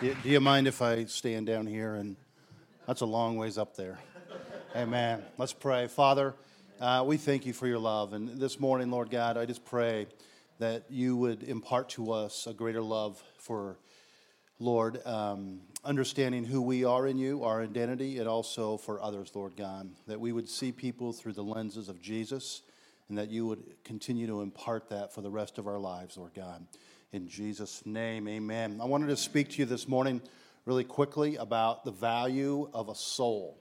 Do, 0.00 0.14
do 0.22 0.28
you 0.28 0.40
mind 0.40 0.66
if 0.66 0.82
I 0.82 1.04
stand 1.04 1.46
down 1.46 1.66
here? 1.66 1.94
And 1.94 2.16
that's 2.86 3.00
a 3.00 3.06
long 3.06 3.36
ways 3.36 3.58
up 3.58 3.76
there. 3.76 3.98
Amen. 4.74 5.22
Let's 5.36 5.52
pray. 5.52 5.86
Father, 5.86 6.34
uh, 6.80 7.04
we 7.06 7.16
thank 7.16 7.46
you 7.46 7.52
for 7.52 7.68
your 7.68 7.78
love. 7.78 8.14
And 8.14 8.40
this 8.40 8.58
morning, 8.58 8.90
Lord 8.90 9.10
God, 9.10 9.36
I 9.36 9.46
just 9.46 9.64
pray 9.64 10.08
that 10.58 10.86
you 10.88 11.16
would 11.16 11.44
impart 11.44 11.90
to 11.90 12.10
us 12.12 12.48
a 12.48 12.52
greater 12.52 12.82
love 12.82 13.22
for, 13.38 13.78
Lord, 14.58 15.00
um, 15.06 15.60
understanding 15.84 16.44
who 16.44 16.60
we 16.60 16.84
are 16.84 17.06
in 17.06 17.18
you, 17.18 17.44
our 17.44 17.62
identity, 17.62 18.18
and 18.18 18.28
also 18.28 18.78
for 18.78 19.00
others, 19.00 19.30
Lord 19.34 19.56
God. 19.56 19.90
That 20.08 20.18
we 20.18 20.32
would 20.32 20.48
see 20.48 20.72
people 20.72 21.12
through 21.12 21.34
the 21.34 21.44
lenses 21.44 21.88
of 21.88 22.02
Jesus 22.02 22.62
and 23.08 23.16
that 23.16 23.30
you 23.30 23.46
would 23.46 23.62
continue 23.84 24.26
to 24.26 24.40
impart 24.40 24.88
that 24.88 25.14
for 25.14 25.20
the 25.20 25.30
rest 25.30 25.58
of 25.58 25.68
our 25.68 25.78
lives, 25.78 26.16
Lord 26.16 26.34
God. 26.34 26.66
In 27.10 27.26
Jesus' 27.26 27.86
name, 27.86 28.28
amen. 28.28 28.80
I 28.82 28.84
wanted 28.84 29.06
to 29.06 29.16
speak 29.16 29.48
to 29.52 29.58
you 29.60 29.64
this 29.64 29.88
morning 29.88 30.20
really 30.66 30.84
quickly 30.84 31.36
about 31.36 31.82
the 31.82 31.90
value 31.90 32.68
of 32.74 32.90
a 32.90 32.94
soul. 32.94 33.58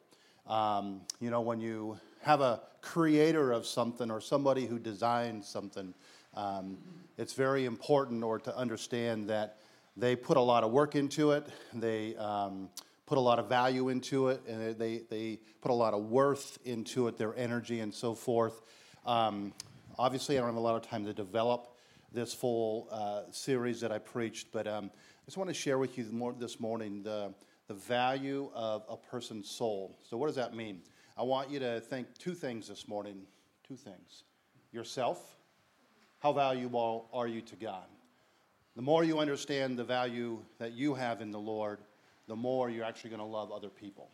Um, 0.48 1.00
you 1.22 1.30
know, 1.30 1.40
when 1.40 1.62
you 1.62 1.98
have 2.23 2.42
a 2.42 2.60
creator 2.82 3.54
of 3.54 3.66
something 3.66 4.12
or 4.12 4.20
somebody 4.20 4.66
who 4.66 4.78
designs 4.78 5.48
something, 5.48 5.94
um, 6.34 6.78
it's 7.18 7.32
very 7.32 7.64
important 7.64 8.22
or 8.22 8.38
to 8.38 8.54
understand 8.54 9.30
that 9.30 9.59
they 9.95 10.18
put 10.18 10.36
a 10.36 10.42
lot 10.42 10.66
of 10.66 10.72
work 10.72 10.95
into 10.95 11.32
it. 11.32 11.48
They 11.73 12.18
um, 12.18 12.68
put 13.06 13.18
a 13.18 13.22
lot 13.22 13.40
of 13.40 13.48
value 13.48 13.88
into 13.88 14.28
it, 14.28 14.42
and 14.45 14.78
they, 14.78 15.04
they 15.09 15.40
put 15.62 15.72
a 15.72 15.73
lot 15.73 15.94
of 15.94 16.04
worth 16.04 16.59
into 16.66 17.08
it, 17.08 17.18
their 17.18 17.34
energy 17.38 17.80
and 17.80 17.94
so 17.94 18.14
forth. 18.14 18.62
Um, 19.06 19.54
obviously, 19.98 20.38
I 20.38 20.42
don't 20.42 20.50
have 20.50 20.58
a 20.58 20.59
lot 20.59 20.76
of 20.76 20.82
time 20.82 21.06
to 21.06 21.14
develop 21.14 21.77
this 22.18 22.34
full 22.34 22.88
uh, 22.92 23.32
series 23.32 23.80
that 23.80 23.92
I 23.92 24.00
preached, 24.00 24.48
but 24.52 24.66
um, 24.66 24.90
I 24.96 25.26
just 25.26 25.38
want 25.38 25.52
to 25.52 25.54
share 25.54 25.78
with 25.78 26.00
you 26.00 26.06
more 26.12 26.34
this 26.34 26.60
morning 26.60 27.04
the, 27.04 27.32
the 27.68 27.76
value 27.76 28.50
of 28.56 28.84
a 28.90 28.98
person's 28.98 29.48
soul. 29.48 30.00
So, 30.09 30.18
what 30.18 30.26
does 30.26 30.36
that 30.36 30.56
mean? 30.56 30.82
I 31.16 31.22
want 31.22 31.52
you 31.52 31.59
to 31.59 31.80
think 31.80 32.08
two 32.18 32.34
things 32.34 32.68
this 32.68 32.88
morning. 32.88 33.22
Two 33.68 33.76
things. 33.76 34.24
Yourself, 34.72 35.38
how 36.18 36.34
valuable 36.34 37.08
are 37.14 37.28
you 37.28 37.40
to 37.42 37.56
God? 37.56 37.86
The 38.76 38.81
more 38.81 39.04
you 39.04 39.20
understand 39.20 39.78
the 39.78 39.84
value 39.84 40.40
that 40.58 40.72
you 40.72 40.96
have 40.96 41.22
in 41.22 41.30
the 41.30 41.40
Lord, 41.40 41.81
the 42.28 42.36
more 42.36 42.72
you're 42.72 42.84
actually 42.84 43.12
going 43.12 43.20
to 43.20 43.26
love 43.26 43.52
other 43.52 43.70
people, 43.70 44.09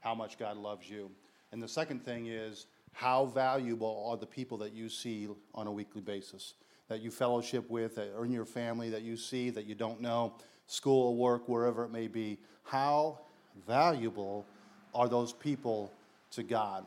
how 0.00 0.14
much 0.14 0.38
God 0.38 0.58
loves 0.58 0.90
you. 0.90 1.10
And 1.50 1.62
the 1.62 1.68
second 1.68 2.04
thing 2.04 2.26
is, 2.26 2.66
how 2.92 3.24
valuable 3.24 4.06
are 4.10 4.18
the 4.18 4.26
people 4.26 4.58
that 4.58 4.74
you 4.74 4.90
see 4.90 5.28
on 5.54 5.66
a 5.66 5.72
weekly 5.72 6.02
basis, 6.02 6.54
that 6.88 7.00
you 7.00 7.10
fellowship 7.10 7.68
with, 7.70 7.98
or 7.98 8.24
in 8.24 8.32
your 8.32 8.44
family, 8.44 8.90
that 8.90 9.02
you 9.02 9.16
see, 9.16 9.50
that 9.50 9.66
you 9.66 9.74
don't 9.74 10.00
know, 10.00 10.34
school, 10.66 11.16
work, 11.16 11.48
wherever 11.48 11.84
it 11.84 11.90
may 11.90 12.08
be? 12.08 12.38
How 12.64 13.20
valuable 13.66 14.46
are 14.94 15.08
those 15.08 15.32
people 15.32 15.92
to 16.32 16.42
God? 16.42 16.84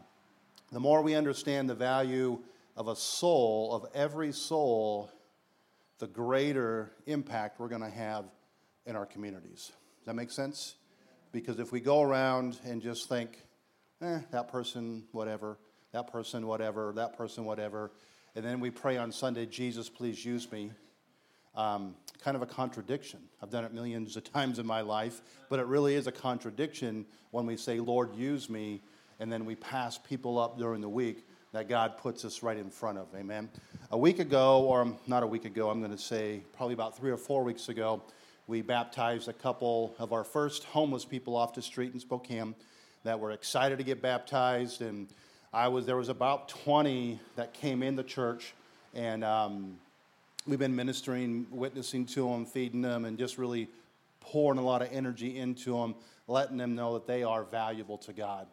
The 0.71 0.79
more 0.79 1.01
we 1.01 1.15
understand 1.15 1.69
the 1.69 1.75
value 1.75 2.39
of 2.77 2.87
a 2.87 2.95
soul, 2.95 3.73
of 3.73 3.85
every 3.93 4.31
soul, 4.31 5.11
the 5.99 6.07
greater 6.07 6.91
impact 7.05 7.59
we're 7.59 7.67
going 7.67 7.81
to 7.81 7.89
have 7.89 8.25
in 8.85 8.95
our 8.95 9.05
communities. 9.05 9.71
Does 9.99 10.05
that 10.07 10.15
make 10.15 10.31
sense? 10.31 10.75
Because 11.31 11.59
if 11.59 11.71
we 11.71 11.79
go 11.79 12.01
around 12.01 12.57
and 12.65 12.81
just 12.81 13.07
think, 13.07 13.37
eh, 14.01 14.19
that 14.31 14.47
person, 14.47 15.03
whatever, 15.11 15.57
that 15.91 16.11
person, 16.11 16.47
whatever, 16.47 16.93
that 16.95 17.17
person, 17.17 17.45
whatever. 17.45 17.91
And 18.35 18.45
then 18.45 18.61
we 18.61 18.69
pray 18.69 18.97
on 18.97 19.11
Sunday, 19.11 19.45
Jesus, 19.45 19.89
please 19.89 20.23
use 20.23 20.49
me. 20.51 20.71
Um, 21.53 21.95
kind 22.23 22.37
of 22.37 22.41
a 22.41 22.45
contradiction. 22.45 23.19
I've 23.43 23.49
done 23.49 23.65
it 23.65 23.73
millions 23.73 24.15
of 24.15 24.23
times 24.33 24.57
in 24.57 24.65
my 24.65 24.81
life, 24.81 25.21
but 25.49 25.59
it 25.59 25.65
really 25.65 25.95
is 25.95 26.07
a 26.07 26.13
contradiction 26.13 27.05
when 27.31 27.45
we 27.45 27.57
say, 27.57 27.79
Lord, 27.79 28.15
use 28.15 28.49
me, 28.49 28.81
and 29.19 29.31
then 29.31 29.45
we 29.45 29.55
pass 29.55 29.97
people 29.97 30.39
up 30.39 30.57
during 30.57 30.79
the 30.79 30.89
week 30.89 31.27
that 31.51 31.67
God 31.67 31.97
puts 31.97 32.23
us 32.23 32.41
right 32.41 32.57
in 32.57 32.69
front 32.69 32.97
of. 32.97 33.07
Amen. 33.13 33.49
A 33.91 33.97
week 33.97 34.19
ago, 34.19 34.61
or 34.61 34.95
not 35.07 35.23
a 35.23 35.27
week 35.27 35.43
ago, 35.43 35.69
I'm 35.69 35.79
going 35.79 35.91
to 35.91 35.97
say 35.97 36.41
probably 36.55 36.73
about 36.73 36.97
three 36.97 37.11
or 37.11 37.17
four 37.17 37.43
weeks 37.43 37.67
ago, 37.67 38.01
we 38.47 38.61
baptized 38.61 39.27
a 39.27 39.33
couple 39.33 39.93
of 39.99 40.13
our 40.13 40.23
first 40.23 40.63
homeless 40.63 41.03
people 41.03 41.35
off 41.35 41.53
the 41.53 41.61
street 41.61 41.93
in 41.93 41.99
Spokane 41.99 42.55
that 43.03 43.19
were 43.19 43.31
excited 43.31 43.77
to 43.79 43.83
get 43.83 44.01
baptized 44.01 44.81
and 44.81 45.09
I 45.53 45.67
was 45.67 45.85
there 45.85 45.97
was 45.97 46.07
about 46.07 46.47
20 46.47 47.19
that 47.35 47.53
came 47.53 47.83
in 47.83 47.97
the 47.97 48.05
church, 48.05 48.53
and 48.93 49.21
um, 49.21 49.75
we've 50.47 50.57
been 50.57 50.77
ministering, 50.77 51.45
witnessing 51.51 52.05
to 52.05 52.29
them, 52.29 52.45
feeding 52.45 52.81
them, 52.81 53.03
and 53.03 53.17
just 53.17 53.37
really 53.37 53.67
pouring 54.21 54.57
a 54.57 54.61
lot 54.61 54.81
of 54.81 54.87
energy 54.93 55.37
into 55.37 55.73
them, 55.73 55.95
letting 56.29 56.55
them 56.55 56.73
know 56.73 56.93
that 56.93 57.05
they 57.05 57.23
are 57.23 57.43
valuable 57.43 57.97
to 57.97 58.13
God. 58.13 58.47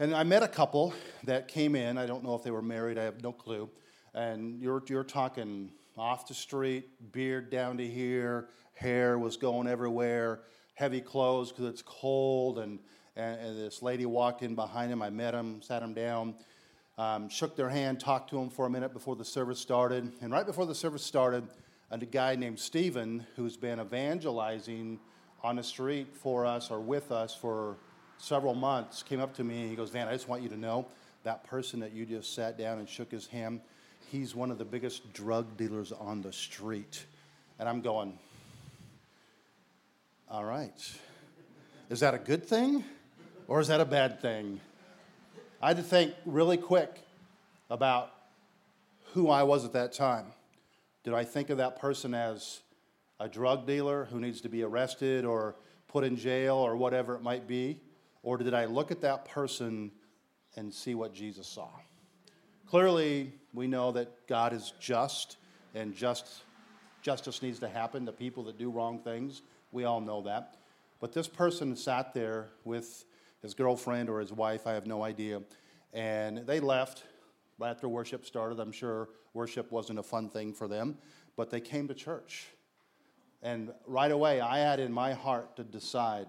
And 0.00 0.12
I 0.12 0.24
met 0.24 0.42
a 0.42 0.48
couple 0.48 0.92
that 1.22 1.46
came 1.46 1.76
in. 1.76 1.96
I 1.96 2.06
don't 2.06 2.24
know 2.24 2.34
if 2.34 2.42
they 2.42 2.50
were 2.50 2.62
married. 2.62 2.98
I 2.98 3.04
have 3.04 3.22
no 3.22 3.30
clue. 3.30 3.70
And 4.12 4.60
you're 4.60 4.82
you're 4.88 5.04
talking 5.04 5.70
off 5.96 6.26
the 6.26 6.34
street, 6.34 7.12
beard 7.12 7.48
down 7.48 7.76
to 7.78 7.86
here, 7.86 8.48
hair 8.74 9.20
was 9.20 9.36
going 9.36 9.68
everywhere, 9.68 10.40
heavy 10.74 11.00
clothes 11.00 11.52
because 11.52 11.66
it's 11.66 11.82
cold 11.82 12.58
and 12.58 12.80
and, 13.18 13.40
and, 13.40 13.58
this 13.58 13.82
lady 13.82 14.06
walked 14.06 14.42
in 14.42 14.54
behind 14.54 14.92
him. 14.92 15.02
I 15.02 15.10
met 15.10 15.34
him, 15.34 15.60
sat 15.60 15.82
him 15.82 15.92
down, 15.92 16.34
um, 16.96 17.28
shook 17.28 17.56
their 17.56 17.68
hand, 17.68 17.98
talked 18.00 18.30
to 18.30 18.38
him 18.38 18.48
for 18.48 18.66
a 18.66 18.70
minute 18.70 18.92
before 18.92 19.16
the 19.16 19.24
service 19.24 19.58
started. 19.58 20.12
And 20.22 20.32
right 20.32 20.46
before 20.46 20.66
the 20.66 20.74
service 20.74 21.02
started, 21.02 21.46
a 21.90 21.98
guy 21.98 22.36
named 22.36 22.60
Stephen, 22.60 23.26
who's 23.34 23.56
been 23.56 23.80
evangelizing 23.80 25.00
on 25.42 25.56
the 25.56 25.62
street 25.62 26.14
for 26.14 26.46
us 26.46 26.70
or 26.70 26.80
with 26.80 27.10
us 27.10 27.34
for 27.34 27.76
several 28.18 28.54
months, 28.54 29.02
came 29.02 29.20
up 29.20 29.34
to 29.34 29.44
me 29.44 29.62
and 29.62 29.70
he 29.70 29.76
goes, 29.76 29.90
Van, 29.90 30.06
I 30.06 30.12
just 30.12 30.28
want 30.28 30.42
you 30.42 30.48
to 30.50 30.56
know 30.56 30.86
that 31.24 31.44
person 31.44 31.80
that 31.80 31.92
you 31.92 32.06
just 32.06 32.34
sat 32.34 32.56
down 32.56 32.78
and 32.78 32.88
shook 32.88 33.10
his 33.10 33.26
hand, 33.26 33.60
he's 34.10 34.34
one 34.34 34.50
of 34.50 34.58
the 34.58 34.64
biggest 34.64 35.12
drug 35.12 35.56
dealers 35.56 35.92
on 35.92 36.22
the 36.22 36.32
street. 36.32 37.04
And 37.58 37.68
I'm 37.68 37.80
going, 37.80 38.18
all 40.30 40.44
right. 40.44 40.92
Is 41.90 42.00
that 42.00 42.14
a 42.14 42.18
good 42.18 42.44
thing? 42.44 42.84
Or 43.48 43.60
is 43.60 43.68
that 43.68 43.80
a 43.80 43.86
bad 43.86 44.20
thing? 44.20 44.60
I 45.62 45.68
had 45.68 45.78
to 45.78 45.82
think 45.82 46.12
really 46.26 46.58
quick 46.58 47.02
about 47.70 48.12
who 49.14 49.30
I 49.30 49.42
was 49.42 49.64
at 49.64 49.72
that 49.72 49.94
time. 49.94 50.26
Did 51.02 51.14
I 51.14 51.24
think 51.24 51.48
of 51.48 51.56
that 51.56 51.80
person 51.80 52.12
as 52.12 52.60
a 53.18 53.26
drug 53.26 53.66
dealer 53.66 54.04
who 54.04 54.20
needs 54.20 54.42
to 54.42 54.50
be 54.50 54.62
arrested 54.62 55.24
or 55.24 55.56
put 55.88 56.04
in 56.04 56.14
jail 56.14 56.56
or 56.56 56.76
whatever 56.76 57.14
it 57.14 57.22
might 57.22 57.48
be? 57.48 57.80
Or 58.22 58.36
did 58.36 58.52
I 58.52 58.66
look 58.66 58.90
at 58.90 59.00
that 59.00 59.24
person 59.24 59.92
and 60.56 60.72
see 60.72 60.94
what 60.94 61.14
Jesus 61.14 61.46
saw? 61.46 61.70
Clearly, 62.68 63.32
we 63.54 63.66
know 63.66 63.92
that 63.92 64.26
God 64.26 64.52
is 64.52 64.74
just 64.78 65.38
and 65.74 65.94
just 65.94 66.42
justice 67.00 67.40
needs 67.40 67.58
to 67.60 67.68
happen 67.68 68.04
to 68.04 68.12
people 68.12 68.42
that 68.44 68.58
do 68.58 68.68
wrong 68.70 68.98
things. 68.98 69.40
We 69.72 69.84
all 69.84 70.02
know 70.02 70.20
that. 70.22 70.58
But 71.00 71.14
this 71.14 71.28
person 71.28 71.74
sat 71.76 72.12
there 72.12 72.50
with 72.64 73.06
his 73.42 73.54
girlfriend 73.54 74.08
or 74.08 74.20
his 74.20 74.32
wife, 74.32 74.66
I 74.66 74.72
have 74.72 74.86
no 74.86 75.02
idea. 75.02 75.42
And 75.92 76.38
they 76.38 76.60
left 76.60 77.04
after 77.62 77.88
worship 77.88 78.24
started. 78.24 78.60
I'm 78.60 78.72
sure 78.72 79.08
worship 79.34 79.72
wasn't 79.72 79.98
a 79.98 80.02
fun 80.02 80.28
thing 80.28 80.52
for 80.52 80.68
them, 80.68 80.98
but 81.36 81.50
they 81.50 81.60
came 81.60 81.88
to 81.88 81.94
church. 81.94 82.48
And 83.42 83.72
right 83.86 84.10
away, 84.10 84.40
I 84.40 84.58
had 84.58 84.80
in 84.80 84.92
my 84.92 85.12
heart 85.12 85.56
to 85.56 85.64
decide 85.64 86.26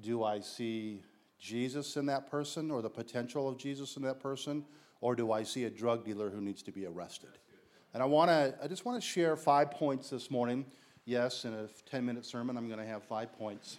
do 0.00 0.24
I 0.24 0.40
see 0.40 1.02
Jesus 1.38 1.96
in 1.96 2.06
that 2.06 2.28
person 2.30 2.70
or 2.70 2.82
the 2.82 2.90
potential 2.90 3.48
of 3.48 3.56
Jesus 3.56 3.96
in 3.96 4.02
that 4.02 4.18
person, 4.18 4.64
or 5.00 5.14
do 5.14 5.30
I 5.30 5.42
see 5.42 5.64
a 5.64 5.70
drug 5.70 6.04
dealer 6.04 6.30
who 6.30 6.40
needs 6.40 6.62
to 6.62 6.72
be 6.72 6.86
arrested? 6.86 7.38
And 7.92 8.02
I, 8.02 8.06
wanna, 8.06 8.54
I 8.62 8.66
just 8.66 8.84
want 8.84 9.00
to 9.00 9.06
share 9.06 9.36
five 9.36 9.70
points 9.70 10.10
this 10.10 10.30
morning. 10.30 10.66
Yes, 11.04 11.44
in 11.44 11.54
a 11.54 11.68
10 11.88 12.04
minute 12.04 12.26
sermon, 12.26 12.56
I'm 12.56 12.66
going 12.66 12.80
to 12.80 12.86
have 12.86 13.04
five 13.04 13.32
points. 13.32 13.78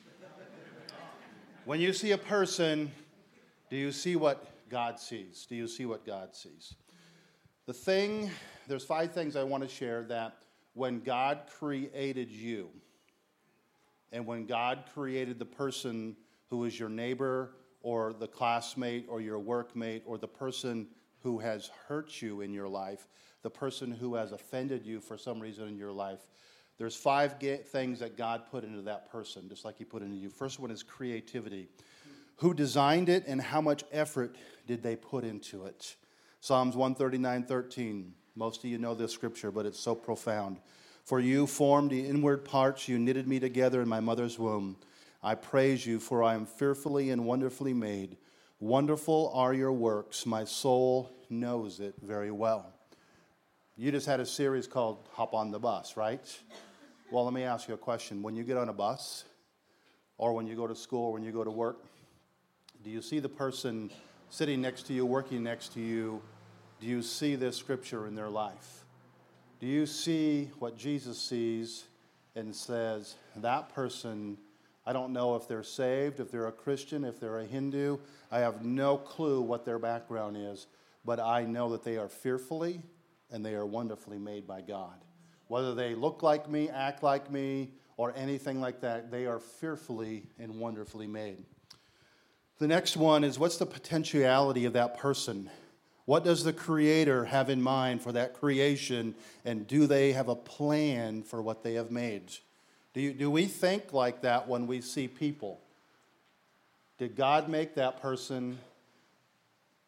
When 1.66 1.82
you 1.82 1.94
see 1.94 2.12
a 2.12 2.18
person, 2.20 2.92
do 3.72 3.76
you 3.76 3.92
see 3.92 4.16
what 4.16 4.46
God 4.70 5.00
sees? 5.00 5.48
Do 5.50 5.56
you 5.56 5.68
see 5.68 5.88
what 5.88 6.06
God 6.06 6.36
sees? 6.36 6.76
The 7.66 7.74
thing, 7.74 8.30
there's 8.68 8.86
five 8.86 9.14
things 9.14 9.36
I 9.36 9.42
want 9.42 9.64
to 9.64 9.68
share 9.68 10.04
that 10.04 10.38
when 10.76 11.00
God 11.00 11.40
created 11.58 12.30
you, 12.30 12.70
and 14.12 14.28
when 14.28 14.46
God 14.46 14.84
created 14.94 15.40
the 15.40 15.46
person 15.46 16.16
who 16.52 16.66
is 16.66 16.80
your 16.80 16.90
neighbor 16.90 17.56
or 17.82 18.14
the 18.14 18.28
classmate 18.28 19.08
or 19.10 19.20
your 19.20 19.40
workmate 19.40 20.04
or 20.06 20.20
the 20.20 20.28
person 20.28 20.86
who 21.24 21.40
has 21.40 21.72
hurt 21.88 22.22
you 22.22 22.42
in 22.42 22.54
your 22.54 22.68
life, 22.68 23.08
the 23.42 23.50
person 23.50 23.92
who 23.92 24.14
has 24.14 24.34
offended 24.34 24.86
you 24.86 25.00
for 25.00 25.18
some 25.18 25.40
reason 25.40 25.68
in 25.68 25.78
your 25.78 25.92
life, 25.92 26.30
there's 26.77 26.95
five 26.95 27.36
things 27.39 28.00
that 28.00 28.18
God 28.18 28.44
put 28.51 28.63
into 28.63 28.81
that 28.83 29.10
person, 29.12 29.48
just 29.48 29.63
like 29.63 29.77
He 29.77 29.86
put 29.86 30.01
into 30.01 30.18
you. 30.18 30.30
First 30.30 30.60
one 30.60 30.72
is 30.72 30.83
creativity. 30.83 31.69
Who 32.38 32.54
designed 32.54 33.07
it 33.07 33.24
and 33.27 33.42
how 33.42 33.62
much 33.62 33.83
effort 33.92 34.36
did 34.68 34.83
they 34.83 34.95
put 34.95 35.24
into 35.24 35.66
it? 35.66 35.95
Psalms 36.42 36.75
139 36.75 37.44
13. 37.44 38.13
Most 38.36 38.63
of 38.63 38.69
you 38.69 38.77
know 38.77 38.94
this 38.94 39.13
scripture, 39.13 39.51
but 39.51 39.66
it's 39.66 39.80
so 39.80 39.95
profound. 39.95 40.60
For 41.06 41.19
you 41.19 41.48
formed 41.48 41.92
the 41.92 42.06
inward 42.06 42.44
parts, 42.44 42.89
you 42.89 43.00
knitted 43.00 43.27
me 43.27 43.39
together 43.39 43.81
in 43.81 43.88
my 43.88 44.01
mother's 44.01 44.38
womb. 44.38 44.75
I 45.24 45.36
praise 45.36 45.86
you, 45.86 46.00
for 46.00 46.24
I 46.24 46.33
am 46.33 46.45
fearfully 46.45 47.12
and 47.12 47.25
wonderfully 47.25 47.74
made. 47.74 48.18
Wonderful 48.60 49.31
are 49.33 49.54
your 49.54 49.72
works, 49.72 50.25
my 50.25 50.44
soul 50.44 51.12
knows 51.30 51.80
it 51.80 51.95
very 52.01 52.31
well. 52.31 52.74
You 53.77 53.92
just 53.92 54.07
had 54.07 54.19
a 54.19 54.25
series 54.25 54.68
called 54.68 55.10
Hop 55.13 55.33
on 55.33 55.51
the 55.51 55.60
Bus, 55.60 55.98
right? 55.98 56.22
Well, 57.12 57.24
let 57.24 57.34
me 57.34 57.44
ask 57.44 57.68
you 57.68 57.75
a 57.75 57.78
question. 57.78 58.24
When 58.24 58.36
you 58.36 58.44
get 58.44 58.57
on 58.57 58.68
a 58.68 58.74
bus, 58.74 59.25
or 60.18 60.34
when 60.34 60.48
you 60.48 60.56
go 60.56 60.66
to 60.66 60.75
school, 60.75 61.13
when 61.13 61.22
you 61.22 61.31
go 61.31 61.44
to 61.44 61.52
work, 61.52 61.86
do 62.84 62.90
you 62.90 63.02
see 63.02 63.19
the 63.19 63.30
person 63.30 63.92
sitting 64.30 64.60
next 64.60 64.88
to 64.88 64.94
you, 64.94 65.06
working 65.06 65.44
next 65.44 65.74
to 65.74 65.81
you? 65.81 66.22
Do 66.81 66.88
you 66.88 67.04
see 67.04 67.36
this 67.36 67.57
scripture 67.57 68.07
in 68.07 68.16
their 68.16 68.30
life? 68.30 68.86
Do 69.60 69.68
you 69.68 69.86
see 69.86 70.50
what 70.57 70.78
Jesus 70.78 71.19
sees 71.19 71.86
and 72.36 72.56
says, 72.56 73.16
that 73.38 73.74
person, 73.74 74.38
I 74.86 74.92
don't 74.92 75.13
know 75.13 75.36
if 75.36 75.48
they're 75.48 75.63
saved, 75.63 76.19
if 76.19 76.31
they're 76.31 76.48
a 76.48 76.51
Christian, 76.51 77.04
if 77.04 77.19
they're 77.19 77.40
a 77.40 77.46
Hindu, 77.46 78.00
I 78.31 78.40
have 78.40 78.66
no 78.66 78.98
clue 78.98 79.42
what 79.42 79.63
their 79.63 79.80
background 79.80 80.38
is, 80.38 80.66
but 81.06 81.19
I 81.19 81.44
know 81.44 81.69
that 81.69 81.84
they 81.84 81.98
are 81.98 82.10
fearfully 82.10 82.81
and 83.31 83.46
they 83.46 83.54
are 83.54 83.66
wonderfully 83.66 84.18
made 84.18 84.48
by 84.48 84.62
God. 84.62 85.05
Whether 85.48 85.76
they 85.76 85.96
look 85.96 86.24
like 86.24 86.50
me, 86.50 86.70
act 86.70 87.04
like 87.04 87.32
me, 87.32 87.72
or 87.98 88.14
anything 88.16 88.60
like 88.60 88.82
that, 88.82 89.12
they 89.12 89.26
are 89.26 89.40
fearfully 89.40 90.24
and 90.40 90.60
wonderfully 90.60 91.08
made. 91.08 91.44
The 92.58 92.68
next 92.68 92.98
one 92.98 93.24
is 93.24 93.38
what's 93.38 93.58
the 93.58 93.66
potentiality 93.66 94.66
of 94.66 94.74
that 94.74 94.98
person? 94.98 95.50
What 96.06 96.24
does 96.24 96.44
the 96.44 96.54
Creator 96.54 97.26
have 97.26 97.50
in 97.50 97.62
mind 97.62 98.02
for 98.02 98.12
that 98.12 98.34
creation, 98.34 99.16
and 99.44 99.68
do 99.68 99.88
they 99.88 100.14
have 100.14 100.30
a 100.30 100.36
plan 100.36 101.24
for 101.24 101.42
what 101.42 101.64
they 101.64 101.74
have 101.74 101.92
made? 101.92 102.32
Do, 102.94 103.02
you, 103.02 103.14
do 103.14 103.30
we 103.30 103.46
think 103.46 103.92
like 103.92 104.22
that 104.22 104.48
when 104.48 104.68
we 104.68 104.82
see 104.82 105.08
people? 105.08 105.60
Did 106.98 107.16
God 107.16 107.50
make 107.50 107.76
that 107.76 108.02
person, 108.02 108.58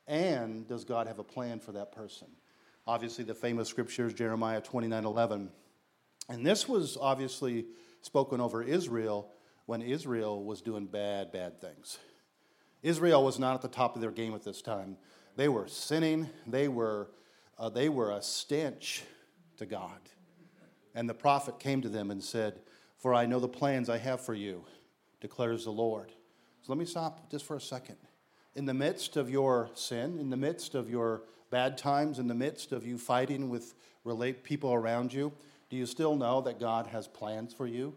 and 0.08 0.68
does 0.68 0.84
God 0.84 1.08
have 1.08 1.20
a 1.20 1.24
plan 1.24 1.60
for 1.60 1.72
that 1.74 1.94
person? 1.94 2.28
Obviously, 2.88 3.26
the 3.26 3.36
famous 3.36 3.68
scripture 3.68 4.08
is 4.08 4.14
Jeremiah 4.14 4.62
29 4.62 5.04
11. 5.04 5.50
And 6.30 6.46
this 6.46 6.70
was 6.70 6.98
obviously 7.00 7.66
spoken 8.02 8.40
over 8.40 8.64
Israel 8.64 9.30
when 9.66 9.82
Israel 9.82 10.44
was 10.44 10.62
doing 10.62 10.86
bad, 10.86 11.34
bad 11.34 11.60
things. 11.60 11.98
Israel 12.82 13.26
was 13.26 13.40
not 13.40 13.56
at 13.56 13.62
the 13.62 13.68
top 13.68 13.96
of 13.96 14.02
their 14.02 14.12
game 14.12 14.34
at 14.34 14.44
this 14.44 14.62
time. 14.62 14.96
They 15.36 15.50
were 15.50 15.68
sinning, 15.68 16.30
they 16.46 16.70
were, 16.70 17.10
uh, 17.60 17.70
they 17.70 17.90
were 17.90 18.12
a 18.12 18.22
stench 18.22 19.04
to 19.58 19.66
God. 19.66 20.00
And 20.96 21.10
the 21.10 21.14
prophet 21.14 21.60
came 21.60 21.82
to 21.82 21.90
them 21.90 22.10
and 22.10 22.24
said, 22.24 22.62
For 22.98 23.14
I 23.14 23.26
know 23.26 23.40
the 23.42 23.50
plans 23.50 23.90
I 23.90 23.98
have 23.98 24.22
for 24.22 24.34
you, 24.34 24.64
declares 25.20 25.66
the 25.66 25.72
Lord. 25.72 26.14
So 26.62 26.72
let 26.72 26.80
me 26.80 26.86
stop 26.86 27.30
just 27.30 27.46
for 27.46 27.58
a 27.58 27.62
second. 27.62 27.98
In 28.56 28.66
the 28.66 28.74
midst 28.74 29.18
of 29.18 29.30
your 29.30 29.70
sin, 29.74 30.18
in 30.20 30.30
the 30.30 30.38
midst 30.38 30.74
of 30.74 30.90
your 30.90 31.24
bad 31.50 31.78
times, 31.78 32.20
in 32.20 32.28
the 32.28 32.36
midst 32.36 32.72
of 32.72 32.86
you 32.86 32.98
fighting 32.98 33.50
with 33.50 33.74
relate 34.04 34.44
people 34.44 34.74
around 34.74 35.14
you, 35.14 35.32
do 35.70 35.78
you 35.78 35.86
still 35.86 36.16
know 36.16 36.42
that 36.42 36.60
God 36.60 36.88
has 36.88 37.08
plans 37.08 37.54
for 37.54 37.68
you? 37.68 37.94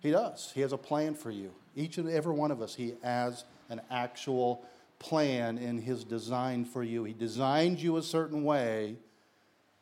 He 0.00 0.10
does. 0.10 0.52
He 0.54 0.60
has 0.60 0.72
a 0.72 0.78
plan 0.78 1.14
for 1.14 1.30
you. 1.30 1.52
Each 1.74 1.98
and 1.98 2.08
every 2.08 2.32
one 2.32 2.50
of 2.50 2.62
us, 2.62 2.74
He 2.74 2.94
has 3.02 3.44
an 3.68 3.80
actual 3.90 4.64
plan 4.98 5.58
in 5.58 5.80
His 5.80 6.04
design 6.04 6.64
for 6.64 6.82
you. 6.82 7.04
He 7.04 7.12
designed 7.12 7.80
you 7.80 7.96
a 7.96 8.02
certain 8.02 8.44
way, 8.44 8.96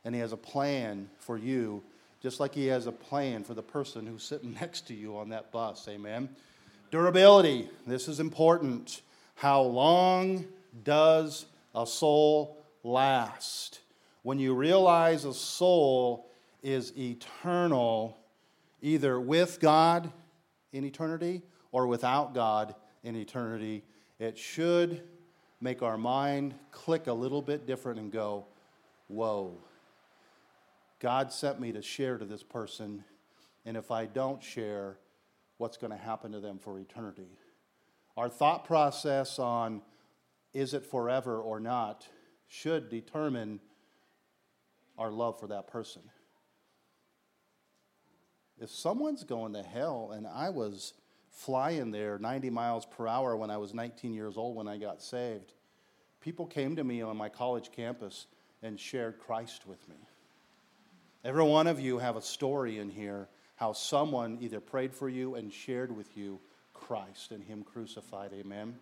and 0.04 0.14
He 0.14 0.20
has 0.20 0.32
a 0.32 0.36
plan 0.36 1.10
for 1.18 1.36
you, 1.36 1.82
just 2.22 2.40
like 2.40 2.54
He 2.54 2.66
has 2.66 2.86
a 2.86 2.92
plan 2.92 3.44
for 3.44 3.54
the 3.54 3.62
person 3.62 4.06
who's 4.06 4.22
sitting 4.22 4.54
next 4.60 4.86
to 4.88 4.94
you 4.94 5.16
on 5.16 5.28
that 5.30 5.52
bus. 5.52 5.86
Amen. 5.88 6.28
Durability. 6.90 7.68
This 7.86 8.08
is 8.08 8.20
important. 8.20 9.02
How 9.34 9.60
long 9.60 10.46
does 10.84 11.46
a 11.74 11.86
soul 11.86 12.56
last. 12.86 13.80
When 14.22 14.38
you 14.38 14.54
realize 14.54 15.24
a 15.24 15.34
soul 15.34 16.30
is 16.62 16.96
eternal, 16.96 18.16
either 18.80 19.20
with 19.20 19.60
God 19.60 20.12
in 20.72 20.84
eternity 20.84 21.42
or 21.72 21.86
without 21.86 22.34
God 22.34 22.74
in 23.02 23.16
eternity, 23.16 23.84
it 24.18 24.38
should 24.38 25.02
make 25.60 25.82
our 25.82 25.98
mind 25.98 26.54
click 26.70 27.06
a 27.08 27.12
little 27.12 27.42
bit 27.42 27.66
different 27.66 27.98
and 27.98 28.10
go, 28.10 28.46
Whoa, 29.08 29.56
God 30.98 31.32
sent 31.32 31.60
me 31.60 31.70
to 31.72 31.82
share 31.82 32.18
to 32.18 32.24
this 32.24 32.42
person, 32.42 33.04
and 33.64 33.76
if 33.76 33.92
I 33.92 34.06
don't 34.06 34.42
share, 34.42 34.98
what's 35.58 35.76
going 35.76 35.92
to 35.92 35.96
happen 35.96 36.32
to 36.32 36.40
them 36.40 36.58
for 36.58 36.78
eternity? 36.80 37.28
Our 38.16 38.28
thought 38.28 38.64
process 38.64 39.38
on 39.38 39.82
is 40.52 40.74
it 40.74 40.84
forever 40.84 41.40
or 41.40 41.60
not 41.60 42.08
should 42.48 42.88
determine 42.88 43.60
our 44.98 45.10
love 45.10 45.38
for 45.38 45.48
that 45.48 45.66
person. 45.66 46.02
If 48.58 48.70
someone's 48.70 49.24
going 49.24 49.52
to 49.52 49.62
hell, 49.62 50.12
and 50.14 50.26
I 50.26 50.50
was 50.50 50.94
flying 51.30 51.90
there 51.90 52.18
90 52.18 52.48
miles 52.50 52.86
per 52.86 53.06
hour 53.06 53.36
when 53.36 53.50
I 53.50 53.58
was 53.58 53.74
19 53.74 54.14
years 54.14 54.36
old 54.36 54.56
when 54.56 54.68
I 54.68 54.78
got 54.78 55.02
saved, 55.02 55.52
people 56.20 56.46
came 56.46 56.76
to 56.76 56.84
me 56.84 57.02
on 57.02 57.16
my 57.16 57.28
college 57.28 57.70
campus 57.72 58.26
and 58.62 58.80
shared 58.80 59.18
Christ 59.18 59.66
with 59.66 59.86
me. 59.88 59.96
Every 61.24 61.44
one 61.44 61.66
of 61.66 61.78
you 61.80 61.98
have 61.98 62.16
a 62.16 62.22
story 62.22 62.78
in 62.78 62.88
here 62.88 63.28
how 63.56 63.72
someone 63.72 64.38
either 64.40 64.60
prayed 64.60 64.94
for 64.94 65.08
you 65.08 65.34
and 65.34 65.52
shared 65.52 65.94
with 65.94 66.16
you 66.16 66.38
Christ 66.72 67.32
and 67.32 67.42
Him 67.42 67.64
crucified. 67.64 68.32
Amen. 68.32 68.76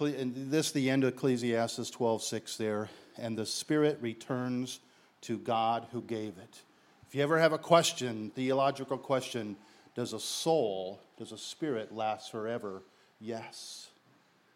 And 0.00 0.50
this 0.50 0.72
the 0.72 0.90
end 0.90 1.04
of 1.04 1.14
Ecclesiastes 1.14 1.90
12:6 1.90 2.56
there, 2.56 2.88
and 3.16 3.36
the 3.36 3.46
spirit 3.46 3.98
returns 4.00 4.80
to 5.22 5.38
God 5.38 5.86
who 5.92 6.02
gave 6.02 6.38
it. 6.38 6.62
If 7.06 7.14
you 7.14 7.22
ever 7.22 7.38
have 7.38 7.52
a 7.52 7.58
question, 7.58 8.30
theological 8.34 8.96
question, 8.96 9.56
does 9.94 10.12
a 10.12 10.18
soul, 10.18 11.00
does 11.18 11.30
a 11.30 11.38
spirit 11.38 11.92
last 11.92 12.30
forever? 12.30 12.82
Yes. 13.20 13.90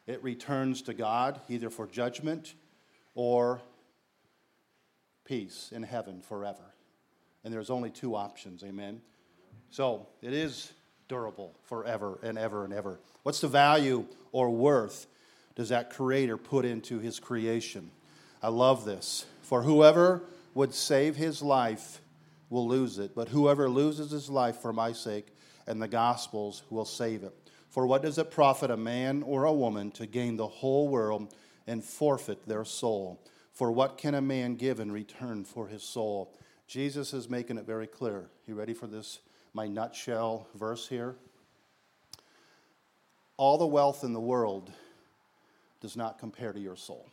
It 0.07 0.23
returns 0.23 0.83
to 0.83 0.95
God 0.95 1.41
either 1.49 1.69
for 1.69 1.87
judgment 1.87 2.55
or 3.15 3.61
peace 5.25 5.71
in 5.73 5.83
heaven 5.83 6.23
forever. 6.23 6.75
And 7.45 7.53
there's 7.53 7.71
only 7.71 7.91
two 7.91 8.17
options, 8.17 8.65
amen. 8.65 9.03
So, 9.71 10.07
it 10.23 10.33
is 10.33 10.73
durable 11.09 11.55
forever 11.65 12.19
and 12.23 12.39
ever 12.39 12.65
and 12.65 12.73
ever. 12.73 12.99
What's 13.23 13.41
the 13.41 13.49
value 13.49 14.07
or 14.33 14.51
worth 14.51 15.07
does 15.57 15.71
that 15.71 15.91
creator 15.91 16.37
put 16.37 16.65
into 16.65 16.99
his 16.99 17.19
creation? 17.19 17.91
I 18.43 18.49
love 18.49 18.85
this. 18.85 19.25
For 19.43 19.63
whoever 19.63 20.23
would 20.55 20.75
save 20.75 21.17
his 21.17 21.43
life 21.43 22.01
will 22.51 22.69
lose 22.69 22.99
it, 22.99 23.15
but 23.15 23.29
whoever 23.29 23.69
loses 23.69 24.11
his 24.11 24.31
life 24.31 24.59
for 24.59 24.73
my 24.73 24.93
sake 24.93 25.27
and 25.67 25.83
the 25.83 25.89
gospel's 25.89 26.63
will 26.71 26.85
save 26.85 27.25
it. 27.25 27.35
For 27.71 27.87
what 27.87 28.03
does 28.03 28.19
it 28.19 28.31
profit 28.31 28.71
a 28.71 28.77
man 28.77 29.23
or 29.23 29.45
a 29.45 29.53
woman 29.53 29.91
to 29.93 30.07
gain 30.07 30.37
the 30.37 30.47
whole 30.47 30.89
world 30.89 31.35
and 31.67 31.83
forfeit 31.83 32.47
their 32.47 32.65
soul? 32.65 33.21
For 33.53 33.73
what 33.73 33.99
can 33.99 34.15
a 34.15 34.21
man 34.21 34.57
give 34.57 34.81
in 34.81 34.93
return 34.93 35.45
for 35.45 35.67
his 35.67 35.83
soul? 35.83 36.35
Jesus 36.67 37.13
is 37.15 37.29
making 37.29 37.59
it 37.59 37.67
very 37.67 37.87
clear. 37.87 38.29
You 38.47 38.55
ready 38.55 38.75
for 38.75 38.87
this? 38.87 39.21
My 39.55 39.67
nutshell 39.67 40.49
verse 40.55 40.87
here. 40.87 41.17
All 43.37 43.59
the 43.59 43.67
wealth 43.67 44.05
in 44.05 44.13
the 44.13 44.21
world 44.21 44.71
does 45.81 45.97
not 45.97 46.19
compare 46.19 46.53
to 46.53 46.61
your 46.61 46.77
soul. 46.77 47.09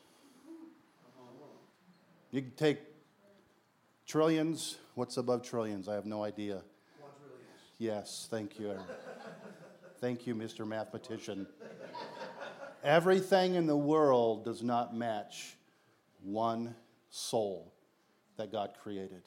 You 2.32 2.42
can 2.42 2.52
take 2.52 2.80
trillions. 4.08 4.78
What's 4.96 5.18
above 5.18 5.44
trillions? 5.44 5.88
I 5.88 5.94
have 5.94 6.06
no 6.06 6.24
idea. 6.24 6.62
Yes, 7.78 8.28
thank 8.30 8.60
you. 8.60 8.76
thank 10.00 10.26
you, 10.26 10.36
Mr. 10.36 10.68
Mathematician. 10.68 11.46
Everything 12.84 13.56
in 13.56 13.68
the 13.68 13.78
world 13.78 14.44
does 14.44 14.64
not 14.64 14.96
match 14.96 15.56
one 16.22 16.76
soul 17.10 17.74
that 18.38 18.52
God 18.52 18.72
created. 18.82 19.24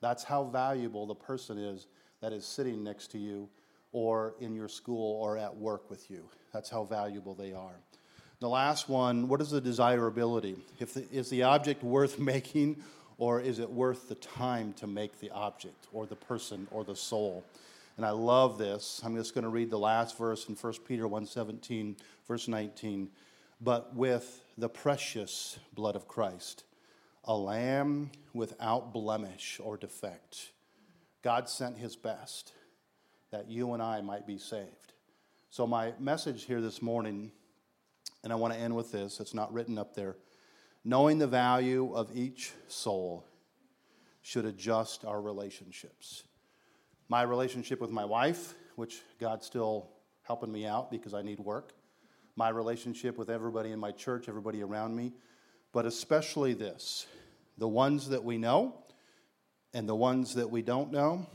That's 0.00 0.24
how 0.24 0.44
valuable 0.44 1.06
the 1.06 1.14
person 1.14 1.58
is 1.58 1.86
that 2.20 2.32
is 2.32 2.44
sitting 2.44 2.82
next 2.82 3.08
to 3.12 3.18
you 3.18 3.48
or 3.92 4.34
in 4.40 4.54
your 4.54 4.68
school 4.68 5.20
or 5.22 5.36
at 5.36 5.54
work 5.54 5.90
with 5.90 6.10
you. 6.10 6.24
That's 6.52 6.70
how 6.70 6.84
valuable 6.84 7.34
they 7.34 7.52
are. 7.52 7.80
The 8.40 8.48
last 8.48 8.88
one, 8.88 9.28
what 9.28 9.42
is 9.42 9.50
the 9.50 9.60
desirability? 9.60 10.56
If 10.78 10.94
the, 10.94 11.06
is 11.12 11.28
the 11.28 11.42
object 11.42 11.82
worth 11.84 12.18
making 12.34 12.82
or 13.18 13.38
is 13.38 13.58
it 13.58 13.70
worth 13.70 14.08
the 14.08 14.14
time 14.14 14.72
to 14.74 14.86
make 14.86 15.20
the 15.20 15.30
object 15.30 15.86
or 15.92 16.06
the 16.06 16.16
person 16.16 16.66
or 16.70 16.82
the 16.82 16.96
soul? 16.96 17.44
And 17.98 18.06
I 18.06 18.12
love 18.12 18.56
this. 18.56 19.02
I'm 19.04 19.14
just 19.14 19.34
going 19.34 19.44
to 19.44 19.50
read 19.50 19.68
the 19.68 19.78
last 19.78 20.16
verse 20.16 20.48
in 20.48 20.54
1 20.54 20.72
Peter 20.88 21.06
1:17, 21.06 21.96
verse 22.26 22.48
19. 22.48 23.10
But 23.60 23.94
with 23.94 24.42
the 24.56 24.70
precious 24.70 25.58
blood 25.74 25.94
of 25.94 26.08
Christ, 26.08 26.64
a 27.24 27.36
lamb 27.36 28.10
without 28.32 28.94
blemish 28.94 29.60
or 29.62 29.76
defect. 29.76 30.52
God 31.20 31.50
sent 31.50 31.76
his 31.76 31.94
best 31.94 32.54
that 33.30 33.50
you 33.50 33.74
and 33.74 33.82
I 33.82 34.00
might 34.00 34.26
be 34.26 34.38
saved. 34.38 34.94
So, 35.50 35.66
my 35.66 35.92
message 35.98 36.44
here 36.44 36.62
this 36.62 36.80
morning, 36.80 37.32
and 38.22 38.32
I 38.32 38.36
want 38.36 38.54
to 38.54 38.60
end 38.60 38.74
with 38.76 38.92
this, 38.92 39.20
it's 39.20 39.34
not 39.34 39.52
written 39.52 39.78
up 39.78 39.94
there. 39.94 40.16
Knowing 40.84 41.18
the 41.18 41.26
value 41.26 41.92
of 41.94 42.16
each 42.16 42.52
soul 42.68 43.24
should 44.22 44.44
adjust 44.44 45.04
our 45.04 45.20
relationships. 45.20 46.24
My 47.08 47.22
relationship 47.22 47.80
with 47.80 47.90
my 47.90 48.04
wife, 48.04 48.54
which 48.76 49.02
God's 49.18 49.46
still 49.46 49.90
helping 50.22 50.52
me 50.52 50.66
out 50.66 50.90
because 50.90 51.14
I 51.14 51.22
need 51.22 51.40
work, 51.40 51.72
my 52.36 52.48
relationship 52.48 53.18
with 53.18 53.28
everybody 53.28 53.72
in 53.72 53.78
my 53.78 53.90
church, 53.90 54.28
everybody 54.28 54.62
around 54.62 54.94
me, 54.94 55.12
but 55.72 55.86
especially 55.86 56.54
this 56.54 57.06
the 57.58 57.68
ones 57.68 58.08
that 58.08 58.24
we 58.24 58.38
know 58.38 58.74
and 59.74 59.88
the 59.88 59.94
ones 59.94 60.34
that 60.34 60.50
we 60.50 60.62
don't 60.62 60.90
know. 60.90 61.26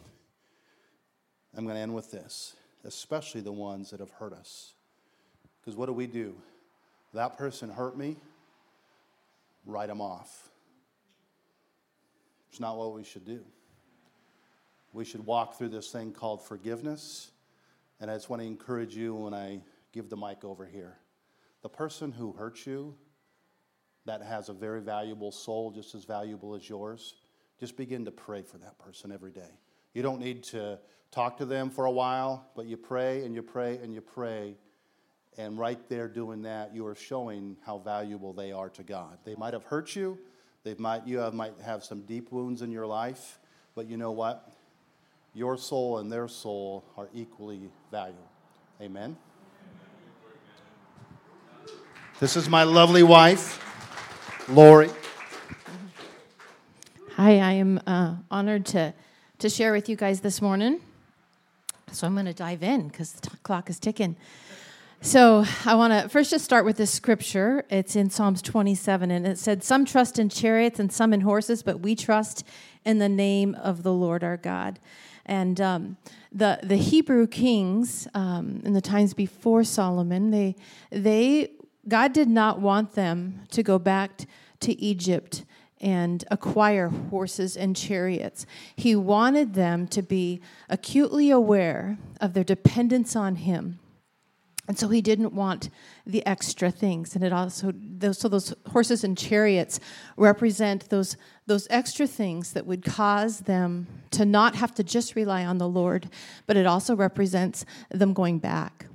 I'm 1.55 1.63
going 1.65 1.75
to 1.75 1.81
end 1.81 1.93
with 1.93 2.11
this, 2.11 2.55
especially 2.83 3.41
the 3.41 3.51
ones 3.51 3.91
that 3.91 3.99
have 3.99 4.09
hurt 4.09 4.33
us. 4.33 4.73
Because 5.61 5.77
what 5.77 5.85
do 5.85 5.93
we 5.93 6.07
do? 6.07 6.35
That 7.15 7.37
person 7.37 7.69
hurt 7.69 7.97
me, 7.97 8.17
write 9.65 9.87
them 9.87 10.01
off. 10.01 10.49
It's 12.49 12.59
not 12.59 12.77
what 12.77 12.93
we 12.93 13.05
should 13.05 13.25
do. 13.25 13.39
We 14.91 15.05
should 15.05 15.25
walk 15.25 15.57
through 15.57 15.69
this 15.69 15.89
thing 15.91 16.11
called 16.11 16.45
forgiveness. 16.45 17.31
And 18.01 18.11
I 18.11 18.15
just 18.15 18.29
want 18.29 18.41
to 18.41 18.45
encourage 18.45 18.97
you 18.97 19.15
when 19.15 19.33
I 19.33 19.61
give 19.93 20.09
the 20.09 20.17
mic 20.17 20.43
over 20.43 20.65
here. 20.65 20.97
The 21.61 21.69
person 21.69 22.11
who 22.11 22.33
hurt 22.33 22.65
you, 22.65 22.95
that 24.05 24.21
has 24.21 24.49
a 24.49 24.53
very 24.53 24.81
valuable 24.81 25.31
soul, 25.31 25.71
just 25.71 25.95
as 25.95 26.03
valuable 26.03 26.53
as 26.53 26.67
yours, 26.67 27.15
just 27.61 27.77
begin 27.77 28.03
to 28.03 28.11
pray 28.11 28.41
for 28.41 28.57
that 28.57 28.77
person 28.77 29.13
every 29.13 29.31
day. 29.31 29.59
You 29.93 30.01
don't 30.01 30.19
need 30.19 30.43
to 30.43 30.79
talk 31.11 31.37
to 31.37 31.45
them 31.45 31.69
for 31.69 31.85
a 31.85 31.91
while, 31.91 32.49
but 32.57 32.65
you 32.65 32.75
pray 32.75 33.23
and 33.23 33.33
you 33.33 33.41
pray 33.41 33.77
and 33.77 33.93
you 33.93 34.01
pray. 34.01 34.57
And 35.37 35.57
right 35.59 35.79
there 35.89 36.07
doing 36.07 36.43
that, 36.43 36.73
you 36.73 36.85
are 36.87 36.95
showing 36.95 37.57
how 37.65 37.79
valuable 37.79 38.31
they 38.31 38.51
are 38.51 38.69
to 38.69 38.83
God. 38.83 39.17
They 39.25 39.35
might 39.35 39.53
have 39.53 39.63
hurt 39.63 39.95
you, 39.95 40.17
they 40.63 40.75
might, 40.75 41.05
you 41.05 41.19
have, 41.19 41.33
might 41.33 41.53
have 41.63 41.83
some 41.83 42.01
deep 42.01 42.31
wounds 42.31 42.61
in 42.61 42.71
your 42.71 42.87
life, 42.87 43.39
but 43.75 43.87
you 43.87 43.97
know 43.97 44.11
what? 44.11 44.51
Your 45.33 45.57
soul 45.57 45.97
and 45.97 46.09
their 46.11 46.27
soul 46.29 46.85
are 46.97 47.09
equally 47.13 47.69
valuable. 47.91 48.29
Amen. 48.81 49.17
This 52.19 52.37
is 52.37 52.47
my 52.47 52.63
lovely 52.63 53.03
wife, 53.03 53.61
Lori. 54.47 54.89
Hi, 57.17 57.39
I 57.39 57.51
am 57.51 57.81
uh, 57.85 58.15
honored 58.31 58.65
to, 58.67 58.93
to 59.39 59.49
share 59.49 59.73
with 59.73 59.89
you 59.89 59.97
guys 59.97 60.21
this 60.21 60.41
morning. 60.41 60.79
So 61.91 62.07
I'm 62.07 62.13
going 62.13 62.25
to 62.25 62.33
dive 62.33 62.63
in 62.63 62.87
because 62.87 63.11
the 63.13 63.29
t- 63.29 63.37
clock 63.43 63.69
is 63.69 63.79
ticking. 63.79 64.15
So 65.01 65.45
I 65.65 65.75
want 65.75 65.93
to 65.93 66.09
first 66.09 66.31
just 66.31 66.43
start 66.43 66.65
with 66.65 66.77
this 66.77 66.91
scripture. 66.91 67.63
It's 67.69 67.95
in 67.95 68.09
Psalms 68.09 68.41
27, 68.41 69.11
and 69.11 69.27
it 69.27 69.37
said, 69.37 69.63
Some 69.63 69.85
trust 69.85 70.17
in 70.17 70.29
chariots 70.29 70.79
and 70.79 70.91
some 70.91 71.13
in 71.13 71.21
horses, 71.21 71.61
but 71.61 71.81
we 71.81 71.95
trust 71.95 72.43
in 72.83 72.97
the 72.97 73.09
name 73.09 73.55
of 73.55 73.83
the 73.83 73.93
Lord 73.93 74.23
our 74.23 74.37
God. 74.37 74.79
And 75.25 75.59
um, 75.61 75.97
the, 76.31 76.59
the 76.63 76.77
Hebrew 76.77 77.27
kings 77.27 78.07
um, 78.13 78.61
in 78.63 78.73
the 78.73 78.81
times 78.81 79.13
before 79.13 79.63
Solomon, 79.63 80.31
they, 80.31 80.55
they 80.91 81.51
God 81.87 82.13
did 82.13 82.29
not 82.29 82.59
want 82.59 82.93
them 82.93 83.43
to 83.51 83.61
go 83.61 83.77
back 83.77 84.21
to 84.61 84.79
Egypt 84.81 85.45
and 85.79 86.23
acquire 86.31 86.87
horses 86.87 87.55
and 87.55 87.75
chariots. 87.75 88.45
He 88.75 88.95
wanted 88.95 89.53
them 89.53 89.87
to 89.89 90.01
be 90.01 90.41
acutely 90.67 91.29
aware 91.29 91.97
of 92.19 92.33
their 92.33 92.43
dependence 92.43 93.15
on 93.15 93.35
Him. 93.35 93.79
And 94.67 94.79
so 94.79 94.87
he 94.89 95.01
didn't 95.01 95.33
want 95.33 95.69
the 96.05 96.25
extra 96.25 96.71
things. 96.71 97.15
And 97.15 97.23
it 97.23 97.31
also, 97.31 97.71
those, 97.75 98.17
so 98.17 98.27
those 98.27 98.53
horses 98.71 99.03
and 99.03 99.17
chariots 99.17 99.79
represent 100.17 100.89
those, 100.89 101.17
those 101.45 101.67
extra 101.69 102.07
things 102.07 102.53
that 102.53 102.65
would 102.65 102.83
cause 102.83 103.41
them 103.41 103.87
to 104.11 104.25
not 104.25 104.55
have 104.55 104.73
to 104.75 104.83
just 104.83 105.15
rely 105.15 105.45
on 105.45 105.59
the 105.59 105.67
Lord, 105.67 106.09
but 106.47 106.57
it 106.57 106.65
also 106.65 106.95
represents 106.95 107.63
them 107.89 108.13
going 108.13 108.39
back. 108.39 108.87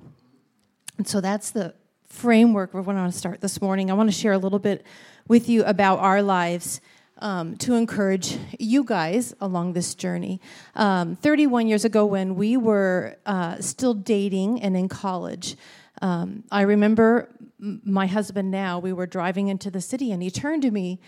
And 0.98 1.06
so 1.06 1.20
that's 1.20 1.50
the, 1.52 1.74
framework 2.10 2.74
we 2.74 2.80
want 2.80 3.12
to 3.12 3.16
start 3.16 3.40
this 3.40 3.62
morning. 3.62 3.90
I 3.90 3.94
want 3.94 4.10
to 4.10 4.16
share 4.16 4.32
a 4.32 4.38
little 4.38 4.58
bit 4.58 4.84
with 5.28 5.48
you 5.48 5.64
about 5.64 6.00
our 6.00 6.20
lives 6.22 6.80
um, 7.20 7.56
to 7.58 7.74
encourage 7.74 8.38
you 8.58 8.84
guys 8.84 9.34
along 9.40 9.74
this 9.74 9.94
journey. 9.94 10.40
Um, 10.74 11.16
31 11.16 11.68
years 11.68 11.84
ago, 11.84 12.04
when 12.06 12.34
we 12.34 12.56
were 12.56 13.16
uh, 13.26 13.60
still 13.60 13.94
dating 13.94 14.62
and 14.62 14.76
in 14.76 14.88
college, 14.88 15.56
um, 16.02 16.44
I 16.50 16.62
remember 16.62 17.28
my 17.60 18.06
husband 18.06 18.50
now, 18.50 18.78
we 18.78 18.92
were 18.92 19.06
driving 19.06 19.48
into 19.48 19.70
the 19.70 19.80
city, 19.80 20.12
and 20.12 20.22
he 20.22 20.30
turned 20.30 20.62
to 20.62 20.70
me, 20.70 20.98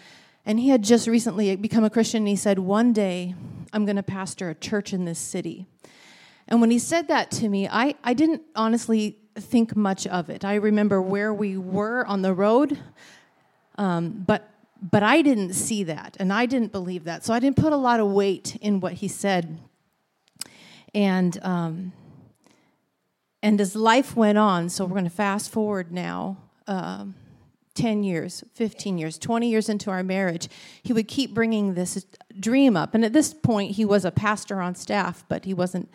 and 0.45 0.61
he 0.61 0.69
had 0.69 0.83
just 0.83 1.07
recently 1.07 1.57
become 1.57 1.85
a 1.85 1.91
Christian, 1.91 2.19
and 2.19 2.29
he 2.29 2.37
said, 2.37 2.59
One 2.59 2.93
day 2.93 3.35
I'm 3.73 3.87
going 3.87 3.97
to 3.97 4.03
pastor 4.03 4.51
a 4.51 4.55
church 4.55 4.93
in 4.93 5.05
this 5.05 5.19
city. 5.19 5.67
And 6.49 6.61
when 6.61 6.71
he 6.71 6.79
said 6.79 7.09
that 7.09 7.31
to 7.33 7.49
me, 7.49 7.69
I, 7.69 7.95
I 8.05 8.13
didn't 8.13 8.43
honestly 8.55 9.17
think 9.37 9.75
much 9.75 10.07
of 10.07 10.29
it. 10.29 10.45
I 10.45 10.57
remember 10.57 11.01
where 11.01 11.33
we 11.33 11.57
were 11.57 12.05
on 12.07 12.21
the 12.21 12.35
road, 12.35 12.79
um, 13.79 14.25
but 14.27 14.52
but 14.83 15.03
I 15.03 15.23
didn't 15.23 15.53
see 15.53 15.85
that, 15.85 16.17
and 16.19 16.33
I 16.33 16.47
didn't 16.47 16.73
believe 16.73 17.05
that, 17.05 17.25
so 17.25 17.33
I 17.33 17.39
didn't 17.39 17.57
put 17.57 17.73
a 17.73 17.77
lot 17.77 18.01
of 18.01 18.09
weight 18.09 18.57
in 18.57 18.81
what 18.81 18.95
he 18.95 19.09
said. 19.09 19.59
And 20.93 21.39
um, 21.43 21.93
and 23.43 23.61
as 23.61 23.75
life 23.75 24.17
went 24.17 24.39
on, 24.39 24.69
so 24.69 24.85
we're 24.85 24.93
going 24.93 25.05
to 25.05 25.11
fast 25.11 25.51
forward 25.51 25.93
now. 25.93 26.37
Um, 26.67 27.15
10 27.75 28.05
years, 28.05 28.45
15 28.55 28.99
years, 28.99 29.19
20 29.19 29.49
years 29.49 29.69
into 29.69 29.91
our 29.91 30.03
marriage, 30.03 30.49
he 30.83 30.93
would 30.93 31.09
keep 31.09 31.33
bringing 31.33 31.73
this 31.75 32.05
dream 32.39 32.77
up. 32.77 32.95
And 32.95 33.05
at 33.05 33.15
this 33.15 33.33
point, 33.33 33.73
he 33.73 33.85
was 33.85 34.05
a 34.05 34.11
pastor 34.11 34.61
on 34.61 34.75
staff, 34.75 35.25
but 35.29 35.47
he 35.47 35.55
wasn't 35.55 35.91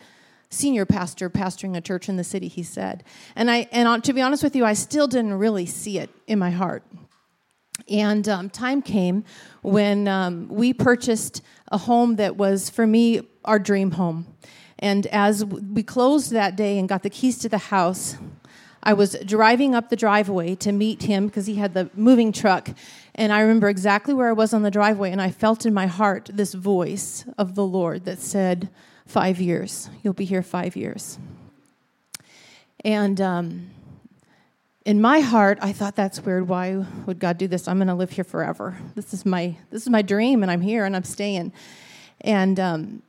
senior 0.50 0.84
pastor 0.84 1.30
pastoring 1.30 1.76
a 1.76 1.80
church 1.80 2.08
in 2.08 2.16
the 2.16 2.24
city, 2.24 2.48
he 2.48 2.64
said. 2.64 3.04
And, 3.36 3.50
I, 3.50 3.68
and 3.70 4.02
to 4.04 4.12
be 4.12 4.20
honest 4.20 4.42
with 4.42 4.56
you, 4.56 4.64
I 4.64 4.72
still 4.72 5.06
didn't 5.06 5.34
really 5.34 5.66
see 5.66 5.98
it 5.98 6.10
in 6.26 6.38
my 6.38 6.50
heart. 6.50 6.82
And 7.88 8.28
um, 8.28 8.50
time 8.50 8.82
came 8.82 9.24
when 9.62 10.08
um, 10.08 10.48
we 10.48 10.72
purchased 10.72 11.42
a 11.70 11.78
home 11.78 12.16
that 12.16 12.36
was, 12.36 12.70
for 12.70 12.86
me, 12.86 13.22
our 13.44 13.58
dream 13.58 13.92
home. 13.92 14.26
And 14.78 15.06
as 15.08 15.44
we 15.44 15.82
closed 15.82 16.30
that 16.32 16.56
day 16.56 16.78
and 16.78 16.88
got 16.88 17.02
the 17.02 17.10
keys 17.10 17.38
to 17.38 17.48
the 17.48 17.58
house, 17.58 18.16
I 18.82 18.92
was 18.92 19.16
driving 19.24 19.74
up 19.74 19.88
the 19.88 19.96
driveway 19.96 20.54
to 20.56 20.72
meet 20.72 21.02
him 21.02 21.26
because 21.26 21.46
he 21.46 21.56
had 21.56 21.74
the 21.74 21.90
moving 21.94 22.32
truck. 22.32 22.70
And 23.14 23.32
I 23.32 23.40
remember 23.40 23.68
exactly 23.68 24.14
where 24.14 24.28
I 24.28 24.32
was 24.32 24.54
on 24.54 24.62
the 24.62 24.70
driveway, 24.70 25.10
and 25.10 25.20
I 25.20 25.30
felt 25.30 25.66
in 25.66 25.74
my 25.74 25.86
heart 25.86 26.30
this 26.32 26.54
voice 26.54 27.24
of 27.36 27.54
the 27.54 27.64
Lord 27.64 28.04
that 28.04 28.20
said, 28.20 28.68
five 29.08 29.40
years. 29.40 29.88
You'll 30.02 30.12
be 30.12 30.26
here 30.26 30.42
five 30.42 30.76
years. 30.76 31.18
And 32.84 33.20
um, 33.20 33.70
in 34.88 35.02
my 35.02 35.20
heart, 35.20 35.58
I 35.60 35.74
thought 35.74 35.96
that's 35.96 36.18
weird. 36.18 36.48
Why 36.48 36.82
would 37.04 37.18
God 37.18 37.36
do 37.36 37.46
this? 37.46 37.68
I'm 37.68 37.76
going 37.76 37.88
to 37.88 37.94
live 37.94 38.08
here 38.08 38.24
forever. 38.24 38.74
This 38.94 39.12
is 39.12 39.26
my 39.26 39.54
this 39.68 39.82
is 39.82 39.90
my 39.90 40.00
dream, 40.00 40.42
and 40.42 40.50
I'm 40.50 40.62
here 40.62 40.86
and 40.86 40.96
I'm 40.96 41.04
staying. 41.04 41.52
And 42.22 42.58
um, 42.58 43.02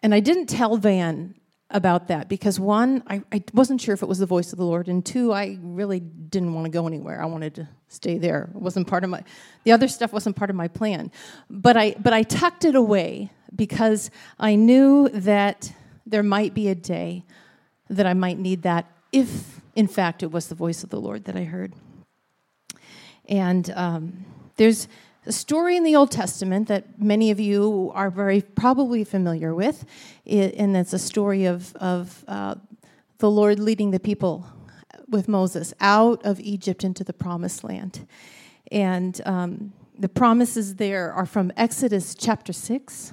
and 0.00 0.14
I 0.14 0.20
didn't 0.20 0.48
tell 0.48 0.76
Van 0.76 1.34
about 1.70 2.08
that 2.08 2.28
because 2.28 2.60
one, 2.60 3.02
I, 3.06 3.22
I 3.32 3.42
wasn't 3.54 3.80
sure 3.80 3.94
if 3.94 4.02
it 4.02 4.10
was 4.10 4.18
the 4.18 4.26
voice 4.26 4.52
of 4.52 4.58
the 4.58 4.66
Lord, 4.66 4.88
and 4.88 5.02
two, 5.06 5.32
I 5.32 5.56
really 5.62 6.00
didn't 6.00 6.52
want 6.52 6.66
to 6.66 6.70
go 6.70 6.86
anywhere. 6.86 7.22
I 7.22 7.24
wanted 7.24 7.54
to 7.54 7.68
stay 7.88 8.18
there. 8.18 8.50
It 8.54 8.60
wasn't 8.60 8.86
part 8.86 9.02
of 9.02 9.08
my 9.08 9.24
the 9.64 9.72
other 9.72 9.88
stuff 9.88 10.12
wasn't 10.12 10.36
part 10.36 10.50
of 10.50 10.56
my 10.56 10.68
plan. 10.68 11.10
But 11.48 11.78
I 11.78 11.94
but 11.98 12.12
I 12.12 12.24
tucked 12.24 12.66
it 12.66 12.74
away 12.74 13.30
because 13.56 14.10
I 14.38 14.54
knew 14.54 15.08
that 15.08 15.72
there 16.04 16.22
might 16.22 16.52
be 16.52 16.68
a 16.68 16.74
day 16.74 17.24
that 17.88 18.04
I 18.04 18.12
might 18.12 18.38
need 18.38 18.64
that 18.64 18.84
if, 19.12 19.61
in 19.74 19.86
fact, 19.86 20.22
it 20.22 20.30
was 20.30 20.48
the 20.48 20.54
voice 20.54 20.84
of 20.84 20.90
the 20.90 21.00
Lord 21.00 21.24
that 21.24 21.36
I 21.36 21.44
heard. 21.44 21.72
And 23.28 23.70
um, 23.74 24.24
there's 24.56 24.88
a 25.26 25.32
story 25.32 25.76
in 25.76 25.84
the 25.84 25.96
Old 25.96 26.10
Testament 26.10 26.68
that 26.68 27.00
many 27.00 27.30
of 27.30 27.38
you 27.38 27.92
are 27.94 28.10
very 28.10 28.40
probably 28.40 29.04
familiar 29.04 29.54
with, 29.54 29.84
and 30.26 30.76
it's 30.76 30.92
a 30.92 30.98
story 30.98 31.44
of, 31.44 31.74
of 31.76 32.24
uh, 32.26 32.56
the 33.18 33.30
Lord 33.30 33.60
leading 33.60 33.92
the 33.92 34.00
people 34.00 34.46
with 35.08 35.28
Moses 35.28 35.72
out 35.80 36.24
of 36.24 36.40
Egypt 36.40 36.82
into 36.82 37.04
the 37.04 37.12
promised 37.12 37.62
land. 37.62 38.06
And 38.72 39.20
um, 39.24 39.72
the 39.98 40.08
promises 40.08 40.76
there 40.76 41.12
are 41.12 41.26
from 41.26 41.52
Exodus 41.56 42.14
chapter 42.14 42.52
6. 42.52 43.12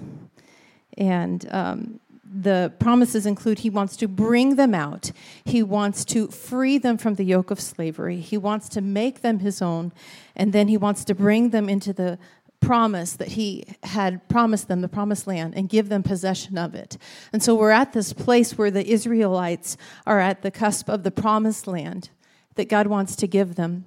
And 0.98 1.48
um, 1.52 2.00
the 2.32 2.72
promises 2.80 3.26
include 3.26 3.60
He 3.60 3.70
wants 3.70 3.96
to 3.98 4.08
bring 4.08 4.56
them 4.56 4.76
out, 4.76 5.12
He 5.46 5.64
wants 5.64 6.06
to 6.06 6.28
free 6.28 6.78
them 6.78 6.98
from 6.98 7.16
the 7.16 7.24
yoke 7.24 7.52
of 7.52 7.60
slavery, 7.60 8.20
He 8.20 8.38
wants 8.38 8.70
to 8.70 8.82
make 8.82 9.22
them 9.22 9.40
His 9.40 9.62
own, 9.62 9.92
and 10.36 10.54
then 10.54 10.68
He 10.68 10.78
wants 10.78 11.04
to 11.06 11.16
bring 11.16 11.50
them 11.50 11.68
into 11.68 11.94
the 11.94 12.20
promise 12.60 13.14
that 13.14 13.30
he 13.30 13.64
had 13.84 14.28
promised 14.28 14.68
them, 14.68 14.82
the 14.82 14.90
promised 14.90 15.28
land, 15.28 15.54
and 15.56 15.70
give 15.70 15.90
them 15.90 16.04
possession 16.04 16.58
of 16.58 16.76
it. 16.76 16.98
And 17.32 17.42
so 17.42 17.56
we're 17.56 17.72
at 17.72 17.94
this 17.94 18.14
place 18.14 18.58
where 18.58 18.72
the 18.72 18.86
Israelites 18.86 19.78
are 20.06 20.20
at 20.20 20.42
the 20.42 20.52
cusp 20.52 20.90
of 20.90 21.04
the 21.04 21.12
promised 21.12 21.68
land 21.68 22.10
that 22.56 22.70
God 22.70 22.88
wants 22.88 23.16
to 23.18 23.28
give 23.28 23.56
them. 23.56 23.86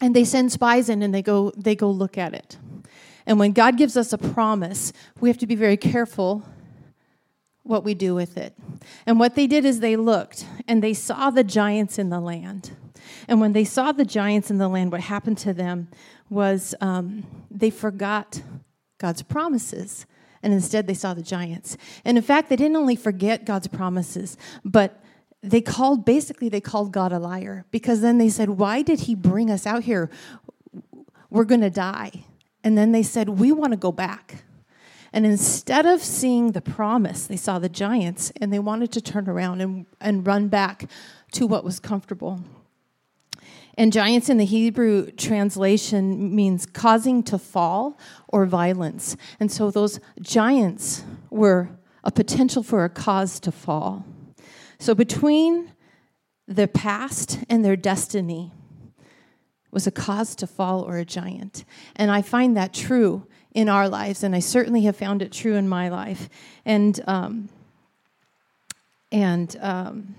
And 0.00 0.14
they 0.14 0.24
send 0.24 0.52
spies 0.52 0.88
in 0.88 1.02
and 1.02 1.12
they 1.12 1.22
go, 1.22 1.50
they 1.56 1.74
go 1.74 1.90
look 1.90 2.16
at 2.16 2.34
it. 2.34 2.56
And 3.26 3.38
when 3.38 3.52
God 3.52 3.76
gives 3.76 3.96
us 3.96 4.12
a 4.12 4.18
promise, 4.18 4.92
we 5.20 5.28
have 5.28 5.38
to 5.38 5.46
be 5.46 5.56
very 5.56 5.76
careful 5.76 6.44
what 7.68 7.84
we 7.84 7.94
do 7.94 8.14
with 8.14 8.36
it. 8.36 8.54
And 9.06 9.20
what 9.20 9.34
they 9.34 9.46
did 9.46 9.64
is 9.64 9.80
they 9.80 9.96
looked 9.96 10.46
and 10.66 10.82
they 10.82 10.94
saw 10.94 11.30
the 11.30 11.44
giants 11.44 11.98
in 11.98 12.08
the 12.08 12.20
land. 12.20 12.72
And 13.28 13.40
when 13.40 13.52
they 13.52 13.64
saw 13.64 13.92
the 13.92 14.04
giants 14.04 14.50
in 14.50 14.58
the 14.58 14.68
land, 14.68 14.90
what 14.90 15.02
happened 15.02 15.38
to 15.38 15.52
them 15.52 15.88
was 16.30 16.74
um, 16.80 17.26
they 17.50 17.70
forgot 17.70 18.42
God's 18.96 19.22
promises. 19.22 20.06
And 20.42 20.52
instead, 20.52 20.86
they 20.86 20.94
saw 20.94 21.14
the 21.14 21.22
giants. 21.22 21.76
And 22.04 22.16
in 22.16 22.24
fact, 22.24 22.48
they 22.48 22.56
didn't 22.56 22.76
only 22.76 22.96
forget 22.96 23.44
God's 23.44 23.68
promises, 23.68 24.36
but 24.64 25.02
they 25.42 25.60
called, 25.60 26.04
basically, 26.04 26.48
they 26.48 26.60
called 26.60 26.92
God 26.92 27.12
a 27.12 27.18
liar 27.18 27.64
because 27.70 28.00
then 28.00 28.18
they 28.18 28.28
said, 28.28 28.50
Why 28.50 28.82
did 28.82 29.00
he 29.00 29.14
bring 29.14 29.50
us 29.50 29.66
out 29.66 29.84
here? 29.84 30.10
We're 31.28 31.44
going 31.44 31.60
to 31.60 31.70
die. 31.70 32.24
And 32.64 32.78
then 32.78 32.92
they 32.92 33.02
said, 33.02 33.28
We 33.28 33.52
want 33.52 33.72
to 33.72 33.76
go 33.76 33.92
back. 33.92 34.44
And 35.12 35.24
instead 35.24 35.86
of 35.86 36.02
seeing 36.02 36.52
the 36.52 36.60
promise, 36.60 37.26
they 37.26 37.36
saw 37.36 37.58
the 37.58 37.68
giants 37.68 38.32
and 38.40 38.52
they 38.52 38.58
wanted 38.58 38.92
to 38.92 39.00
turn 39.00 39.28
around 39.28 39.60
and, 39.60 39.86
and 40.00 40.26
run 40.26 40.48
back 40.48 40.90
to 41.32 41.46
what 41.46 41.64
was 41.64 41.80
comfortable. 41.80 42.40
And 43.76 43.92
giants 43.92 44.28
in 44.28 44.38
the 44.38 44.44
Hebrew 44.44 45.10
translation 45.12 46.34
means 46.34 46.66
causing 46.66 47.22
to 47.24 47.38
fall 47.38 47.98
or 48.26 48.44
violence. 48.44 49.16
And 49.38 49.52
so 49.52 49.70
those 49.70 50.00
giants 50.20 51.04
were 51.30 51.70
a 52.02 52.10
potential 52.10 52.62
for 52.62 52.84
a 52.84 52.88
cause 52.88 53.38
to 53.40 53.52
fall. 53.52 54.04
So 54.80 54.94
between 54.94 55.72
their 56.46 56.66
past 56.66 57.38
and 57.48 57.64
their 57.64 57.76
destiny 57.76 58.52
was 59.70 59.86
a 59.86 59.92
cause 59.92 60.34
to 60.36 60.46
fall 60.46 60.82
or 60.82 60.96
a 60.96 61.04
giant. 61.04 61.64
And 61.94 62.10
I 62.10 62.22
find 62.22 62.56
that 62.56 62.72
true 62.72 63.26
in 63.58 63.68
our 63.68 63.88
lives, 63.88 64.22
and 64.22 64.36
I 64.36 64.38
certainly 64.38 64.82
have 64.82 64.94
found 64.94 65.20
it 65.20 65.32
true 65.32 65.56
in 65.56 65.68
my 65.68 65.88
life. 65.88 66.28
And 66.64 67.00
um, 67.08 67.48
and 69.10 69.56
um, 69.60 70.14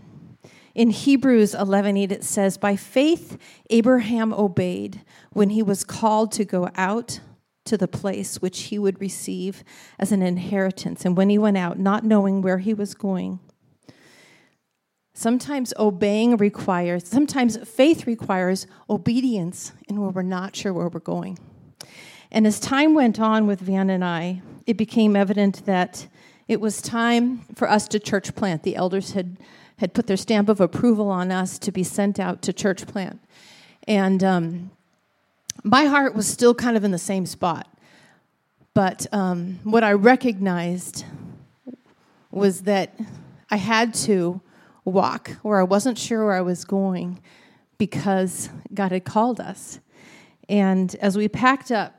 in 0.75 0.89
Hebrews 0.89 1.55
11:8 1.55 2.11
it 2.11 2.25
says, 2.25 2.57
"By 2.57 2.75
faith 2.75 3.37
Abraham 3.69 4.33
obeyed 4.33 5.05
when 5.31 5.51
he 5.51 5.63
was 5.63 5.85
called 5.85 6.33
to 6.33 6.43
go 6.43 6.69
out 6.75 7.21
to 7.63 7.77
the 7.77 7.87
place 7.87 8.41
which 8.41 8.63
he 8.63 8.77
would 8.77 8.99
receive 8.99 9.63
as 9.97 10.11
an 10.11 10.21
inheritance, 10.21 11.05
and 11.05 11.15
when 11.15 11.29
he 11.29 11.37
went 11.37 11.55
out, 11.55 11.79
not 11.79 12.03
knowing 12.03 12.41
where 12.41 12.57
he 12.57 12.73
was 12.73 12.93
going." 12.93 13.39
Sometimes 15.13 15.73
obeying 15.79 16.35
requires, 16.35 17.07
sometimes 17.07 17.55
faith 17.69 18.05
requires 18.05 18.67
obedience 18.89 19.71
in 19.87 20.01
where 20.01 20.09
we're 20.09 20.23
not 20.23 20.57
sure 20.57 20.73
where 20.73 20.89
we're 20.89 20.99
going. 20.99 21.37
And 22.31 22.45
as 22.45 22.59
time 22.59 22.93
went 22.93 23.19
on 23.19 23.47
with 23.47 23.59
Van 23.59 23.89
and 23.89 24.03
I, 24.03 24.41
it 24.65 24.77
became 24.77 25.15
evident 25.15 25.65
that 25.65 26.07
it 26.47 26.61
was 26.61 26.81
time 26.81 27.39
for 27.55 27.69
us 27.69 27.87
to 27.89 27.99
church 27.99 28.35
plant. 28.35 28.63
The 28.63 28.75
elders 28.75 29.11
had 29.11 29.37
had 29.79 29.93
put 29.93 30.07
their 30.07 30.17
stamp 30.17 30.49
of 30.49 30.59
approval 30.59 31.09
on 31.09 31.31
us 31.31 31.57
to 31.57 31.71
be 31.71 31.83
sent 31.83 32.19
out 32.19 32.41
to 32.41 32.51
church 32.51 32.85
plant. 32.85 33.19
And 33.87 34.21
um, 34.23 34.71
my 35.63 35.85
heart 35.85 36.15
was 36.15 36.27
still 36.27 36.53
kind 36.53 36.75
of 36.75 36.83
in 36.83 36.91
the 36.91 36.97
same 36.97 37.25
spot. 37.25 37.65
But 38.73 39.07
um, 39.13 39.59
what 39.63 39.85
I 39.85 39.93
recognized 39.93 41.05
was 42.29 42.63
that 42.63 42.99
I 43.49 43.55
had 43.55 43.93
to 44.05 44.41
walk 44.83 45.31
where 45.43 45.61
I 45.61 45.63
wasn't 45.63 45.97
sure 45.97 46.25
where 46.25 46.35
I 46.35 46.41
was 46.41 46.65
going 46.65 47.21
because 47.77 48.49
God 48.73 48.91
had 48.91 49.05
called 49.05 49.39
us. 49.39 49.79
And 50.49 50.93
as 50.95 51.17
we 51.17 51.29
packed 51.29 51.71
up, 51.71 51.98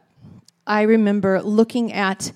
I 0.67 0.83
remember 0.83 1.43
looking 1.43 1.93
at 1.93 2.33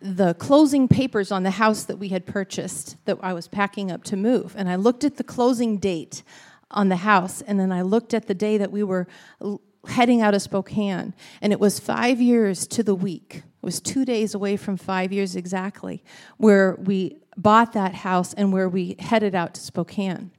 the 0.00 0.34
closing 0.34 0.88
papers 0.88 1.30
on 1.30 1.44
the 1.44 1.52
house 1.52 1.84
that 1.84 1.98
we 1.98 2.08
had 2.08 2.26
purchased 2.26 2.96
that 3.04 3.18
I 3.22 3.32
was 3.32 3.46
packing 3.46 3.90
up 3.90 4.02
to 4.04 4.16
move. 4.16 4.54
And 4.56 4.68
I 4.68 4.74
looked 4.74 5.04
at 5.04 5.16
the 5.16 5.24
closing 5.24 5.78
date 5.78 6.22
on 6.70 6.88
the 6.88 6.96
house, 6.96 7.42
and 7.42 7.60
then 7.60 7.70
I 7.70 7.82
looked 7.82 8.14
at 8.14 8.26
the 8.26 8.34
day 8.34 8.58
that 8.58 8.72
we 8.72 8.82
were 8.82 9.06
heading 9.86 10.22
out 10.22 10.34
of 10.34 10.42
Spokane, 10.42 11.14
and 11.40 11.52
it 11.52 11.60
was 11.60 11.78
five 11.78 12.20
years 12.20 12.66
to 12.68 12.82
the 12.82 12.94
week. 12.94 13.36
It 13.36 13.66
was 13.66 13.80
two 13.80 14.04
days 14.04 14.34
away 14.34 14.56
from 14.56 14.76
five 14.76 15.12
years 15.12 15.36
exactly, 15.36 16.02
where 16.38 16.76
we 16.76 17.18
bought 17.36 17.72
that 17.72 17.94
house 17.94 18.32
and 18.34 18.52
where 18.52 18.68
we 18.68 18.96
headed 18.98 19.34
out 19.34 19.54
to 19.54 19.60
Spokane. 19.60 20.30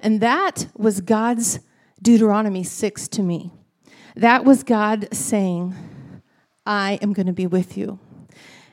And 0.00 0.20
that 0.20 0.66
was 0.76 1.00
God's 1.00 1.60
Deuteronomy 2.02 2.64
6 2.64 3.08
to 3.08 3.22
me. 3.22 3.50
That 4.16 4.44
was 4.44 4.62
God 4.62 5.08
saying, 5.12 5.74
I 6.66 6.98
am 7.02 7.12
going 7.12 7.26
to 7.26 7.32
be 7.32 7.46
with 7.46 7.76
you. 7.76 7.98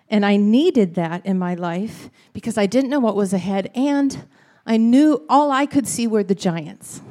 And 0.10 0.26
I 0.26 0.36
needed 0.36 0.96
that 0.96 1.26
in 1.26 1.40
my 1.40 1.54
life 1.56 2.10
because 2.34 2.58
I 2.58 2.66
didn't 2.66 2.90
know 2.90 3.00
what 3.00 3.16
was 3.16 3.34
ahead, 3.34 3.72
and 3.74 4.26
I 4.66 4.78
knew 4.78 5.26
all 5.30 5.52
I 5.52 5.66
could 5.66 5.88
see 5.88 6.06
were 6.06 6.24
the 6.24 6.36
giants. 6.36 7.02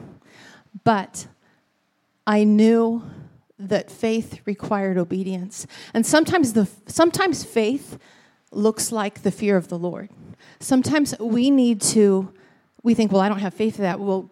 But 0.85 1.27
I 2.27 2.45
knew 2.45 3.03
that 3.59 3.91
faith 3.91 4.41
required 4.45 4.99
obedience. 4.99 5.67
And 5.93 6.05
sometimes 6.05 6.53
the 6.53 6.69
sometimes 6.87 7.45
faith 7.45 7.99
looks 8.53 8.91
like 8.91 9.23
the 9.23 9.31
fear 9.31 9.57
of 9.57 9.69
the 9.69 9.79
Lord. 9.79 10.11
Sometimes 10.61 11.19
we 11.19 11.51
need 11.51 11.81
to 11.83 12.33
we 12.83 12.95
think, 12.95 13.13
well, 13.13 13.21
I 13.21 13.29
don't 13.29 13.41
have 13.41 13.55
faith 13.55 13.77
for 13.77 13.83
that. 13.83 14.01
Well, 14.01 14.31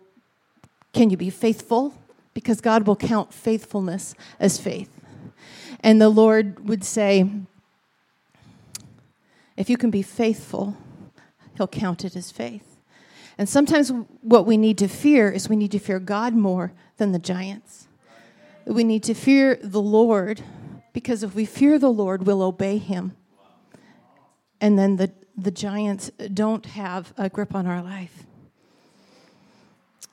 can 0.93 1.11
you 1.11 1.17
be 1.17 1.31
faithful? 1.31 1.95
Because 2.33 2.61
God 2.61 2.87
will 2.87 2.97
count 2.97 3.33
faithfulness 3.33 4.15
as 4.41 4.59
faith. 4.59 4.91
And 5.81 6.01
the 6.01 6.09
Lord 6.09 6.69
would 6.69 6.85
say, 6.85 7.29
if 9.57 9.71
you 9.71 9.77
can 9.77 9.91
be 9.91 10.03
faithful, 10.03 10.77
He'll 11.57 11.67
count 11.67 12.05
it 12.05 12.15
as 12.15 12.31
faith. 12.31 12.77
And 13.37 13.49
sometimes 13.49 13.91
what 14.23 14.47
we 14.47 14.57
need 14.57 14.79
to 14.79 14.89
fear 14.89 15.31
is 15.31 15.49
we 15.49 15.57
need 15.57 15.73
to 15.73 15.79
fear 15.79 15.99
God 15.99 16.35
more 16.35 16.73
than 16.97 17.13
the 17.13 17.19
giants. 17.19 17.89
We 18.65 18.85
need 18.85 19.03
to 19.05 19.15
fear 19.15 19.59
the 19.63 19.81
Lord 19.81 20.43
because 20.93 21.23
if 21.23 21.35
we 21.35 21.45
fear 21.45 21.79
the 21.79 21.91
Lord, 21.91 22.27
we'll 22.27 22.43
obey 22.43 22.79
Him. 22.79 23.17
And 24.61 24.79
then 24.79 24.97
the, 24.97 25.13
the 25.37 25.51
giants 25.51 26.11
don't 26.35 26.67
have 26.67 27.13
a 27.17 27.29
grip 27.29 27.55
on 27.55 27.67
our 27.67 27.83
life. 27.83 28.25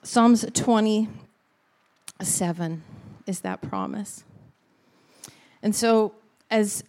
Psalms 0.03 0.45
27 0.53 2.83
is 3.25 3.39
that 3.39 3.61
promise. 3.61 4.23
And 5.65 5.75
so, 5.75 6.13
as 6.51 6.83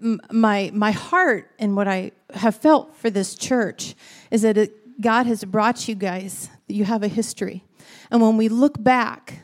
my 0.00 0.72
my 0.74 0.90
heart 0.90 1.48
and 1.60 1.76
what 1.76 1.86
I 1.86 2.10
have 2.34 2.56
felt 2.56 2.96
for 2.96 3.08
this 3.08 3.36
church 3.36 3.94
is 4.32 4.42
that 4.42 4.58
it, 4.58 5.00
God 5.00 5.26
has 5.26 5.44
brought 5.44 5.86
you 5.86 5.94
guys. 5.94 6.50
You 6.66 6.84
have 6.86 7.04
a 7.04 7.08
history, 7.08 7.62
and 8.10 8.20
when 8.20 8.36
we 8.36 8.48
look 8.48 8.82
back, 8.82 9.42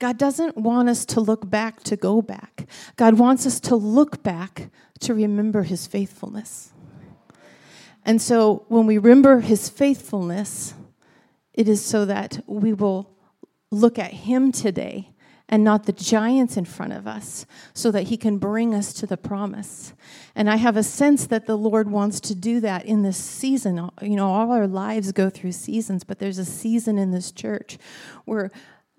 God 0.00 0.18
doesn't 0.18 0.56
want 0.56 0.88
us 0.88 1.04
to 1.06 1.20
look 1.20 1.48
back 1.48 1.84
to 1.84 1.96
go 1.96 2.20
back. 2.20 2.66
God 2.96 3.20
wants 3.20 3.46
us 3.46 3.60
to 3.60 3.76
look 3.76 4.24
back 4.24 4.70
to 4.98 5.14
remember 5.14 5.62
His 5.62 5.86
faithfulness. 5.86 6.72
And 8.04 8.20
so, 8.20 8.64
when 8.66 8.86
we 8.86 8.98
remember 8.98 9.38
His 9.38 9.68
faithfulness, 9.68 10.74
it 11.54 11.68
is 11.68 11.84
so 11.84 12.04
that 12.06 12.42
we 12.48 12.72
will 12.72 13.12
look 13.70 13.96
at 13.96 14.12
Him 14.12 14.50
today 14.50 15.12
and 15.48 15.64
not 15.64 15.86
the 15.86 15.92
giants 15.92 16.56
in 16.56 16.64
front 16.64 16.92
of 16.92 17.06
us, 17.06 17.46
so 17.72 17.90
that 17.90 18.04
He 18.04 18.16
can 18.16 18.38
bring 18.38 18.74
us 18.74 18.92
to 18.92 19.06
the 19.06 19.16
promise. 19.16 19.94
And 20.34 20.50
I 20.50 20.56
have 20.56 20.76
a 20.76 20.82
sense 20.82 21.26
that 21.26 21.46
the 21.46 21.56
Lord 21.56 21.90
wants 21.90 22.20
to 22.20 22.34
do 22.34 22.60
that 22.60 22.84
in 22.84 23.02
this 23.02 23.16
season. 23.16 23.88
You 24.02 24.16
know, 24.16 24.28
all 24.28 24.52
our 24.52 24.66
lives 24.66 25.12
go 25.12 25.30
through 25.30 25.52
seasons, 25.52 26.04
but 26.04 26.18
there's 26.18 26.38
a 26.38 26.44
season 26.44 26.98
in 26.98 27.12
this 27.12 27.32
church 27.32 27.78
where 28.24 28.50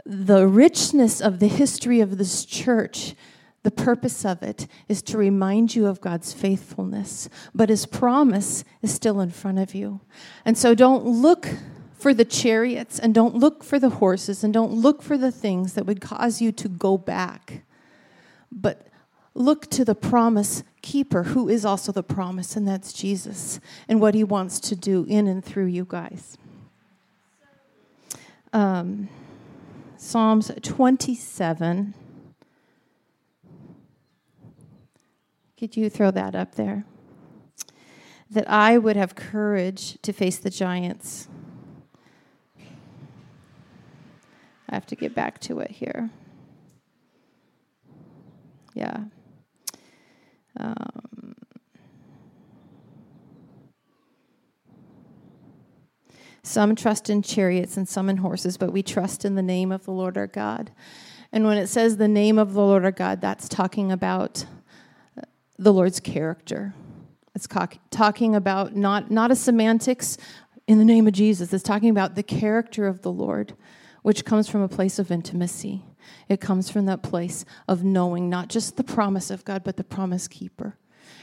the 0.05 0.47
richness 0.47 1.21
of 1.21 1.39
the 1.39 1.47
history 1.47 1.99
of 2.01 2.17
this 2.17 2.45
church. 2.45 3.15
The 3.63 3.71
purpose 3.71 4.23
of 4.23 4.41
it 4.41 4.67
is 4.87 5.01
to 5.01 5.17
remind 5.17 5.75
you 5.75 5.87
of 5.87 5.99
God's 5.99 6.31
faithfulness, 6.31 7.27
but 7.53 7.67
His 7.67 7.85
promise 7.85 8.63
is 8.81 8.93
still 8.93 9.19
in 9.19 9.31
front 9.31 9.59
of 9.59 9.75
you. 9.75 9.99
And 10.45 10.57
so 10.57 10.73
don't 10.73 11.05
look 11.05 11.45
for 11.99 12.13
the 12.13 12.25
chariots 12.25 12.97
and 12.97 13.13
don't 13.13 13.35
look 13.35 13.63
for 13.63 13.77
the 13.77 13.89
horses 13.89 14.43
and 14.43 14.53
don't 14.53 14.71
look 14.71 15.01
for 15.01 15.17
the 15.17 15.31
things 15.31 15.73
that 15.73 15.85
would 15.85 15.99
cause 15.99 16.41
you 16.41 16.51
to 16.53 16.69
go 16.69 16.97
back. 16.97 17.63
But 18.51 18.87
look 19.33 19.69
to 19.71 19.85
the 19.85 19.95
promise 19.95 20.63
keeper, 20.81 21.23
who 21.23 21.49
is 21.49 21.65
also 21.65 21.91
the 21.91 22.03
promise, 22.03 22.55
and 22.55 22.67
that's 22.67 22.93
Jesus, 22.93 23.59
and 23.87 24.01
what 24.01 24.15
he 24.15 24.23
wants 24.23 24.59
to 24.61 24.75
do 24.75 25.05
in 25.07 25.27
and 25.27 25.43
through 25.43 25.65
you 25.65 25.85
guys. 25.87 26.37
Um, 28.53 29.09
Psalms 29.97 30.51
27. 30.61 31.93
Could 35.57 35.75
you 35.75 35.89
throw 35.89 36.11
that 36.11 36.35
up 36.35 36.55
there? 36.55 36.85
That 38.31 38.49
I 38.49 38.77
would 38.77 38.95
have 38.95 39.15
courage 39.15 39.97
to 40.01 40.13
face 40.13 40.37
the 40.37 40.49
giants. 40.49 41.28
I 44.69 44.75
have 44.75 44.85
to 44.87 44.95
get 44.95 45.15
back 45.15 45.39
to 45.41 45.59
it 45.59 45.71
here. 45.71 46.09
Yeah. 48.73 49.05
Um, 50.57 51.35
some 56.43 56.75
trust 56.75 57.09
in 57.09 57.21
chariots 57.21 57.77
and 57.77 57.87
some 57.87 58.09
in 58.09 58.17
horses, 58.17 58.57
but 58.57 58.71
we 58.71 58.83
trust 58.83 59.25
in 59.25 59.35
the 59.35 59.41
name 59.41 59.71
of 59.71 59.85
the 59.85 59.91
Lord 59.91 60.17
our 60.17 60.27
God. 60.27 60.71
And 61.31 61.45
when 61.45 61.57
it 61.57 61.67
says 61.67 61.97
the 61.97 62.07
name 62.07 62.37
of 62.37 62.53
the 62.53 62.61
Lord 62.61 62.85
our 62.85 62.91
God, 62.91 63.21
that's 63.21 63.49
talking 63.49 63.91
about 63.91 64.45
the 65.57 65.73
Lord's 65.73 65.99
character. 65.99 66.73
It's 67.35 67.47
talking 67.91 68.35
about 68.35 68.75
not, 68.75 69.11
not 69.11 69.31
a 69.31 69.35
semantics 69.35 70.17
in 70.67 70.77
the 70.77 70.85
name 70.85 71.07
of 71.07 71.13
Jesus, 71.13 71.51
it's 71.51 71.63
talking 71.63 71.89
about 71.89 72.13
the 72.13 72.21
character 72.21 72.85
of 72.85 73.01
the 73.01 73.11
Lord, 73.11 73.53
which 74.01 74.25
comes 74.25 74.47
from 74.49 74.61
a 74.61 74.67
place 74.67 74.99
of 74.99 75.11
intimacy. 75.11 75.83
It 76.27 76.41
comes 76.41 76.69
from 76.69 76.85
that 76.85 77.03
place 77.03 77.45
of 77.67 77.83
knowing 77.83 78.29
not 78.29 78.49
just 78.49 78.77
the 78.77 78.83
promise 78.83 79.29
of 79.29 79.45
God, 79.45 79.63
but 79.63 79.77
the 79.77 79.83
promise 79.83 80.27
keeper. 80.27 80.77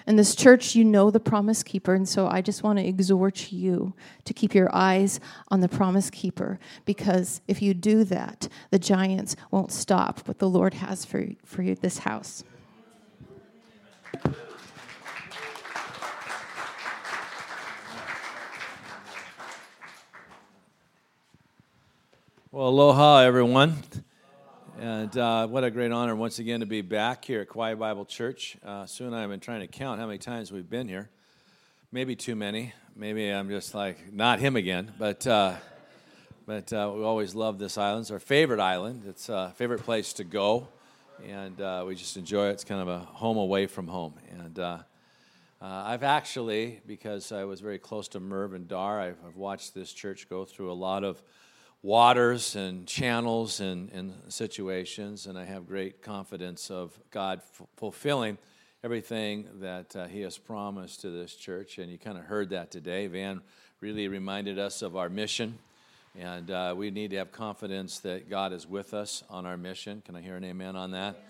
In 0.07 0.17
this 0.17 0.37
church, 0.37 0.75
you 0.75 0.85
know 0.85 1.11
the 1.11 1.21
promise 1.21 1.63
keeper, 1.63 1.95
and 1.95 2.09
so 2.09 2.29
I 2.29 2.41
just 2.41 2.63
want 2.63 2.79
to 2.79 2.87
exhort 2.87 3.53
you 3.53 3.95
to 4.25 4.33
keep 4.33 4.55
your 4.55 4.73
eyes 4.75 5.19
on 5.49 5.61
the 5.61 5.69
promise 5.69 6.11
keeper 6.11 6.61
because 6.85 7.41
if 7.49 7.61
you 7.61 7.75
do 7.75 8.05
that, 8.05 8.49
the 8.71 8.79
giants 8.79 9.35
won't 9.51 9.73
stop 9.73 10.27
what 10.29 10.39
the 10.39 10.49
Lord 10.49 10.75
has 10.75 11.05
for, 11.05 11.27
for 11.45 11.63
you, 11.63 11.75
this 11.75 11.99
house. 11.99 12.45
Well, 22.53 22.69
aloha, 22.69 23.23
everyone. 23.23 23.75
And 24.79 25.15
uh, 25.19 25.49
what 25.49 25.65
a 25.65 25.71
great 25.71 25.91
honor 25.91 26.15
once 26.15 26.39
again 26.39 26.61
to 26.61 26.67
be 26.67 26.81
back 26.81 27.25
here 27.25 27.41
at 27.41 27.49
Kauai 27.49 27.75
Bible 27.75 28.05
Church. 28.05 28.57
Uh, 28.65 28.87
Sue 28.87 29.05
and 29.05 29.17
I 29.17 29.23
have 29.23 29.31
been 29.31 29.41
trying 29.41 29.63
to 29.63 29.67
count 29.67 29.99
how 29.99 30.07
many 30.07 30.19
times 30.19 30.53
we've 30.53 30.71
been 30.71 30.87
here. 30.87 31.11
Maybe 31.91 32.15
too 32.15 32.37
many. 32.37 32.73
Maybe 32.95 33.31
I'm 33.31 33.49
just 33.49 33.75
like, 33.75 34.13
not 34.13 34.39
him 34.39 34.55
again. 34.55 34.93
But, 34.97 35.27
uh, 35.27 35.57
but 36.47 36.73
uh, 36.73 36.93
we 36.95 37.03
always 37.03 37.35
love 37.35 37.59
this 37.59 37.77
island. 37.77 38.03
It's 38.03 38.11
our 38.13 38.21
favorite 38.21 38.61
island. 38.61 39.03
It's 39.09 39.29
a 39.29 39.53
favorite 39.57 39.83
place 39.83 40.13
to 40.15 40.25
go. 40.25 40.69
And 41.27 41.61
uh, 41.61 41.83
we 41.85 41.97
just 41.97 42.17
enjoy 42.17 42.51
it. 42.51 42.53
It's 42.53 42.65
kind 42.65 42.81
of 42.81 42.87
a 42.87 43.01
home 43.01 43.39
away 43.39 43.67
from 43.67 43.89
home. 43.89 44.15
And 44.39 44.57
uh, 44.61 44.79
I've 45.61 46.05
actually, 46.05 46.81
because 46.87 47.33
I 47.33 47.43
was 47.43 47.61
very 47.61 47.81
close 47.81 48.07
to 48.09 48.21
Merv 48.21 48.53
and 48.53 48.69
Dar, 48.69 49.01
I've, 49.01 49.19
I've 49.27 49.37
watched 49.37 49.75
this 49.75 49.93
church 49.93 50.29
go 50.31 50.45
through 50.45 50.71
a 50.71 50.75
lot 50.75 51.03
of 51.03 51.21
waters 51.87 52.57
and 52.57 52.85
channels 52.85 53.61
and, 53.61 53.93
and 53.93 54.13
situations, 54.29 55.27
and 55.27 55.39
I 55.39 55.45
have 55.45 55.69
great 55.69 56.03
confidence 56.03 56.69
of 56.69 56.99
God 57.13 57.39
f- 57.39 57.65
fulfilling 57.77 58.39
everything 58.83 59.47
that 59.61 59.95
uh, 59.95 60.07
He 60.09 60.23
has 60.23 60.37
promised 60.37 61.03
to 61.03 61.11
this 61.11 61.37
church. 61.37 61.79
And 61.79 61.89
you 61.89 61.97
kind 61.97 62.19
of 62.19 62.25
heard 62.25 62.51
that 62.51 62.73
today. 62.73 63.07
Van 63.07 63.41
really 63.81 64.09
reminded 64.09 64.59
us 64.59 64.83
of 64.83 64.97
our 64.97 65.09
mission, 65.09 65.61
and 66.19 66.51
uh, 66.51 66.75
we 66.77 66.91
need 66.91 67.11
to 67.11 67.19
have 67.19 67.31
confidence 67.31 68.01
that 68.01 68.29
God 68.29 68.53
is 68.53 68.67
with 68.67 68.93
us 68.93 69.23
on 69.31 69.47
our 69.47 69.57
mission. 69.57 70.03
Can 70.05 70.17
I 70.17 70.23
hear 70.23 70.35
an 70.35 70.43
amen 70.43 70.75
on 70.75 70.91
that? 70.91 71.23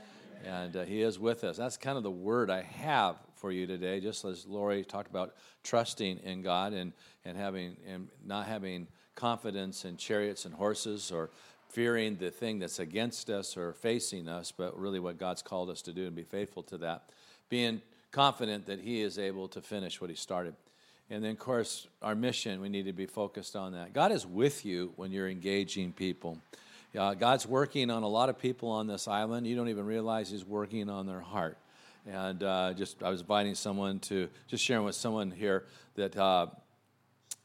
And 0.42 0.74
uh, 0.74 0.84
He 0.84 1.02
is 1.02 1.18
with 1.18 1.44
us. 1.44 1.58
That's 1.58 1.76
kind 1.76 1.98
of 1.98 2.02
the 2.02 2.10
word 2.10 2.48
I 2.48 2.62
have 2.62 3.16
for 3.34 3.52
you 3.52 3.66
today, 3.66 4.00
just 4.00 4.24
as 4.24 4.46
Lori 4.46 4.84
talked 4.84 5.10
about 5.10 5.34
trusting 5.64 6.20
in 6.20 6.40
God 6.40 6.72
and, 6.72 6.94
and 7.26 7.36
having 7.36 7.76
and 7.86 8.08
not 8.24 8.46
having 8.46 8.86
confidence 9.16 9.84
in 9.84 9.96
chariots 9.96 10.44
and 10.44 10.54
horses 10.54 11.10
or 11.10 11.30
fearing 11.68 12.16
the 12.16 12.30
thing 12.30 12.58
that's 12.58 12.78
against 12.78 13.28
us 13.28 13.56
or 13.56 13.72
facing 13.72 14.28
us, 14.28 14.52
but 14.52 14.78
really 14.78 15.00
what 15.00 15.18
God's 15.18 15.42
called 15.42 15.68
us 15.68 15.82
to 15.82 15.92
do 15.92 16.06
and 16.06 16.14
be 16.14 16.22
faithful 16.22 16.62
to 16.64 16.78
that. 16.78 17.10
Being 17.48 17.82
confident 18.12 18.66
that 18.66 18.80
He 18.80 19.02
is 19.02 19.18
able 19.18 19.48
to 19.48 19.60
finish 19.60 20.00
what 20.00 20.08
He 20.08 20.16
started. 20.16 20.54
And 21.10 21.22
then, 21.22 21.32
of 21.32 21.38
course, 21.38 21.86
our 22.02 22.14
mission, 22.14 22.60
we 22.60 22.68
need 22.68 22.86
to 22.86 22.92
be 22.92 23.06
focused 23.06 23.56
on 23.56 23.72
that. 23.72 23.92
God 23.92 24.10
is 24.12 24.26
with 24.26 24.64
you 24.64 24.92
when 24.96 25.12
you're 25.12 25.28
engaging 25.28 25.92
people. 25.92 26.38
Uh, 26.96 27.14
God's 27.14 27.46
working 27.46 27.90
on 27.90 28.02
a 28.02 28.08
lot 28.08 28.28
of 28.28 28.38
people 28.38 28.70
on 28.70 28.86
this 28.86 29.06
island. 29.06 29.46
You 29.46 29.54
don't 29.54 29.68
even 29.68 29.86
realize 29.86 30.30
He's 30.30 30.44
working 30.44 30.88
on 30.88 31.06
their 31.06 31.20
heart. 31.20 31.58
And 32.06 32.42
uh, 32.42 32.72
just, 32.72 33.02
I 33.02 33.10
was 33.10 33.20
inviting 33.20 33.54
someone 33.54 33.98
to, 34.00 34.28
just 34.46 34.64
sharing 34.64 34.84
with 34.84 34.94
someone 34.94 35.30
here 35.30 35.64
that 35.96 36.16
uh, 36.16 36.46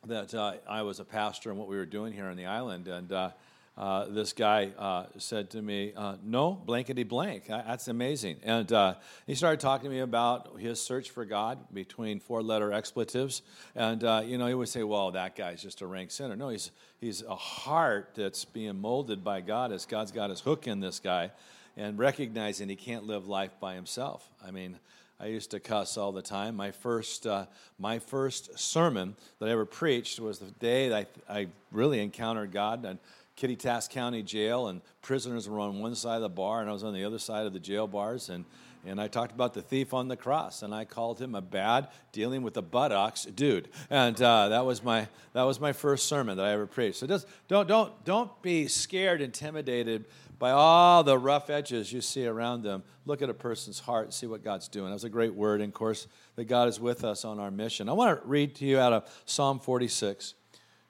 that 0.08 0.34
uh, 0.34 0.54
I 0.68 0.82
was 0.82 1.00
a 1.00 1.06
pastor 1.06 1.52
and 1.52 1.60
what 1.60 1.68
we 1.68 1.76
were 1.76 1.86
doing 1.86 2.12
here 2.12 2.26
on 2.26 2.36
the 2.36 2.48
island. 2.48 2.88
And 2.88 3.12
uh, 3.12 3.30
uh, 3.78 4.06
this 4.06 4.34
guy 4.34 4.72
uh, 4.78 5.06
said 5.20 5.52
to 5.52 5.62
me, 5.62 5.94
uh, 5.96 6.16
No, 6.24 6.54
blankety 6.54 7.04
blank. 7.04 7.46
That's 7.48 7.88
amazing. 7.88 8.38
And 8.44 8.72
uh, 8.74 8.96
he 9.28 9.36
started 9.36 9.60
talking 9.60 9.92
to 9.92 9.96
me 9.96 10.02
about 10.02 10.60
his 10.60 10.82
search 10.82 11.12
for 11.12 11.24
God 11.24 11.60
between 11.72 12.20
four 12.20 12.42
letter 12.42 12.74
expletives. 12.74 13.44
And, 13.76 14.02
you 14.28 14.40
know, 14.40 14.48
he 14.48 14.56
would 14.56 14.70
say, 14.70 14.82
Well, 14.82 15.12
that 15.12 15.36
guy's 15.36 15.62
just 15.62 15.82
a 15.82 15.86
rank 15.86 16.10
sinner. 16.10 16.36
No, 16.36 16.50
he's, 16.50 16.72
he's 17.00 17.22
a 17.22 17.36
heart 17.36 18.14
that's 18.16 18.44
being 18.44 18.82
molded 18.82 19.24
by 19.24 19.42
God 19.42 19.72
as 19.72 19.86
God's 19.86 20.12
got 20.12 20.32
his 20.32 20.42
hook 20.42 20.66
in 20.66 20.80
this 20.80 21.00
guy 21.00 21.30
and 21.78 22.00
recognizing 22.00 22.70
he 22.70 22.76
can't 22.76 23.06
live 23.06 23.28
life 23.28 23.52
by 23.60 23.76
himself. 23.76 24.28
I 24.44 24.50
mean, 24.50 24.80
I 25.22 25.28
used 25.28 25.52
to 25.52 25.60
cuss 25.60 25.98
all 25.98 26.12
the 26.12 26.24
time. 26.24 26.56
My 26.56 26.72
first, 26.72 27.28
uh, 27.28 27.46
my 27.78 28.00
first 28.00 28.58
sermon 28.58 29.16
that 29.38 29.50
I 29.50 29.52
ever 29.52 29.66
preached 29.66 30.20
was 30.20 30.40
the 30.40 30.50
day 30.50 30.90
that 30.90 31.08
I, 31.30 31.42
I 31.42 31.48
really 31.72 32.00
encountered 32.00 32.52
God 32.52 32.84
in 32.84 32.98
Kittitas 33.38 33.88
County 33.88 34.24
Jail, 34.24 34.68
and 34.68 34.82
prisoners 35.04 35.48
were 35.48 35.60
on 35.60 35.80
one 35.80 35.94
side 35.94 36.16
of 36.16 36.22
the 36.24 36.30
bar, 36.30 36.62
and 36.62 36.70
I 36.70 36.74
was 36.74 36.84
on 36.84 36.96
the 36.96 37.06
other 37.06 37.20
side 37.20 37.46
of 37.46 37.54
the 37.54 37.60
jail 37.60 37.86
bars, 37.86 38.30
and 38.30 38.46
and 38.86 39.00
I 39.00 39.08
talked 39.08 39.32
about 39.32 39.54
the 39.54 39.62
thief 39.62 39.94
on 39.94 40.08
the 40.08 40.18
cross, 40.18 40.64
and 40.64 40.74
I 40.74 40.86
called 40.86 41.22
him 41.22 41.36
a 41.36 41.42
bad 41.42 41.88
dealing 42.12 42.42
with 42.42 42.56
the 42.56 42.62
buttocks 42.62 43.26
dude, 43.26 43.70
and 43.90 44.20
uh, 44.22 44.50
that 44.50 44.66
was 44.66 44.84
my 44.84 45.08
that 45.34 45.44
was 45.44 45.60
my 45.60 45.74
first 45.74 46.08
sermon 46.08 46.38
that 46.38 46.46
I 46.46 46.52
ever 46.52 46.66
preached. 46.66 46.98
So 46.98 47.08
just 47.08 47.28
don't 47.48 47.68
don't 47.68 48.04
don't 48.06 48.42
be 48.42 48.68
scared, 48.68 49.22
intimidated 49.22 50.06
by 50.40 50.50
all 50.50 51.04
the 51.04 51.20
rough 51.20 51.52
edges 51.52 51.94
you 51.94 52.02
see 52.02 52.26
around 52.26 52.64
them. 52.64 52.82
Look 53.06 53.22
at 53.22 53.30
a 53.30 53.34
person's 53.34 53.80
heart 53.80 54.06
and 54.06 54.14
see 54.14 54.26
what 54.26 54.44
God's 54.44 54.68
doing. 54.68 54.88
That 54.88 54.94
was 54.94 55.04
a 55.04 55.10
great 55.10 55.36
word, 55.36 55.62
and 55.62 55.70
of 55.70 55.76
course, 55.76 56.08
that 56.36 56.46
God 56.46 56.68
is 56.68 56.80
with 56.80 57.04
us 57.04 57.24
on 57.24 57.40
our 57.40 57.52
mission. 57.52 57.88
I 57.88 57.94
want 57.94 58.20
to 58.20 58.28
read 58.28 58.56
to 58.56 58.66
you 58.66 58.80
out 58.80 58.92
of 58.92 59.22
Psalm 59.26 59.60
46. 59.60 60.34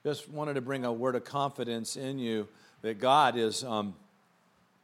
Just 0.04 0.28
wanted 0.30 0.54
to 0.54 0.62
bring 0.62 0.86
a 0.86 0.92
word 0.92 1.14
of 1.14 1.24
confidence 1.24 1.96
in 1.96 2.18
you 2.18 2.48
that 2.80 2.98
God 2.98 3.36
is, 3.36 3.62
um, 3.62 3.94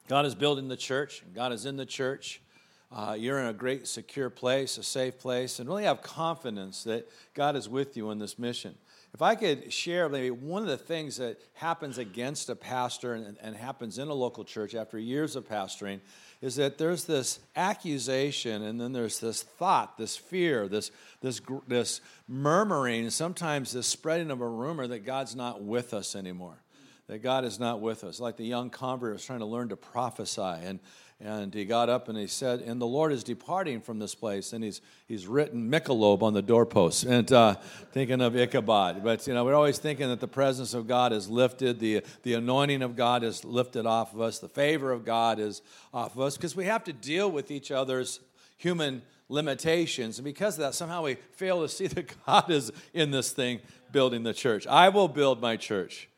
God 0.07 0.27
is 0.27 0.35
building 0.35 0.68
the 0.68 0.77
church, 0.77 1.25
God 1.35 1.53
is 1.53 1.64
in 1.64 1.77
the 1.77 1.87
church. 1.87 2.42
Uh, 2.90 3.14
you're 3.18 3.38
in 3.38 3.46
a 3.46 3.53
great, 3.53 3.87
secure 3.87 4.31
place, 4.31 4.79
a 4.79 4.83
safe 4.83 5.18
place, 5.18 5.59
and 5.59 5.68
really 5.68 5.85
have 5.85 6.01
confidence 6.01 6.85
that 6.85 7.07
God 7.35 7.55
is 7.55 7.68
with 7.68 7.96
you 7.96 8.11
in 8.11 8.18
this 8.18 8.38
mission. 8.38 8.74
If 9.14 9.22
I 9.22 9.35
could 9.35 9.72
share 9.72 10.09
maybe 10.09 10.31
one 10.31 10.62
of 10.62 10.68
the 10.68 10.77
things 10.77 11.16
that 11.16 11.40
happens 11.55 11.98
against 11.98 12.48
a 12.51 12.57
pastor 12.57 13.14
and, 13.14 13.37
and, 13.40 13.57
happens 13.57 13.98
in 13.98 14.09
a 14.09 14.14
local 14.14 14.44
church 14.44 14.74
after 14.74 14.98
years 14.98 15.35
of 15.35 15.48
pastoring 15.48 16.01
is 16.42 16.57
that 16.57 16.79
there's 16.79 17.05
this 17.05 17.40
accusation 17.57 18.62
and 18.62 18.81
then 18.81 18.92
there's 18.92 19.18
this 19.18 19.42
thought, 19.42 19.96
this 19.96 20.16
fear, 20.16 20.68
this, 20.68 20.90
this, 21.22 21.40
this 21.66 22.01
murmuring, 22.29 23.09
sometimes 23.11 23.72
this 23.72 23.87
spreading 23.87 24.31
of 24.31 24.40
a 24.40 24.48
rumor 24.48 24.87
that 24.87 25.07
God's 25.07 25.35
not 25.35 25.62
with 25.62 25.94
us 25.94 26.14
anymore, 26.14 26.62
that 27.07 27.22
God 27.22 27.44
is 27.44 27.59
not 27.59 27.81
with 27.81 28.05
us. 28.05 28.20
Like 28.20 28.37
the 28.37 28.46
young 28.46 28.68
convert 28.68 29.14
was 29.14 29.24
trying 29.24 29.40
to 29.40 29.46
learn 29.46 29.70
to 29.70 29.77
prophesy 29.77 30.42
and 30.42 30.81
and 31.21 31.53
he 31.53 31.65
got 31.65 31.89
up 31.89 32.09
and 32.09 32.17
he 32.17 32.29
said, 32.29 32.61
And 32.61 32.81
the 32.81 32.87
Lord 32.87 33.13
is 33.13 33.25
departing 33.25 33.81
from 33.81 33.99
this 33.99 34.15
place. 34.15 34.53
And 34.53 34.63
he's, 34.63 34.81
he's 35.09 35.27
written 35.27 35.69
Michelob 35.69 36.23
on 36.23 36.33
the 36.33 36.43
doorpost, 36.43 37.05
and 37.05 37.31
uh, 37.33 37.57
thinking 37.93 38.21
of 38.21 38.37
Ichabod. 38.37 39.03
But, 39.03 39.27
you 39.27 39.35
know, 39.35 39.45
we're 39.45 39.57
always 39.57 39.79
thinking 39.79 40.09
that 40.09 40.21
the 40.21 40.29
presence 40.29 40.75
of 40.75 40.87
God 40.87 41.13
is 41.13 41.29
lifted, 41.29 41.81
the, 41.81 42.03
the 42.23 42.35
anointing 42.35 42.83
of 42.83 42.95
God 42.95 43.25
is 43.25 43.45
lifted 43.45 43.85
off 43.85 44.15
of 44.15 44.21
us, 44.21 44.39
the 44.39 44.49
favor 44.49 44.93
of 44.93 45.05
God 45.05 45.41
is 45.41 45.61
off 45.93 46.15
of 46.15 46.21
us, 46.21 46.37
because 46.37 46.55
we 46.55 46.67
have 46.67 46.85
to 46.85 46.93
deal 46.93 47.29
with 47.29 47.51
each 47.51 47.73
other's 47.73 48.21
human 48.57 49.03
limitations. 49.29 50.19
And 50.19 50.25
because 50.25 50.55
of 50.55 50.61
that, 50.61 50.75
somehow 50.75 51.03
we 51.03 51.17
fail 51.33 51.63
to 51.63 51.69
see 51.69 51.89
that 51.89 52.15
God 52.27 52.49
is 52.49 52.71
in 52.95 53.11
this 53.11 53.33
thing 53.33 53.59
building 53.91 54.23
the 54.23 54.35
church. 54.35 54.69
I 54.69 54.89
will 54.89 55.09
build 55.09 55.41
my 55.41 55.57
church 55.57 56.09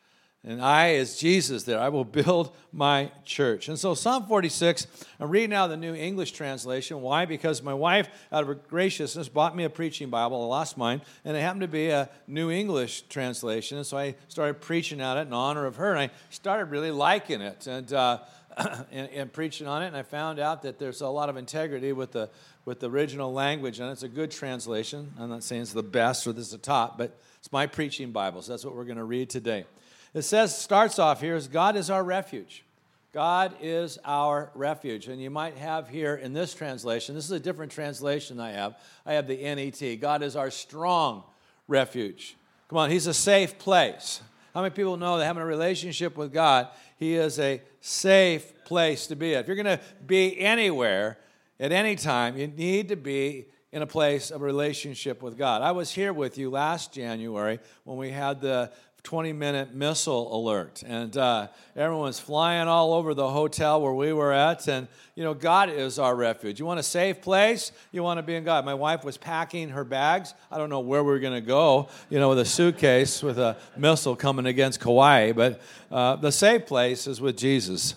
and 0.42 0.62
I, 0.62 0.94
as 0.94 1.18
Jesus, 1.18 1.64
there, 1.64 1.78
I 1.78 1.90
will 1.90 2.04
build 2.04 2.56
my 2.72 3.12
church. 3.26 3.68
And 3.68 3.78
so, 3.78 3.92
Psalm 3.92 4.26
46, 4.26 4.86
I'm 5.18 5.28
reading 5.28 5.50
now 5.50 5.66
the 5.66 5.76
New 5.76 5.94
English 5.94 6.32
translation. 6.32 7.02
Why? 7.02 7.26
Because 7.26 7.62
my 7.62 7.74
wife, 7.74 8.08
out 8.32 8.42
of 8.42 8.48
her 8.48 8.54
graciousness, 8.54 9.28
bought 9.28 9.54
me 9.54 9.64
a 9.64 9.70
preaching 9.70 10.08
Bible. 10.08 10.42
I 10.42 10.46
lost 10.46 10.78
mine, 10.78 11.02
and 11.26 11.36
it 11.36 11.40
happened 11.40 11.60
to 11.60 11.68
be 11.68 11.90
a 11.90 12.08
New 12.26 12.50
English 12.50 13.02
translation. 13.02 13.76
And 13.76 13.86
so 13.86 13.98
I 13.98 14.14
started 14.28 14.62
preaching 14.62 15.02
out 15.02 15.18
it 15.18 15.26
in 15.26 15.34
honor 15.34 15.66
of 15.66 15.76
her, 15.76 15.90
and 15.90 15.98
I 15.98 16.10
started 16.30 16.66
really 16.66 16.90
liking 16.90 17.42
it. 17.42 17.66
And 17.66 17.92
uh, 17.92 18.20
and, 18.90 19.10
and, 19.10 19.32
preaching 19.32 19.66
on 19.66 19.82
it, 19.82 19.88
and 19.88 19.96
I 19.96 20.02
found 20.02 20.38
out 20.38 20.62
that 20.62 20.78
there's 20.78 21.02
a 21.02 21.08
lot 21.08 21.28
of 21.28 21.36
integrity 21.36 21.92
with 21.92 22.12
the 22.12 22.30
with 22.64 22.80
the 22.80 22.90
original 22.90 23.32
language, 23.32 23.78
and 23.78 23.90
it's 23.90 24.02
a 24.02 24.08
good 24.08 24.30
translation. 24.30 25.12
I'm 25.18 25.28
not 25.28 25.42
saying 25.42 25.62
it's 25.62 25.72
the 25.72 25.82
best 25.82 26.26
or 26.26 26.32
this 26.32 26.46
is 26.46 26.52
the 26.52 26.58
top, 26.58 26.98
but 26.98 27.18
it's 27.38 27.52
my 27.52 27.66
preaching 27.66 28.10
Bible, 28.10 28.42
so 28.42 28.52
that's 28.52 28.64
what 28.64 28.74
we're 28.74 28.84
going 28.84 28.98
to 28.98 29.04
read 29.04 29.30
today. 29.30 29.66
It 30.12 30.22
says, 30.22 30.56
starts 30.56 30.98
off 30.98 31.20
here 31.20 31.36
is 31.36 31.48
God 31.48 31.76
is 31.76 31.90
our 31.90 32.02
refuge. 32.02 32.64
God 33.12 33.54
is 33.60 33.98
our 34.04 34.50
refuge. 34.54 35.08
And 35.08 35.20
you 35.20 35.30
might 35.30 35.56
have 35.56 35.88
here 35.88 36.14
in 36.14 36.32
this 36.32 36.54
translation, 36.54 37.14
this 37.14 37.24
is 37.24 37.30
a 37.32 37.40
different 37.40 37.72
translation 37.72 38.38
I 38.38 38.52
have. 38.52 38.78
I 39.04 39.14
have 39.14 39.26
the 39.26 39.36
NET. 39.36 40.00
God 40.00 40.22
is 40.22 40.36
our 40.36 40.50
strong 40.50 41.24
refuge. 41.66 42.36
Come 42.68 42.78
on, 42.78 42.90
He's 42.90 43.06
a 43.06 43.14
safe 43.14 43.58
place. 43.58 44.20
How 44.54 44.62
many 44.62 44.74
people 44.74 44.96
know 44.96 45.18
that 45.18 45.24
having 45.24 45.42
a 45.42 45.46
relationship 45.46 46.16
with 46.16 46.32
God, 46.32 46.68
He 46.98 47.14
is 47.14 47.38
a 47.38 47.60
safe 47.80 48.64
place 48.64 49.08
to 49.08 49.16
be 49.16 49.34
at? 49.34 49.40
If 49.40 49.46
you're 49.48 49.56
going 49.56 49.78
to 49.78 49.80
be 50.06 50.38
anywhere 50.40 51.18
at 51.58 51.72
any 51.72 51.96
time, 51.96 52.36
you 52.36 52.46
need 52.46 52.88
to 52.88 52.96
be 52.96 53.46
in 53.72 53.82
a 53.82 53.86
place 53.86 54.30
of 54.30 54.42
relationship 54.42 55.22
with 55.22 55.38
God. 55.38 55.62
I 55.62 55.70
was 55.72 55.92
here 55.92 56.12
with 56.12 56.38
you 56.38 56.50
last 56.50 56.92
January 56.92 57.60
when 57.84 57.96
we 57.96 58.10
had 58.10 58.40
the 58.40 58.72
20 59.02 59.32
minute 59.32 59.74
missile 59.74 60.34
alert. 60.36 60.82
And 60.86 61.16
uh, 61.16 61.48
everyone's 61.74 62.20
flying 62.20 62.68
all 62.68 62.92
over 62.92 63.14
the 63.14 63.28
hotel 63.28 63.80
where 63.80 63.92
we 63.92 64.12
were 64.12 64.32
at. 64.32 64.68
And, 64.68 64.88
you 65.14 65.24
know, 65.24 65.34
God 65.34 65.70
is 65.70 65.98
our 65.98 66.14
refuge. 66.14 66.60
You 66.60 66.66
want 66.66 66.80
a 66.80 66.84
safe 66.84 67.20
place? 67.22 67.72
You 67.92 68.02
want 68.02 68.18
to 68.18 68.22
be 68.22 68.34
in 68.34 68.44
God. 68.44 68.64
My 68.64 68.74
wife 68.74 69.04
was 69.04 69.16
packing 69.16 69.70
her 69.70 69.84
bags. 69.84 70.34
I 70.50 70.58
don't 70.58 70.70
know 70.70 70.80
where 70.80 71.02
we 71.02 71.12
are 71.12 71.18
going 71.18 71.34
to 71.34 71.46
go, 71.46 71.88
you 72.08 72.18
know, 72.18 72.30
with 72.30 72.40
a 72.40 72.44
suitcase 72.44 73.22
with 73.22 73.38
a 73.38 73.56
missile 73.76 74.16
coming 74.16 74.46
against 74.46 74.80
Kauai. 74.80 75.32
But 75.32 75.60
uh, 75.90 76.16
the 76.16 76.32
safe 76.32 76.66
place 76.66 77.06
is 77.06 77.20
with 77.20 77.36
Jesus. 77.36 77.94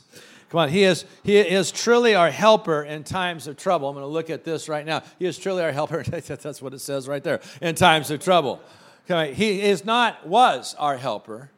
Come 0.53 0.59
on, 0.59 0.69
he 0.69 0.83
is, 0.83 1.05
he 1.23 1.37
is 1.37 1.71
truly 1.71 2.13
our 2.13 2.29
helper 2.29 2.83
in 2.83 3.03
times 3.03 3.47
of 3.47 3.57
trouble. 3.57 3.89
I'm 3.89 3.95
going 3.95 4.03
to 4.03 4.07
look 4.07 4.29
at 4.29 4.43
this 4.43 4.69
right 4.69 4.85
now. 4.85 5.01
He 5.17 5.25
is 5.25 5.39
truly 5.39 5.63
our 5.63 5.71
helper. 5.71 6.03
That's 6.07 6.61
what 6.61 6.75
it 6.75 6.79
says 6.79 7.07
right 7.07 7.23
there 7.23 7.41
in 7.59 7.73
times 7.73 8.11
of 8.11 8.19
trouble. 8.19 8.61
He 9.07 9.61
is 9.61 9.85
not, 9.85 10.27
was 10.27 10.75
our 10.79 10.97
helper. 10.97 11.51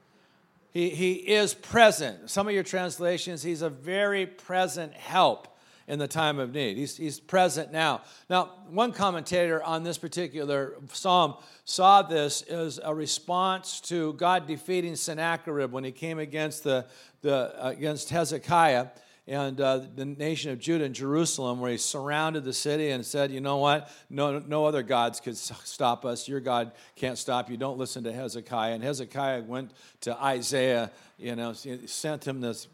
He, 0.71 0.89
he 0.89 1.13
is 1.13 1.53
present. 1.53 2.29
Some 2.29 2.47
of 2.47 2.53
your 2.53 2.63
translations, 2.63 3.43
he's 3.43 3.61
a 3.61 3.69
very 3.69 4.25
present 4.25 4.93
help 4.93 5.47
in 5.87 5.99
the 5.99 6.07
time 6.07 6.39
of 6.39 6.53
need. 6.53 6.77
He's, 6.77 6.97
he's 6.97 7.19
present 7.19 7.71
now. 7.71 8.01
Now, 8.29 8.51
one 8.69 8.91
commentator 8.91 9.63
on 9.63 9.83
this 9.83 9.97
particular 9.97 10.73
psalm 10.91 11.35
saw 11.63 12.01
this 12.01 12.41
as 12.41 12.79
a 12.83 12.93
response 12.93 13.79
to 13.81 14.13
God 14.13 14.47
defeating 14.47 14.95
Sennacherib 14.95 15.71
when 15.71 15.83
he 15.83 15.91
came 15.91 16.17
against, 16.17 16.63
the, 16.63 16.85
the, 17.21 17.53
uh, 17.63 17.69
against 17.69 18.09
Hezekiah 18.09 18.87
and 19.27 19.59
uh, 19.59 19.81
the 19.95 20.05
nation 20.05 20.51
of 20.51 20.59
Judah 20.59 20.85
and 20.85 20.93
Jerusalem, 20.93 21.59
where 21.59 21.71
he 21.71 21.77
surrounded 21.77 22.43
the 22.43 22.53
city 22.53 22.91
and 22.91 23.03
said, 23.03 23.31
You 23.31 23.41
know 23.41 23.57
what? 23.57 23.89
No, 24.09 24.39
no 24.39 24.65
other 24.65 24.83
gods 24.83 25.19
could 25.19 25.35
stop 25.35 26.05
us. 26.05 26.27
Your 26.27 26.39
God 26.39 26.73
can't 26.95 27.17
stop 27.17 27.49
you. 27.49 27.57
Don't 27.57 27.79
listen 27.79 28.03
to 28.03 28.13
Hezekiah. 28.13 28.73
And 28.73 28.83
Hezekiah 28.83 29.43
went 29.43 29.71
to 30.01 30.15
Isaiah, 30.21 30.91
you 31.17 31.35
know, 31.35 31.53
sent 31.53 32.27
him 32.27 32.41
this 32.41 32.67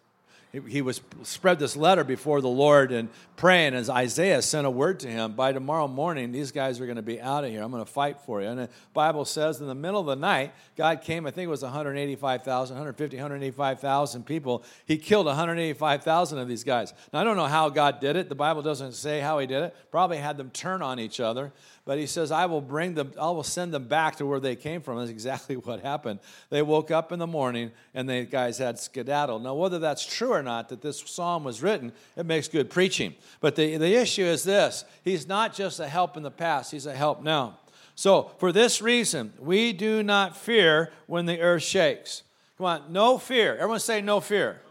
he 0.68 0.82
was 0.82 1.00
spread 1.24 1.60
this 1.60 1.78
letter 1.78 2.04
before 2.04 2.42
the 2.42 2.50
Lord 2.50 2.92
and 2.92 3.08
praying 3.38 3.74
as 3.74 3.90
Isaiah 3.90 4.42
sent 4.42 4.68
a 4.68 4.70
word 4.70 5.00
to 5.00 5.08
him. 5.08 5.32
By 5.32 5.54
tomorrow 5.54 5.88
morning, 5.88 6.34
these 6.34 6.52
guys 6.52 6.82
are 6.82 6.86
going 6.86 6.98
to 6.98 7.02
be 7.02 7.22
out 7.22 7.46
of 7.46 7.52
here. 7.52 7.64
I'm 7.64 7.72
going 7.72 7.84
to 7.84 7.90
fight 7.90 8.20
for 8.20 8.42
you. 8.42 8.50
And 8.50 8.60
the 8.60 8.70
Bible 8.94 9.24
says 9.24 9.62
in 9.62 9.68
the 9.68 9.76
middle 9.76 10.02
of 10.02 10.08
the 10.08 10.16
night, 10.18 10.52
God 10.76 11.02
came, 11.02 11.26
I 11.26 11.32
think 11.32 11.46
it 11.46 11.50
was 11.50 11.64
185,000, 11.64 12.76
150, 12.76 13.16
185,000 13.16 14.26
people. 14.26 14.64
He 14.86 14.98
killed 14.98 15.26
185,000 15.28 16.38
of 16.38 16.50
these 16.50 16.66
guys. 16.66 16.94
Now, 17.14 17.22
I 17.22 17.24
don't 17.24 17.38
know 17.38 17.48
how 17.48 17.70
God 17.70 18.02
did 18.02 18.18
it. 18.18 18.28
The 18.28 18.36
Bible 18.36 18.62
doesn't 18.62 18.94
say 18.94 19.22
how 19.22 19.40
he 19.40 19.48
did 19.48 19.64
it. 19.64 19.76
Probably 19.90 20.18
had 20.18 20.36
them 20.36 20.50
turn 20.50 20.82
on 20.82 21.00
each 21.00 21.22
other. 21.22 21.54
But 21.84 21.98
he 21.98 22.06
says, 22.06 22.32
I 22.32 22.46
will 22.46 22.62
bring 22.62 22.94
them, 22.94 23.12
I 23.20 23.32
will 23.32 23.44
send 23.44 23.74
them 23.74 23.88
back 23.88 24.18
to 24.18 24.26
where 24.26 24.40
they 24.40 24.56
came 24.56 24.82
from. 24.82 25.00
That's 25.00 25.10
exactly 25.10 25.56
what 25.58 25.82
happened. 25.82 26.20
They 26.50 26.62
woke 26.62 26.92
up 26.92 27.12
in 27.12 27.20
the 27.20 27.28
morning 27.28 27.72
and 27.94 28.08
the 28.08 28.24
guys 28.26 28.60
had 28.60 28.78
skedaddle. 28.78 29.40
Now, 29.40 29.56
whether 29.56 29.80
that's 29.80 30.06
true 30.06 30.32
or 30.32 30.44
not, 30.44 30.70
that 30.70 30.82
this 30.82 31.00
psalm 31.06 31.44
was 31.44 31.62
written, 31.62 31.92
it 32.16 32.26
makes 32.26 32.48
good 32.48 32.70
preaching. 32.70 33.16
But 33.40 33.56
the, 33.56 33.78
the 33.78 33.96
issue 33.96 34.26
is 34.26 34.44
this 34.44 34.86
He's 35.04 35.28
not 35.28 35.54
just 35.54 35.80
a 35.80 35.88
help 35.88 36.18
in 36.18 36.24
the 36.24 36.32
past, 36.32 36.72
He's 36.72 36.86
a 36.86 36.96
help 36.96 37.24
now. 37.24 37.58
So, 37.96 38.32
for 38.38 38.52
this 38.52 38.82
reason, 38.82 39.34
we 39.38 39.74
do 39.74 40.02
not 40.02 40.38
fear 40.38 40.92
when 41.08 41.26
the 41.26 41.42
earth 41.42 41.64
shakes. 41.64 42.24
Come 42.58 42.66
on, 42.66 42.94
no 42.94 43.18
fear. 43.18 43.56
Everyone 43.56 43.80
say 43.80 44.02
no 44.02 44.20
fear. 44.20 44.62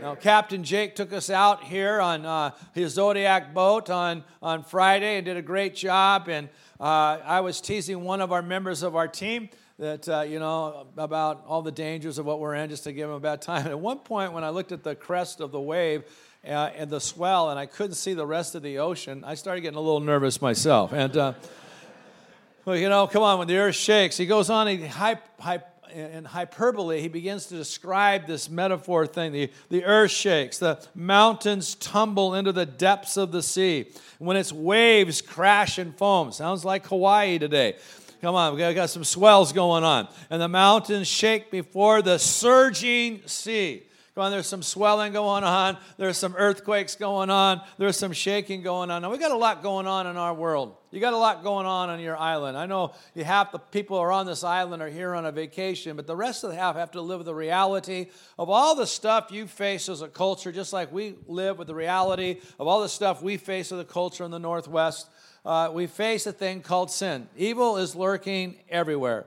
Now, 0.00 0.14
Captain 0.14 0.64
Jake 0.64 0.96
took 0.96 1.12
us 1.12 1.28
out 1.28 1.62
here 1.62 2.00
on 2.00 2.24
uh, 2.24 2.52
his 2.72 2.94
Zodiac 2.94 3.52
boat 3.52 3.90
on, 3.90 4.24
on 4.40 4.64
Friday 4.64 5.16
and 5.16 5.26
did 5.26 5.36
a 5.36 5.42
great 5.42 5.76
job. 5.76 6.26
And 6.26 6.48
uh, 6.80 7.18
I 7.22 7.40
was 7.40 7.60
teasing 7.60 8.02
one 8.02 8.22
of 8.22 8.32
our 8.32 8.40
members 8.40 8.82
of 8.82 8.96
our 8.96 9.06
team 9.06 9.50
that, 9.78 10.08
uh, 10.08 10.22
you 10.22 10.38
know, 10.38 10.86
about 10.96 11.44
all 11.46 11.60
the 11.60 11.70
dangers 11.70 12.16
of 12.16 12.24
what 12.24 12.40
we're 12.40 12.54
in, 12.54 12.70
just 12.70 12.84
to 12.84 12.92
give 12.92 13.10
him 13.10 13.14
a 13.14 13.20
bad 13.20 13.42
time. 13.42 13.66
at 13.66 13.78
one 13.78 13.98
point, 13.98 14.32
when 14.32 14.42
I 14.42 14.48
looked 14.48 14.72
at 14.72 14.82
the 14.82 14.94
crest 14.94 15.40
of 15.40 15.52
the 15.52 15.60
wave 15.60 16.04
uh, 16.46 16.70
and 16.74 16.88
the 16.88 17.00
swell 17.00 17.50
and 17.50 17.58
I 17.58 17.66
couldn't 17.66 17.96
see 17.96 18.14
the 18.14 18.26
rest 18.26 18.54
of 18.54 18.62
the 18.62 18.78
ocean, 18.78 19.22
I 19.22 19.34
started 19.34 19.60
getting 19.60 19.76
a 19.76 19.82
little 19.82 20.00
nervous 20.00 20.40
myself. 20.40 20.94
And, 20.94 21.14
uh, 21.14 21.34
well, 22.64 22.76
you 22.76 22.88
know, 22.88 23.06
come 23.06 23.22
on, 23.22 23.38
when 23.38 23.48
the 23.48 23.58
earth 23.58 23.74
shakes, 23.74 24.16
he 24.16 24.24
goes 24.24 24.48
on, 24.48 24.66
he 24.66 24.86
hype, 24.86 25.22
hype, 25.38 25.69
in 25.94 26.24
hyperbole, 26.24 27.00
he 27.00 27.08
begins 27.08 27.46
to 27.46 27.56
describe 27.56 28.26
this 28.26 28.48
metaphor 28.48 29.06
thing. 29.06 29.32
The, 29.32 29.50
the 29.68 29.84
earth 29.84 30.10
shakes, 30.10 30.58
the 30.58 30.84
mountains 30.94 31.74
tumble 31.76 32.34
into 32.34 32.52
the 32.52 32.66
depths 32.66 33.16
of 33.16 33.32
the 33.32 33.42
sea. 33.42 33.86
When 34.18 34.36
its 34.36 34.52
waves 34.52 35.22
crash 35.22 35.78
and 35.78 35.96
foam, 35.96 36.32
sounds 36.32 36.64
like 36.64 36.86
Hawaii 36.86 37.38
today. 37.38 37.76
Come 38.20 38.34
on, 38.34 38.54
we've 38.54 38.74
got 38.74 38.90
some 38.90 39.04
swells 39.04 39.52
going 39.52 39.82
on. 39.82 40.06
And 40.28 40.42
the 40.42 40.48
mountains 40.48 41.08
shake 41.08 41.50
before 41.50 42.02
the 42.02 42.18
surging 42.18 43.22
sea. 43.26 43.84
Come 44.14 44.24
on, 44.24 44.32
there's 44.32 44.48
some 44.48 44.62
swelling 44.62 45.12
going 45.12 45.44
on. 45.44 45.78
There's 45.96 46.16
some 46.16 46.34
earthquakes 46.36 46.96
going 46.96 47.30
on. 47.30 47.60
There's 47.78 47.96
some 47.96 48.12
shaking 48.12 48.62
going 48.62 48.90
on. 48.90 49.02
Now, 49.02 49.10
we 49.12 49.18
got 49.18 49.30
a 49.30 49.36
lot 49.36 49.62
going 49.62 49.86
on 49.86 50.08
in 50.08 50.16
our 50.16 50.34
world. 50.34 50.74
You 50.90 51.00
got 51.00 51.12
a 51.12 51.16
lot 51.16 51.44
going 51.44 51.64
on 51.64 51.90
on 51.90 52.00
your 52.00 52.16
island. 52.16 52.58
I 52.58 52.66
know 52.66 52.92
you 53.14 53.22
half 53.22 53.52
the 53.52 53.60
people 53.60 53.96
are 53.98 54.10
on 54.10 54.26
this 54.26 54.42
island 54.42 54.82
are 54.82 54.88
here 54.88 55.14
on 55.14 55.26
a 55.26 55.30
vacation, 55.30 55.94
but 55.94 56.08
the 56.08 56.16
rest 56.16 56.42
of 56.42 56.50
the 56.50 56.56
half 56.56 56.74
have 56.74 56.90
to 56.92 57.00
live 57.00 57.20
with 57.20 57.26
the 57.26 57.34
reality 57.34 58.06
of 58.36 58.50
all 58.50 58.74
the 58.74 58.86
stuff 58.86 59.30
you 59.30 59.46
face 59.46 59.88
as 59.88 60.02
a 60.02 60.08
culture, 60.08 60.50
just 60.50 60.72
like 60.72 60.90
we 60.90 61.14
live 61.28 61.56
with 61.56 61.68
the 61.68 61.74
reality 61.74 62.40
of 62.58 62.66
all 62.66 62.80
the 62.80 62.88
stuff 62.88 63.22
we 63.22 63.36
face 63.36 63.70
as 63.70 63.78
a 63.78 63.84
culture 63.84 64.24
in 64.24 64.32
the 64.32 64.40
Northwest. 64.40 65.08
Uh, 65.44 65.70
we 65.72 65.86
face 65.86 66.26
a 66.26 66.32
thing 66.32 66.62
called 66.62 66.90
sin. 66.90 67.28
Evil 67.36 67.76
is 67.76 67.94
lurking 67.94 68.56
everywhere 68.68 69.26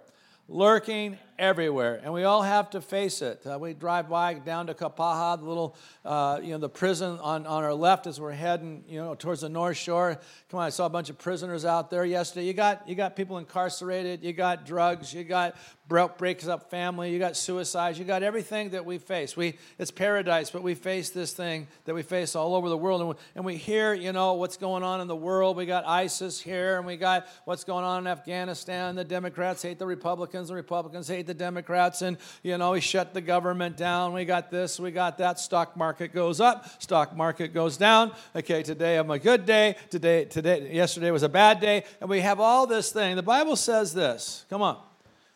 lurking 0.49 1.17
everywhere, 1.37 1.99
and 2.03 2.13
we 2.13 2.23
all 2.23 2.41
have 2.41 2.69
to 2.71 2.81
face 2.81 3.21
it. 3.21 3.45
Uh, 3.45 3.57
we 3.59 3.73
drive 3.73 4.09
by 4.09 4.33
down 4.35 4.67
to 4.67 4.73
Kapaha, 4.73 5.39
the 5.39 5.45
little, 5.45 5.75
uh, 6.05 6.39
you 6.41 6.51
know, 6.51 6.57
the 6.57 6.69
prison 6.69 7.19
on, 7.19 7.45
on 7.45 7.63
our 7.63 7.73
left 7.73 8.07
as 8.07 8.19
we're 8.19 8.31
heading, 8.31 8.83
you 8.87 8.99
know, 8.99 9.15
towards 9.15 9.41
the 9.41 9.49
North 9.49 9.77
Shore. 9.77 10.17
Come 10.49 10.59
on, 10.59 10.65
I 10.65 10.69
saw 10.69 10.85
a 10.85 10.89
bunch 10.89 11.09
of 11.09 11.17
prisoners 11.17 11.65
out 11.65 11.89
there 11.89 12.05
yesterday. 12.05 12.45
You 12.45 12.53
got, 12.53 12.87
you 12.87 12.95
got 12.95 13.15
people 13.15 13.37
incarcerated, 13.37 14.23
you 14.23 14.33
got 14.33 14.65
drugs, 14.65 15.13
you 15.13 15.23
got 15.23 15.55
breaks 15.87 16.47
up 16.47 16.69
family, 16.69 17.11
you 17.11 17.19
got 17.19 17.35
suicides, 17.35 17.99
you 17.99 18.05
got 18.05 18.23
everything 18.23 18.69
that 18.69 18.85
we 18.85 18.97
face. 18.97 19.35
We, 19.35 19.57
it's 19.77 19.91
paradise, 19.91 20.49
but 20.49 20.63
we 20.63 20.75
face 20.75 21.09
this 21.09 21.33
thing 21.33 21.67
that 21.85 21.93
we 21.93 22.03
face 22.03 22.35
all 22.35 22.55
over 22.55 22.69
the 22.69 22.77
world. 22.77 23.01
And 23.01 23.09
we, 23.09 23.15
and 23.35 23.45
we 23.45 23.57
hear, 23.57 23.93
you 23.93 24.11
know, 24.11 24.33
what's 24.33 24.57
going 24.57 24.83
on 24.83 25.01
in 25.01 25.07
the 25.07 25.15
world. 25.15 25.57
We 25.57 25.65
got 25.65 25.85
ISIS 25.85 26.39
here, 26.39 26.77
and 26.77 26.85
we 26.85 26.97
got 26.97 27.27
what's 27.45 27.63
going 27.63 27.83
on 27.83 27.99
in 27.99 28.07
Afghanistan. 28.07 28.95
The 28.95 29.03
Democrats 29.03 29.61
hate 29.61 29.77
the 29.77 29.85
Republicans, 29.85 30.47
the 30.47 30.55
Republicans 30.55 31.07
hate 31.07 31.22
the 31.25 31.33
Democrats, 31.33 32.01
and, 32.01 32.17
you 32.43 32.57
know, 32.57 32.71
we 32.71 32.81
shut 32.81 33.13
the 33.13 33.21
government 33.21 33.77
down. 33.77 34.13
We 34.13 34.25
got 34.25 34.51
this, 34.51 34.79
we 34.79 34.91
got 34.91 35.17
that. 35.17 35.39
Stock 35.39 35.75
market 35.75 36.13
goes 36.13 36.39
up, 36.39 36.81
stock 36.81 37.15
market 37.15 37.53
goes 37.53 37.77
down. 37.77 38.11
Okay, 38.35 38.63
today 38.63 38.97
I'm 38.97 39.11
a 39.11 39.19
good 39.19 39.45
day. 39.45 39.75
Today, 39.89 40.25
today, 40.25 40.73
yesterday 40.73 41.11
was 41.11 41.23
a 41.23 41.29
bad 41.29 41.59
day. 41.59 41.83
And 42.01 42.09
we 42.09 42.21
have 42.21 42.39
all 42.39 42.67
this 42.67 42.91
thing. 42.91 43.15
The 43.15 43.23
Bible 43.23 43.55
says 43.55 43.93
this. 43.93 44.45
Come 44.49 44.61
on. 44.61 44.81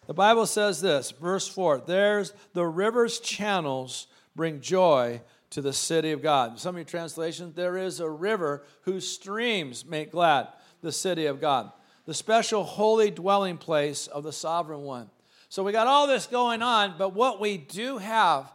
The 0.08 0.14
Bible 0.14 0.46
says 0.46 0.80
this, 0.80 1.12
verse 1.12 1.48
4 1.48 1.84
There's 1.86 2.34
the 2.54 2.66
river's 2.66 3.20
channels 3.20 4.08
bring 4.36 4.62
joy 4.62 5.22
to 5.50 5.62
the 5.62 5.74
city 5.74 6.12
of 6.12 6.22
God. 6.22 6.60
Some 6.60 6.76
of 6.76 6.80
your 6.80 6.86
translations, 6.86 7.56
there 7.56 7.78
is 7.78 8.00
a 8.00 8.10
river 8.10 8.64
whose 8.82 9.08
streams 9.08 9.86
make 9.86 10.12
glad 10.12 10.48
the 10.82 10.92
city 10.92 11.26
of 11.26 11.42
God, 11.42 11.72
the 12.06 12.14
special 12.14 12.64
holy 12.64 13.12
dwelling 13.12 13.58
place 13.58 14.08
of 14.08 14.24
the 14.24 14.32
sovereign 14.32 14.82
one. 14.82 15.10
So 15.50 15.64
we 15.64 15.72
got 15.72 15.88
all 15.88 16.08
this 16.08 16.28
going 16.28 16.62
on, 16.62 16.96
but 16.98 17.14
what 17.14 17.40
we 17.40 17.58
do 17.58 17.98
have 17.98 18.52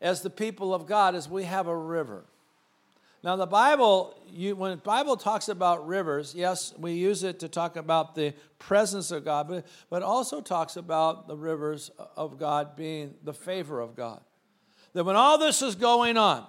as 0.00 0.22
the 0.22 0.30
people 0.30 0.74
of 0.74 0.86
God 0.86 1.14
is 1.14 1.28
we 1.28 1.44
have 1.44 1.66
a 1.68 1.76
river. 1.76 2.24
Now, 3.22 3.34
the 3.36 3.46
Bible, 3.46 4.14
you, 4.30 4.54
when 4.54 4.70
the 4.72 4.76
Bible 4.76 5.16
talks 5.16 5.48
about 5.48 5.86
rivers, 5.86 6.34
yes, 6.34 6.72
we 6.78 6.92
use 6.92 7.24
it 7.24 7.40
to 7.40 7.48
talk 7.48 7.76
about 7.76 8.14
the 8.14 8.34
presence 8.58 9.10
of 9.10 9.24
God, 9.24 9.48
but, 9.48 9.66
but 9.90 10.02
also 10.02 10.40
talks 10.40 10.76
about 10.76 11.26
the 11.26 11.36
rivers 11.36 11.90
of 12.16 12.38
God 12.38 12.76
being 12.76 13.14
the 13.24 13.32
favor 13.32 13.80
of 13.80 13.96
God. 13.96 14.20
That 14.92 15.04
when 15.04 15.16
all 15.16 15.38
this 15.38 15.60
is 15.60 15.74
going 15.74 16.16
on, 16.16 16.46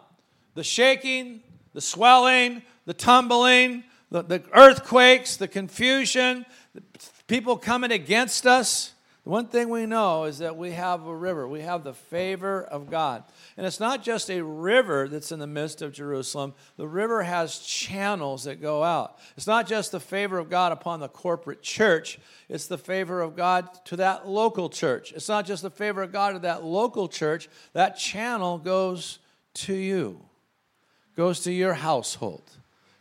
the 0.54 0.64
shaking, 0.64 1.42
the 1.74 1.82
swelling, 1.82 2.62
the 2.86 2.94
tumbling, 2.94 3.84
the, 4.12 4.22
the 4.22 4.44
earthquakes, 4.54 5.38
the 5.38 5.48
confusion, 5.48 6.46
the 6.74 6.84
people 7.28 7.58
coming 7.58 7.92
against 7.92 8.46
us. 8.46 8.94
The 9.28 9.32
one 9.32 9.48
thing 9.48 9.68
we 9.68 9.86
know 9.86 10.24
is 10.24 10.38
that 10.38 10.56
we 10.56 10.72
have 10.72 11.06
a 11.06 11.14
river. 11.14 11.50
We 11.50 11.60
have 11.60 11.84
the 11.84 11.94
favor 11.94 12.64
of 12.64 12.90
God. 12.90 13.26
And 13.58 13.68
it's 13.68 13.82
not 13.82 14.02
just 14.02 14.32
a 14.32 14.42
river 14.42 15.10
that's 15.10 15.34
in 15.34 15.40
the 15.40 15.46
midst 15.46 15.82
of 15.82 15.92
Jerusalem, 15.92 16.54
the 16.78 16.88
river 16.88 17.24
has 17.24 17.60
channels 17.60 18.46
that 18.46 18.62
go 18.62 18.86
out. 18.86 19.20
It's 19.36 19.46
not 19.46 19.68
just 19.68 19.92
the 19.92 20.00
favor 20.00 20.38
of 20.38 20.50
God 20.50 20.72
upon 20.72 21.02
the 21.02 21.10
corporate 21.10 21.62
church, 21.62 22.20
it's 22.48 22.68
the 22.68 22.78
favor 22.78 23.20
of 23.20 23.36
God 23.36 23.68
to 23.88 23.98
that 23.98 24.30
local 24.30 24.70
church. 24.70 25.12
It's 25.12 25.28
not 25.28 25.46
just 25.46 25.62
the 25.62 25.70
favor 25.70 26.02
of 26.02 26.14
God 26.14 26.32
to 26.32 26.40
that 26.40 26.64
local 26.64 27.10
church, 27.10 27.50
that 27.74 27.98
channel 27.98 28.58
goes 28.58 29.20
to 29.56 29.74
you, 29.74 30.22
goes 31.18 31.42
to 31.42 31.52
your 31.52 31.74
household, 31.74 32.50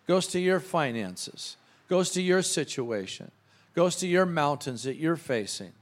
goes 0.09 0.27
to 0.27 0.41
your 0.41 0.59
finances, 0.59 1.57
goes 1.89 2.11
to 2.11 2.21
your 2.21 2.43
situation, 2.43 3.31
goes 3.77 3.95
to 3.95 4.09
your 4.09 4.27
mountains 4.27 4.83
that 4.83 4.97
you're 4.97 5.15
facing. 5.15 5.73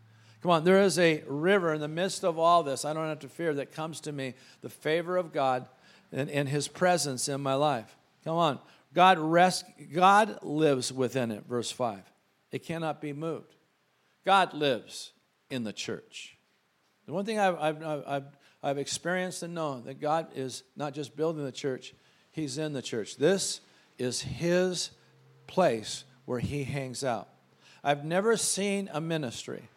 Come 0.45 0.51
on, 0.51 0.65
there 0.65 0.83
is 0.83 0.99
a 0.99 1.23
river 1.27 1.73
in 1.73 1.81
the 1.81 1.89
midst 1.89 2.23
of 2.23 2.39
all 2.39 2.63
this. 2.63 2.85
I 2.85 2.93
don't 2.93 3.09
have 3.09 3.21
to 3.21 3.31
fear 3.31 3.55
that 3.55 3.73
comes 3.73 4.03
to 4.03 4.13
me 4.13 4.35
the 4.61 4.69
favor 4.69 5.17
of 5.17 5.33
God 5.33 5.67
and, 6.13 6.29
and 6.29 6.47
His 6.47 6.69
presence 6.69 7.31
in 7.31 7.41
my 7.41 7.55
life. 7.55 7.97
Come 8.25 8.37
on. 8.37 8.59
God, 8.93 9.19
rest, 9.19 9.65
God 9.91 10.41
lives 10.43 10.93
within 10.93 11.31
it, 11.31 11.47
verse 11.49 11.71
5. 11.71 11.99
It 12.53 12.59
cannot 12.63 13.01
be 13.01 13.15
moved. 13.15 13.55
God 14.27 14.53
lives 14.53 15.13
in 15.49 15.65
the 15.65 15.73
church. 15.73 16.37
The 17.07 17.15
one 17.15 17.25
thing 17.25 17.39
I've, 17.39 17.57
I've, 17.59 17.83
I've, 17.83 18.25
I've 18.63 18.79
experienced 18.79 19.43
and 19.43 19.55
known 19.55 19.85
that 19.85 19.99
God 19.99 20.27
is 20.35 20.63
not 20.77 20.93
just 20.93 21.17
building 21.17 21.43
the 21.43 21.53
church, 21.53 21.95
He's 22.33 22.59
in 22.59 22.75
the 22.75 22.83
church. 22.83 23.17
This 23.17 23.63
is 23.97 24.21
His 24.21 24.91
place 25.47 26.05
where 26.27 26.41
He 26.41 26.65
hangs 26.65 27.03
out. 27.03 27.31
I've 27.83 28.05
never 28.05 28.37
seen 28.37 28.91
a 28.93 29.01
ministry 29.01 29.71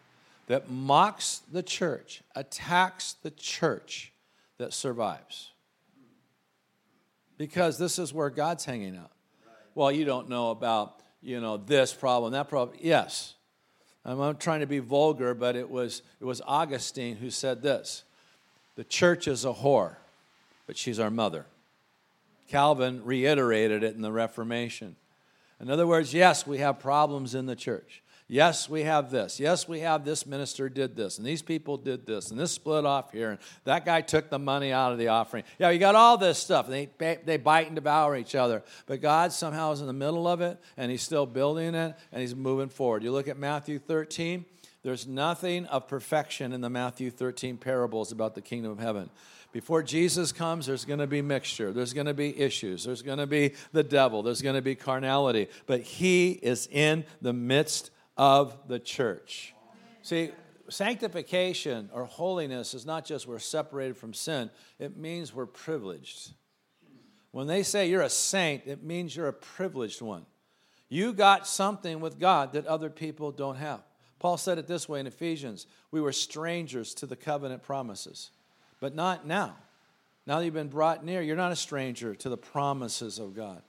that 0.47 0.69
mocks 0.69 1.41
the 1.51 1.63
church, 1.63 2.23
attacks 2.35 3.13
the 3.21 3.31
church, 3.31 4.11
that 4.57 4.73
survives. 4.73 5.51
Because 7.37 7.77
this 7.77 7.99
is 7.99 8.13
where 8.13 8.29
God's 8.29 8.65
hanging 8.65 8.97
out. 8.97 9.11
Well, 9.75 9.91
you 9.91 10.05
don't 10.05 10.29
know 10.29 10.49
about, 10.49 11.01
you 11.21 11.39
know, 11.39 11.57
this 11.57 11.93
problem, 11.93 12.31
that 12.31 12.49
problem. 12.49 12.77
Yes. 12.81 13.35
I'm 14.03 14.17
not 14.17 14.39
trying 14.39 14.61
to 14.61 14.67
be 14.67 14.79
vulgar, 14.79 15.33
but 15.33 15.55
it 15.55 15.69
was, 15.69 16.01
it 16.19 16.25
was 16.25 16.41
Augustine 16.47 17.17
who 17.17 17.29
said 17.29 17.61
this 17.61 18.03
The 18.75 18.85
church 18.85 19.27
is 19.27 19.45
a 19.45 19.53
whore, 19.53 19.97
but 20.65 20.77
she's 20.77 20.97
our 20.97 21.11
mother. 21.11 21.45
Calvin 22.47 23.03
reiterated 23.03 23.83
it 23.83 23.95
in 23.95 24.01
the 24.01 24.11
Reformation. 24.11 24.95
In 25.59 25.69
other 25.69 25.85
words, 25.85 26.13
yes, 26.13 26.47
we 26.47 26.59
have 26.59 26.79
problems 26.79 27.35
in 27.35 27.45
the 27.45 27.55
church. 27.55 28.01
Yes, 28.29 28.67
we 28.67 28.83
have 28.83 29.09
this. 29.09 29.39
Yes, 29.39 29.69
we 29.69 29.79
have 29.79 30.03
this 30.03 30.25
minister 30.25 30.67
did 30.67 30.97
this, 30.97 31.17
and 31.17 31.25
these 31.25 31.41
people 31.41 31.77
did 31.77 32.05
this, 32.05 32.29
and 32.29 32.37
this 32.37 32.51
split 32.51 32.85
off 32.85 33.13
here, 33.13 33.31
and 33.31 33.39
that 33.63 33.85
guy 33.85 34.01
took 34.01 34.29
the 34.29 34.37
money 34.37 34.73
out 34.73 34.91
of 34.91 34.97
the 34.97 35.07
offering. 35.07 35.45
Yeah, 35.57 35.69
you 35.69 35.79
got 35.79 35.95
all 35.95 36.17
this 36.17 36.37
stuff. 36.37 36.67
They, 36.67 36.89
they 36.97 37.37
bite 37.37 37.67
and 37.67 37.75
devour 37.75 38.17
each 38.17 38.35
other. 38.35 38.63
But 38.85 39.01
God 39.01 39.31
somehow 39.31 39.71
is 39.71 39.79
in 39.79 39.87
the 39.87 39.93
middle 39.93 40.27
of 40.27 40.41
it, 40.41 40.59
and 40.75 40.91
He's 40.91 41.01
still 41.01 41.25
building 41.25 41.73
it, 41.73 41.95
and 42.11 42.21
He's 42.21 42.35
moving 42.35 42.67
forward. 42.67 43.01
You 43.01 43.13
look 43.13 43.29
at 43.29 43.37
Matthew 43.37 43.79
13, 43.79 44.43
there's 44.83 45.07
nothing 45.07 45.65
of 45.67 45.87
perfection 45.87 46.51
in 46.51 46.59
the 46.59 46.69
Matthew 46.69 47.11
13 47.11 47.55
parables 47.55 48.11
about 48.11 48.35
the 48.35 48.41
kingdom 48.41 48.73
of 48.73 48.79
heaven. 48.79 49.09
Before 49.53 49.81
Jesus 49.81 50.33
comes, 50.33 50.65
there's 50.65 50.83
going 50.83 50.99
to 50.99 51.07
be 51.07 51.21
mixture. 51.21 51.71
There's 51.71 51.93
going 51.93 52.07
to 52.07 52.13
be 52.13 52.37
issues. 52.37 52.83
There's 52.83 53.01
going 53.01 53.19
to 53.19 53.27
be 53.27 53.53
the 53.71 53.83
devil. 53.83 54.21
There's 54.21 54.41
going 54.41 54.55
to 54.55 54.61
be 54.61 54.75
carnality. 54.75 55.47
But 55.65 55.81
he 55.81 56.31
is 56.31 56.67
in 56.69 57.05
the 57.21 57.31
midst 57.31 57.91
of 58.17 58.67
the 58.67 58.79
church. 58.79 59.53
See, 60.01 60.31
sanctification 60.69 61.89
or 61.93 62.05
holiness 62.05 62.73
is 62.73 62.85
not 62.85 63.05
just 63.05 63.27
we're 63.27 63.39
separated 63.39 63.97
from 63.97 64.13
sin, 64.13 64.49
it 64.79 64.97
means 64.97 65.33
we're 65.33 65.45
privileged. 65.45 66.31
When 67.31 67.47
they 67.47 67.63
say 67.63 67.89
you're 67.89 68.01
a 68.01 68.09
saint, 68.09 68.63
it 68.65 68.83
means 68.83 69.15
you're 69.15 69.27
a 69.27 69.33
privileged 69.33 70.01
one. 70.01 70.25
You 70.89 71.13
got 71.13 71.47
something 71.47 71.99
with 71.99 72.19
God 72.19 72.53
that 72.53 72.65
other 72.65 72.89
people 72.89 73.31
don't 73.31 73.57
have. 73.57 73.81
Paul 74.19 74.37
said 74.37 74.57
it 74.57 74.67
this 74.67 74.89
way 74.89 74.99
in 74.99 75.07
Ephesians 75.07 75.67
We 75.91 76.01
were 76.01 76.11
strangers 76.11 76.93
to 76.95 77.05
the 77.05 77.15
covenant 77.15 77.63
promises, 77.63 78.31
but 78.79 78.95
not 78.95 79.27
now. 79.27 79.55
Now 80.25 80.39
that 80.39 80.45
you've 80.45 80.53
been 80.53 80.67
brought 80.67 81.05
near, 81.05 81.21
you're 81.21 81.35
not 81.35 81.51
a 81.51 81.55
stranger 81.55 82.15
to 82.15 82.29
the 82.29 82.37
promises 82.37 83.19
of 83.19 83.35
God. 83.35 83.61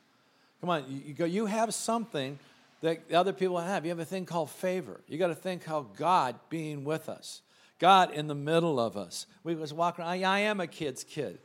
Come 0.61 0.71
on, 0.71 0.85
you, 0.89 1.15
go, 1.15 1.25
you 1.25 1.47
have 1.47 1.73
something 1.73 2.39
that 2.81 3.13
other 3.13 3.33
people 3.33 3.59
have. 3.59 3.85
You 3.85 3.91
have 3.91 3.99
a 3.99 4.05
thing 4.05 4.27
called 4.27 4.51
favor. 4.51 5.01
You 5.09 5.19
got 5.19 5.29
to 5.29 5.35
think 5.35 5.65
how 5.65 5.87
God 5.97 6.37
being 6.49 6.85
with 6.85 7.09
us, 7.09 7.43
God 7.79 8.13
in 8.13 8.27
the 8.27 8.35
middle 8.35 8.79
of 8.79 8.97
us. 8.97 9.27
We 9.45 9.55
was 9.55 9.73
walking. 9.73 10.05
I, 10.05 10.23
I 10.23 10.41
am 10.41 10.61
a 10.61 10.67
kid's 10.67 11.05
kid, 11.05 11.39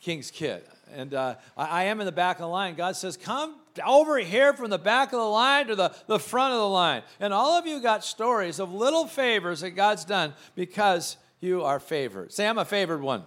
king's 0.00 0.30
kid, 0.30 0.62
and 0.92 1.14
uh, 1.14 1.36
I, 1.56 1.66
I, 1.66 1.84
am 1.84 2.00
in 2.00 2.06
the 2.06 2.12
back 2.12 2.36
of 2.36 2.42
the 2.42 2.48
line. 2.48 2.74
God 2.74 2.96
says, 2.96 3.16
"Come 3.16 3.56
over 3.86 4.18
here 4.18 4.52
from 4.52 4.70
the 4.70 4.78
back 4.78 5.12
of 5.12 5.18
the 5.18 5.24
line 5.24 5.68
to 5.68 5.76
the, 5.76 5.94
the 6.06 6.18
front 6.18 6.52
of 6.54 6.58
the 6.58 6.68
line." 6.68 7.02
And 7.20 7.32
all 7.32 7.58
of 7.58 7.66
you 7.66 7.80
got 7.80 8.04
stories 8.04 8.58
of 8.58 8.72
little 8.72 9.06
favors 9.06 9.60
that 9.60 9.70
God's 9.70 10.04
done 10.04 10.34
because 10.54 11.16
you 11.40 11.62
are 11.62 11.78
favored. 11.78 12.32
Say, 12.32 12.46
"I'm 12.46 12.58
a 12.58 12.64
favored 12.64 13.02
one." 13.02 13.24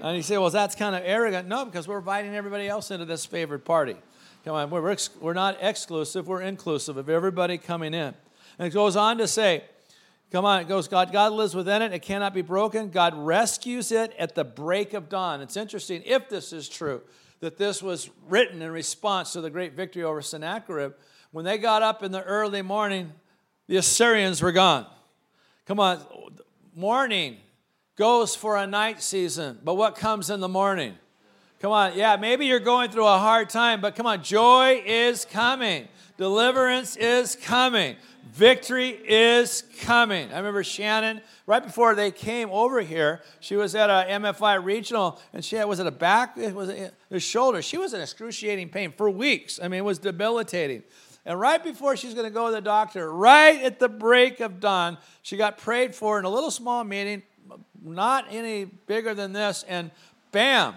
And 0.00 0.16
you 0.16 0.22
say, 0.22 0.36
well, 0.36 0.50
that's 0.50 0.74
kind 0.74 0.94
of 0.94 1.02
arrogant. 1.04 1.48
No, 1.48 1.64
because 1.64 1.88
we're 1.88 1.98
inviting 1.98 2.34
everybody 2.34 2.68
else 2.68 2.90
into 2.90 3.06
this 3.06 3.24
favored 3.24 3.64
party. 3.64 3.96
Come 4.46 4.54
on, 4.54 4.70
we're, 4.70 4.92
ex- 4.92 5.10
we're 5.20 5.32
not 5.32 5.58
exclusive, 5.60 6.28
we're 6.28 6.40
inclusive 6.40 6.96
of 6.96 7.08
everybody 7.08 7.58
coming 7.58 7.92
in. 7.92 8.14
And 8.60 8.68
it 8.68 8.70
goes 8.72 8.94
on 8.94 9.18
to 9.18 9.26
say, 9.26 9.64
Come 10.30 10.44
on, 10.44 10.60
it 10.60 10.68
goes, 10.68 10.86
God, 10.86 11.10
God 11.12 11.32
lives 11.32 11.52
within 11.52 11.82
it, 11.82 11.92
it 11.92 12.02
cannot 12.02 12.32
be 12.32 12.42
broken. 12.42 12.90
God 12.90 13.14
rescues 13.16 13.90
it 13.90 14.14
at 14.16 14.36
the 14.36 14.44
break 14.44 14.94
of 14.94 15.08
dawn. 15.08 15.40
It's 15.40 15.56
interesting, 15.56 16.00
if 16.06 16.28
this 16.28 16.52
is 16.52 16.68
true, 16.68 17.02
that 17.40 17.58
this 17.58 17.82
was 17.82 18.08
written 18.28 18.62
in 18.62 18.70
response 18.70 19.32
to 19.32 19.40
the 19.40 19.50
great 19.50 19.72
victory 19.72 20.04
over 20.04 20.22
Sennacherib. 20.22 20.92
When 21.32 21.44
they 21.44 21.58
got 21.58 21.82
up 21.82 22.04
in 22.04 22.12
the 22.12 22.22
early 22.22 22.62
morning, 22.62 23.14
the 23.66 23.78
Assyrians 23.78 24.40
were 24.40 24.52
gone. 24.52 24.86
Come 25.66 25.80
on, 25.80 26.06
morning 26.72 27.38
goes 27.96 28.36
for 28.36 28.56
a 28.56 28.66
night 28.66 29.02
season, 29.02 29.58
but 29.64 29.74
what 29.74 29.96
comes 29.96 30.30
in 30.30 30.38
the 30.38 30.48
morning? 30.48 30.94
Come 31.60 31.72
on, 31.72 31.96
yeah, 31.96 32.16
maybe 32.16 32.46
you're 32.46 32.60
going 32.60 32.90
through 32.90 33.06
a 33.06 33.18
hard 33.18 33.48
time, 33.48 33.80
but 33.80 33.96
come 33.96 34.06
on, 34.06 34.22
joy 34.22 34.82
is 34.84 35.24
coming. 35.24 35.88
Deliverance 36.18 36.96
is 36.96 37.34
coming. 37.34 37.96
Victory 38.30 38.88
is 38.90 39.62
coming. 39.80 40.30
I 40.32 40.36
remember 40.36 40.62
Shannon, 40.62 41.22
right 41.46 41.62
before 41.62 41.94
they 41.94 42.10
came 42.10 42.50
over 42.50 42.82
here, 42.82 43.22
she 43.40 43.56
was 43.56 43.74
at 43.74 43.88
a 43.88 44.06
MFI 44.10 44.62
regional 44.62 45.18
and 45.32 45.42
she 45.42 45.56
had, 45.56 45.64
was 45.64 45.80
it 45.80 45.86
a 45.86 45.90
back? 45.90 46.36
It 46.36 46.54
was 46.54 46.68
a 46.68 47.20
shoulder. 47.20 47.62
She 47.62 47.78
was 47.78 47.94
in 47.94 48.02
excruciating 48.02 48.68
pain 48.68 48.92
for 48.92 49.08
weeks. 49.08 49.58
I 49.62 49.68
mean, 49.68 49.78
it 49.78 49.84
was 49.84 49.98
debilitating. 49.98 50.82
And 51.24 51.40
right 51.40 51.62
before 51.62 51.96
she's 51.96 52.12
going 52.12 52.26
to 52.26 52.34
go 52.34 52.46
to 52.46 52.52
the 52.52 52.60
doctor, 52.60 53.10
right 53.10 53.62
at 53.62 53.78
the 53.78 53.88
break 53.88 54.40
of 54.40 54.60
dawn, 54.60 54.98
she 55.22 55.38
got 55.38 55.56
prayed 55.56 55.94
for 55.94 56.18
in 56.18 56.26
a 56.26 56.30
little 56.30 56.50
small 56.50 56.84
meeting, 56.84 57.22
not 57.82 58.26
any 58.30 58.64
bigger 58.64 59.14
than 59.14 59.32
this, 59.32 59.64
and 59.66 59.90
bam, 60.30 60.74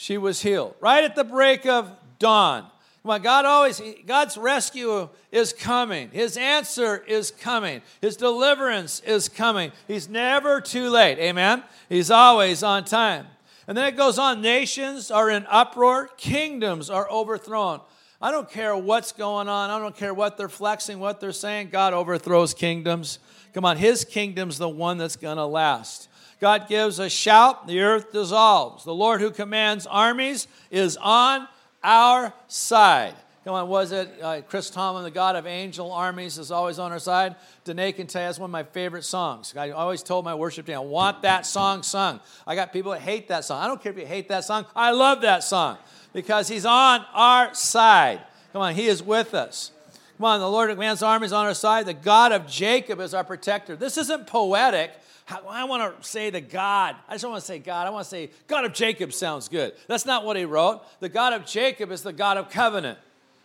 she 0.00 0.16
was 0.16 0.42
healed. 0.42 0.76
Right 0.78 1.02
at 1.02 1.16
the 1.16 1.24
break 1.24 1.66
of 1.66 1.90
dawn. 2.20 2.64
Come 3.02 3.10
on, 3.10 3.20
God 3.20 3.44
always, 3.44 3.82
God's 4.06 4.38
rescue 4.38 5.08
is 5.32 5.52
coming. 5.52 6.10
His 6.12 6.36
answer 6.36 6.98
is 6.98 7.32
coming. 7.32 7.82
His 8.00 8.16
deliverance 8.16 9.00
is 9.00 9.28
coming. 9.28 9.72
He's 9.88 10.08
never 10.08 10.60
too 10.60 10.88
late. 10.88 11.18
Amen? 11.18 11.64
He's 11.88 12.12
always 12.12 12.62
on 12.62 12.84
time. 12.84 13.26
And 13.66 13.76
then 13.76 13.86
it 13.86 13.96
goes 13.96 14.20
on 14.20 14.40
nations 14.40 15.10
are 15.10 15.30
in 15.30 15.44
uproar, 15.50 16.06
kingdoms 16.16 16.90
are 16.90 17.10
overthrown. 17.10 17.80
I 18.22 18.30
don't 18.30 18.48
care 18.48 18.76
what's 18.76 19.10
going 19.10 19.48
on. 19.48 19.70
I 19.70 19.80
don't 19.80 19.96
care 19.96 20.14
what 20.14 20.36
they're 20.36 20.48
flexing, 20.48 21.00
what 21.00 21.18
they're 21.18 21.32
saying. 21.32 21.70
God 21.70 21.92
overthrows 21.92 22.54
kingdoms. 22.54 23.18
Come 23.52 23.64
on, 23.64 23.76
His 23.76 24.04
kingdom's 24.04 24.58
the 24.58 24.68
one 24.68 24.96
that's 24.96 25.16
going 25.16 25.38
to 25.38 25.46
last. 25.46 26.07
God 26.40 26.68
gives 26.68 26.98
a 26.98 27.08
shout, 27.08 27.66
the 27.66 27.80
earth 27.80 28.12
dissolves. 28.12 28.84
The 28.84 28.94
Lord 28.94 29.20
who 29.20 29.30
commands 29.30 29.86
armies 29.86 30.46
is 30.70 30.96
on 30.96 31.48
our 31.82 32.32
side. 32.46 33.14
Come 33.44 33.54
on, 33.54 33.68
was 33.68 33.92
it 33.92 34.10
uh, 34.22 34.42
Chris 34.42 34.68
Tomlin, 34.68 35.04
the 35.04 35.10
God 35.10 35.34
of 35.34 35.46
angel 35.46 35.90
armies, 35.90 36.36
is 36.36 36.50
always 36.50 36.78
on 36.78 36.92
our 36.92 36.98
side? 36.98 37.34
Danae 37.64 37.92
can 37.92 38.06
tell 38.06 38.20
you 38.22 38.28
that's 38.28 38.38
one 38.38 38.50
of 38.50 38.52
my 38.52 38.62
favorite 38.62 39.04
songs. 39.04 39.54
I 39.56 39.70
always 39.70 40.02
told 40.02 40.24
my 40.24 40.34
worship 40.34 40.66
team, 40.66 40.76
I 40.76 40.80
want 40.80 41.22
that 41.22 41.46
song 41.46 41.82
sung. 41.82 42.20
I 42.46 42.54
got 42.54 42.72
people 42.72 42.92
that 42.92 43.00
hate 43.00 43.28
that 43.28 43.44
song. 43.44 43.62
I 43.62 43.66
don't 43.66 43.82
care 43.82 43.90
if 43.90 43.98
you 43.98 44.06
hate 44.06 44.28
that 44.28 44.44
song, 44.44 44.66
I 44.76 44.90
love 44.90 45.22
that 45.22 45.44
song 45.44 45.78
because 46.12 46.46
he's 46.46 46.66
on 46.66 47.04
our 47.14 47.54
side. 47.54 48.20
Come 48.52 48.62
on, 48.62 48.74
he 48.74 48.86
is 48.86 49.02
with 49.02 49.34
us. 49.34 49.72
Come 50.18 50.26
on, 50.26 50.40
the 50.40 50.50
Lord 50.50 50.68
of 50.68 50.76
commands 50.76 51.02
armies 51.02 51.32
on 51.32 51.46
our 51.46 51.54
side. 51.54 51.86
The 51.86 51.94
God 51.94 52.32
of 52.32 52.46
Jacob 52.46 53.00
is 53.00 53.14
our 53.14 53.24
protector. 53.24 53.76
This 53.76 53.96
isn't 53.96 54.26
poetic. 54.26 54.90
I 55.30 55.64
want 55.64 56.00
to 56.00 56.08
say 56.08 56.30
the 56.30 56.40
God. 56.40 56.96
I 57.08 57.14
just 57.14 57.24
want 57.24 57.40
to 57.40 57.46
say 57.46 57.58
God. 57.58 57.86
I 57.86 57.90
want 57.90 58.04
to 58.04 58.10
say 58.10 58.30
God 58.46 58.64
of 58.64 58.72
Jacob 58.72 59.12
sounds 59.12 59.48
good. 59.48 59.74
That's 59.86 60.06
not 60.06 60.24
what 60.24 60.36
he 60.36 60.44
wrote. 60.44 60.82
The 61.00 61.08
God 61.08 61.32
of 61.32 61.44
Jacob 61.44 61.92
is 61.92 62.02
the 62.02 62.12
God 62.12 62.36
of 62.36 62.48
covenant. 62.48 62.98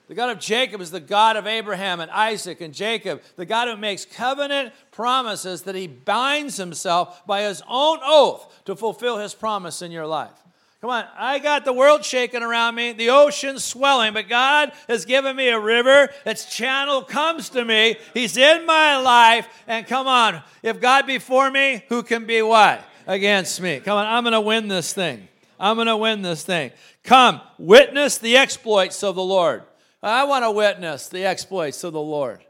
The 0.08 0.16
God 0.16 0.30
of 0.30 0.40
Jacob 0.40 0.82
is 0.82 0.92
the 0.92 1.00
God 1.00 1.38
of 1.38 1.48
Abraham 1.48 2.00
and 2.00 2.12
Isaac 2.12 2.62
and 2.62 2.74
Jacob, 2.74 3.22
the 3.38 3.46
God 3.46 3.70
who 3.70 3.78
makes 3.78 4.06
covenant 4.06 4.74
promises 4.92 5.64
that 5.64 5.76
he 5.76 5.88
binds 5.88 6.58
himself 6.58 7.26
by 7.26 7.44
his 7.44 7.64
own 7.70 8.00
oath 8.04 8.62
to 8.66 8.76
fulfill 8.76 9.18
his 9.18 9.34
promise 9.34 9.82
in 9.82 9.92
your 9.92 10.06
life. 10.06 10.43
Come 10.84 10.90
on, 10.90 11.06
I 11.18 11.40
got 11.40 11.64
the 11.64 11.72
world 11.72 12.04
shaking 12.04 12.44
around 12.44 12.76
me, 12.76 12.92
the 12.92 13.12
ocean 13.12 13.58
swelling, 13.58 14.12
but 14.12 14.28
God 14.28 14.74
has 14.90 15.06
given 15.06 15.34
me 15.34 15.48
a 15.48 15.58
river. 15.58 16.10
Its 16.26 16.44
channel 16.54 17.04
comes 17.04 17.48
to 17.52 17.64
me. 17.64 17.96
He's 18.14 18.36
in 18.36 18.66
my 18.66 18.98
life. 18.98 19.48
And 19.66 19.88
come 19.88 20.08
on, 20.08 20.44
if 20.62 20.82
God 20.82 21.08
be 21.08 21.20
for 21.20 21.50
me, 21.50 21.86
who 21.88 22.04
can 22.04 22.26
be 22.26 22.42
what? 22.42 22.84
Against 23.08 23.62
me. 23.62 23.80
Come 23.80 23.98
on, 23.98 24.06
I'm 24.06 24.24
going 24.24 24.34
to 24.34 24.42
win 24.42 24.68
this 24.68 24.92
thing. 24.92 25.30
I'm 25.58 25.78
going 25.78 25.88
to 25.88 25.96
win 25.96 26.22
this 26.22 26.44
thing. 26.44 26.72
Come, 27.06 27.40
witness 27.58 28.18
the 28.18 28.36
exploits 28.36 29.06
of 29.06 29.16
the 29.16 29.24
Lord. 29.24 29.64
I 30.02 30.26
want 30.26 30.44
to 30.44 30.52
witness 30.52 31.08
the 31.08 31.24
exploits 31.24 31.86
of 31.86 31.94
the 31.94 32.02
Lord. 32.02 32.44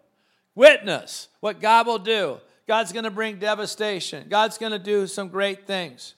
Witness 0.55 1.27
what 1.39 1.61
God 1.61 1.85
will 1.85 1.99
do. 1.99 2.39
God's 2.67 2.93
going 2.93 3.05
to 3.05 3.11
bring 3.11 3.37
devastation. 3.37 4.25
God's 4.27 4.57
going 4.57 4.71
to 4.71 4.79
do 4.79 5.05
some 5.05 5.27
great 5.27 5.67
things. 5.67 6.15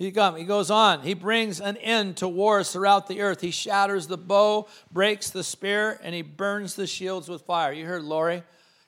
He, 0.00 0.12
come, 0.12 0.36
he 0.36 0.44
goes 0.44 0.70
on. 0.70 1.02
He 1.02 1.12
brings 1.12 1.60
an 1.60 1.76
end 1.76 2.16
to 2.16 2.26
wars 2.26 2.72
throughout 2.72 3.06
the 3.06 3.20
earth. 3.20 3.42
He 3.42 3.50
shatters 3.50 4.06
the 4.06 4.16
bow, 4.16 4.66
breaks 4.90 5.28
the 5.28 5.44
spear, 5.44 6.00
and 6.02 6.14
he 6.14 6.22
burns 6.22 6.74
the 6.74 6.86
shields 6.86 7.28
with 7.28 7.42
fire. 7.42 7.70
You 7.70 7.84
heard 7.84 8.02
Lori? 8.02 8.42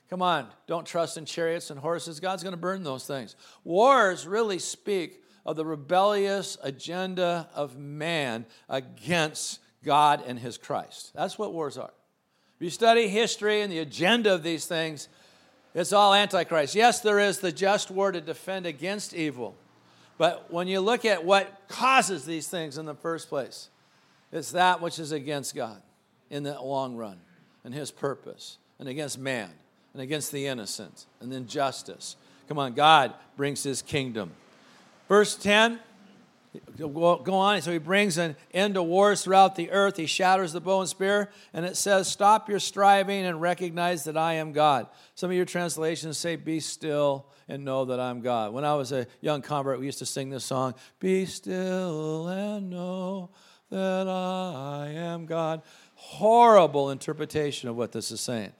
Come 0.08 0.22
on, 0.22 0.46
don't 0.66 0.86
trust 0.86 1.18
in 1.18 1.26
chariots 1.26 1.68
and 1.68 1.78
horses. 1.78 2.18
God's 2.18 2.42
going 2.42 2.54
to 2.54 2.60
burn 2.60 2.82
those 2.82 3.06
things. 3.06 3.36
Wars 3.62 4.26
really 4.26 4.58
speak 4.58 5.22
of 5.44 5.56
the 5.56 5.66
rebellious 5.66 6.56
agenda 6.62 7.46
of 7.54 7.76
man 7.76 8.46
against 8.70 9.60
God 9.84 10.22
and 10.26 10.38
his 10.38 10.56
Christ. 10.56 11.12
That's 11.14 11.38
what 11.38 11.52
wars 11.52 11.76
are. 11.76 11.92
If 12.56 12.62
you 12.64 12.70
study 12.70 13.08
history 13.08 13.60
and 13.60 13.70
the 13.70 13.80
agenda 13.80 14.32
of 14.32 14.42
these 14.42 14.64
things, 14.64 15.08
it's 15.74 15.92
all 15.92 16.14
antichrist. 16.14 16.74
Yes, 16.74 17.00
there 17.00 17.18
is 17.18 17.40
the 17.40 17.52
just 17.52 17.90
war 17.90 18.12
to 18.12 18.20
defend 18.22 18.64
against 18.64 19.12
evil. 19.12 19.58
But 20.18 20.52
when 20.52 20.68
you 20.68 20.80
look 20.80 21.04
at 21.04 21.24
what 21.24 21.62
causes 21.68 22.24
these 22.24 22.48
things 22.48 22.78
in 22.78 22.86
the 22.86 22.94
first 22.94 23.28
place, 23.28 23.68
it's 24.30 24.52
that 24.52 24.80
which 24.80 24.98
is 24.98 25.12
against 25.12 25.54
God 25.54 25.82
in 26.30 26.42
the 26.42 26.60
long 26.60 26.96
run 26.96 27.18
and 27.64 27.74
his 27.74 27.90
purpose 27.90 28.58
and 28.78 28.88
against 28.88 29.18
man 29.18 29.50
and 29.92 30.02
against 30.02 30.32
the 30.32 30.46
innocent 30.46 31.06
and 31.20 31.32
injustice. 31.32 32.16
Come 32.48 32.58
on, 32.58 32.74
God 32.74 33.14
brings 33.36 33.62
his 33.62 33.82
kingdom. 33.82 34.32
Verse 35.08 35.36
10 35.36 35.78
Go 36.76 37.34
on. 37.34 37.62
So 37.62 37.72
he 37.72 37.78
brings 37.78 38.18
an 38.18 38.36
end 38.52 38.74
to 38.74 38.82
wars 38.82 39.24
throughout 39.24 39.56
the 39.56 39.70
earth. 39.70 39.96
He 39.96 40.06
shatters 40.06 40.52
the 40.52 40.60
bow 40.60 40.80
and 40.80 40.88
spear. 40.88 41.30
And 41.54 41.64
it 41.64 41.76
says, 41.76 42.08
Stop 42.08 42.50
your 42.50 42.58
striving 42.58 43.24
and 43.24 43.40
recognize 43.40 44.04
that 44.04 44.18
I 44.18 44.34
am 44.34 44.52
God. 44.52 44.86
Some 45.14 45.30
of 45.30 45.36
your 45.36 45.46
translations 45.46 46.18
say, 46.18 46.36
Be 46.36 46.60
still 46.60 47.26
and 47.48 47.64
know 47.64 47.86
that 47.86 47.98
I'm 47.98 48.20
God. 48.20 48.52
When 48.52 48.64
I 48.64 48.74
was 48.74 48.92
a 48.92 49.06
young 49.22 49.40
convert, 49.40 49.80
we 49.80 49.86
used 49.86 50.00
to 50.00 50.06
sing 50.06 50.28
this 50.28 50.44
song, 50.44 50.74
Be 51.00 51.24
still 51.24 52.28
and 52.28 52.68
know 52.68 53.30
that 53.70 54.06
I 54.08 54.88
am 54.94 55.24
God. 55.24 55.62
Horrible 55.94 56.90
interpretation 56.90 57.70
of 57.70 57.76
what 57.76 57.92
this 57.92 58.10
is 58.10 58.20
saying. 58.20 58.52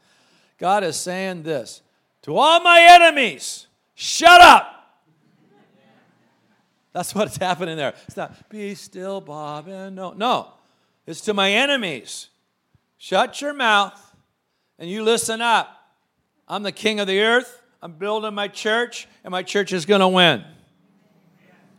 God 0.58 0.82
is 0.82 0.96
saying 0.96 1.42
this 1.42 1.82
to 2.22 2.36
all 2.36 2.60
my 2.60 2.80
enemies, 2.80 3.66
shut 3.94 4.40
up. 4.40 4.71
That's 6.92 7.14
what's 7.14 7.36
happening 7.36 7.76
there. 7.76 7.94
It's 8.06 8.16
not, 8.16 8.48
be 8.48 8.74
still, 8.74 9.20
Bob, 9.20 9.68
and 9.68 9.96
no. 9.96 10.12
No, 10.12 10.48
it's 11.06 11.20
to 11.22 11.34
my 11.34 11.50
enemies. 11.50 12.28
Shut 12.98 13.40
your 13.40 13.52
mouth 13.52 14.00
and 14.78 14.88
you 14.88 15.02
listen 15.02 15.40
up. 15.40 15.78
I'm 16.48 16.62
the 16.62 16.72
king 16.72 17.00
of 17.00 17.06
the 17.06 17.20
earth. 17.20 17.62
I'm 17.80 17.92
building 17.92 18.34
my 18.34 18.46
church, 18.46 19.08
and 19.24 19.32
my 19.32 19.42
church 19.42 19.72
is 19.72 19.86
going 19.86 20.00
to 20.00 20.08
win. 20.08 20.44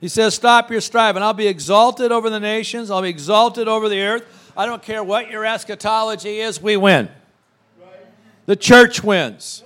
He 0.01 0.09
says, 0.09 0.35
Stop 0.35 0.69
your 0.69 0.81
striving. 0.81 1.23
I'll 1.23 1.33
be 1.33 1.47
exalted 1.47 2.11
over 2.11 2.29
the 2.29 2.39
nations, 2.41 2.91
I'll 2.91 3.01
be 3.01 3.09
exalted 3.09 3.69
over 3.69 3.87
the 3.87 4.01
earth. 4.01 4.51
I 4.55 4.65
don't 4.65 4.81
care 4.81 5.03
what 5.03 5.31
your 5.31 5.45
eschatology 5.45 6.39
is, 6.39 6.61
we 6.61 6.75
win. 6.75 7.09
The 8.45 8.55
church 8.57 9.01
wins. 9.03 9.63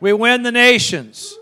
We 0.00 0.12
win 0.12 0.42
the 0.42 0.52
nations 0.52 1.34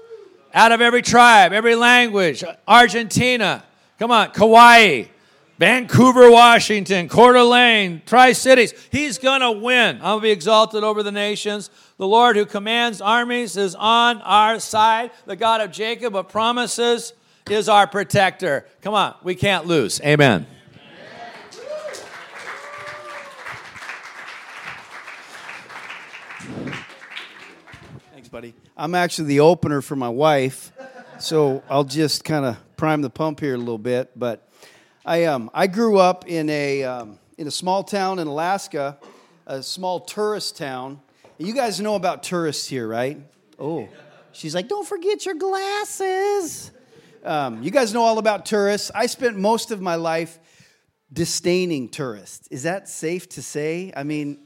out 0.58 0.72
of 0.72 0.80
every 0.80 1.02
tribe, 1.02 1.52
every 1.52 1.76
language. 1.76 2.42
Argentina, 2.66 3.62
come 3.96 4.10
on, 4.10 4.32
Kauai, 4.32 5.04
Vancouver, 5.56 6.28
Washington, 6.32 7.08
Coeur 7.08 7.34
d'Alene, 7.34 8.02
Tri 8.04 8.32
Cities. 8.32 8.74
He's 8.90 9.18
going 9.18 9.40
to 9.40 9.52
win. 9.52 10.00
I'll 10.02 10.18
be 10.18 10.32
exalted 10.32 10.82
over 10.82 11.04
the 11.04 11.12
nations. 11.12 11.70
The 11.96 12.08
Lord 12.08 12.34
who 12.34 12.44
commands 12.44 13.00
armies 13.00 13.56
is 13.56 13.76
on 13.76 14.20
our 14.22 14.58
side. 14.58 15.12
The 15.26 15.36
God 15.36 15.60
of 15.60 15.70
Jacob 15.70 16.16
of 16.16 16.28
promises 16.28 17.12
is 17.48 17.68
our 17.68 17.86
protector. 17.86 18.66
Come 18.82 18.94
on, 18.94 19.14
we 19.22 19.36
can't 19.36 19.64
lose. 19.64 20.00
Amen. 20.00 20.44
Thanks, 28.12 28.28
buddy. 28.28 28.54
I'm 28.80 28.94
actually 28.94 29.26
the 29.26 29.40
opener 29.40 29.82
for 29.82 29.96
my 29.96 30.08
wife, 30.08 30.70
so 31.18 31.64
I'll 31.68 31.82
just 31.82 32.24
kind 32.24 32.44
of 32.44 32.56
prime 32.76 33.02
the 33.02 33.10
pump 33.10 33.40
here 33.40 33.56
a 33.56 33.58
little 33.58 33.76
bit. 33.76 34.16
But 34.16 34.48
I 35.04 35.24
um 35.24 35.50
I 35.52 35.66
grew 35.66 35.98
up 35.98 36.28
in 36.28 36.48
a 36.48 36.84
um, 36.84 37.18
in 37.36 37.48
a 37.48 37.50
small 37.50 37.82
town 37.82 38.20
in 38.20 38.28
Alaska, 38.28 38.96
a 39.48 39.64
small 39.64 39.98
tourist 39.98 40.56
town. 40.56 41.00
You 41.38 41.54
guys 41.54 41.80
know 41.80 41.96
about 41.96 42.22
tourists 42.22 42.68
here, 42.68 42.86
right? 42.86 43.18
Oh, 43.58 43.88
she's 44.30 44.54
like, 44.54 44.68
don't 44.68 44.86
forget 44.86 45.26
your 45.26 45.34
glasses. 45.34 46.70
Um, 47.24 47.64
you 47.64 47.72
guys 47.72 47.92
know 47.92 48.02
all 48.02 48.18
about 48.18 48.46
tourists. 48.46 48.92
I 48.94 49.06
spent 49.06 49.36
most 49.36 49.72
of 49.72 49.80
my 49.80 49.96
life 49.96 50.38
disdaining 51.12 51.88
tourists. 51.88 52.46
Is 52.46 52.62
that 52.62 52.88
safe 52.88 53.28
to 53.30 53.42
say? 53.42 53.92
I 53.96 54.04
mean, 54.04 54.38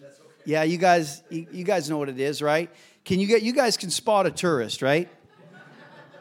yeah, 0.46 0.62
you 0.62 0.78
guys, 0.78 1.22
you, 1.28 1.46
you 1.52 1.64
guys 1.64 1.90
know 1.90 1.98
what 1.98 2.08
it 2.08 2.18
is, 2.18 2.40
right? 2.40 2.70
Can 3.04 3.18
you 3.18 3.26
get 3.26 3.42
you 3.42 3.52
guys 3.52 3.76
can 3.76 3.90
spot 3.90 4.26
a 4.26 4.30
tourist, 4.30 4.82
right? 4.82 5.08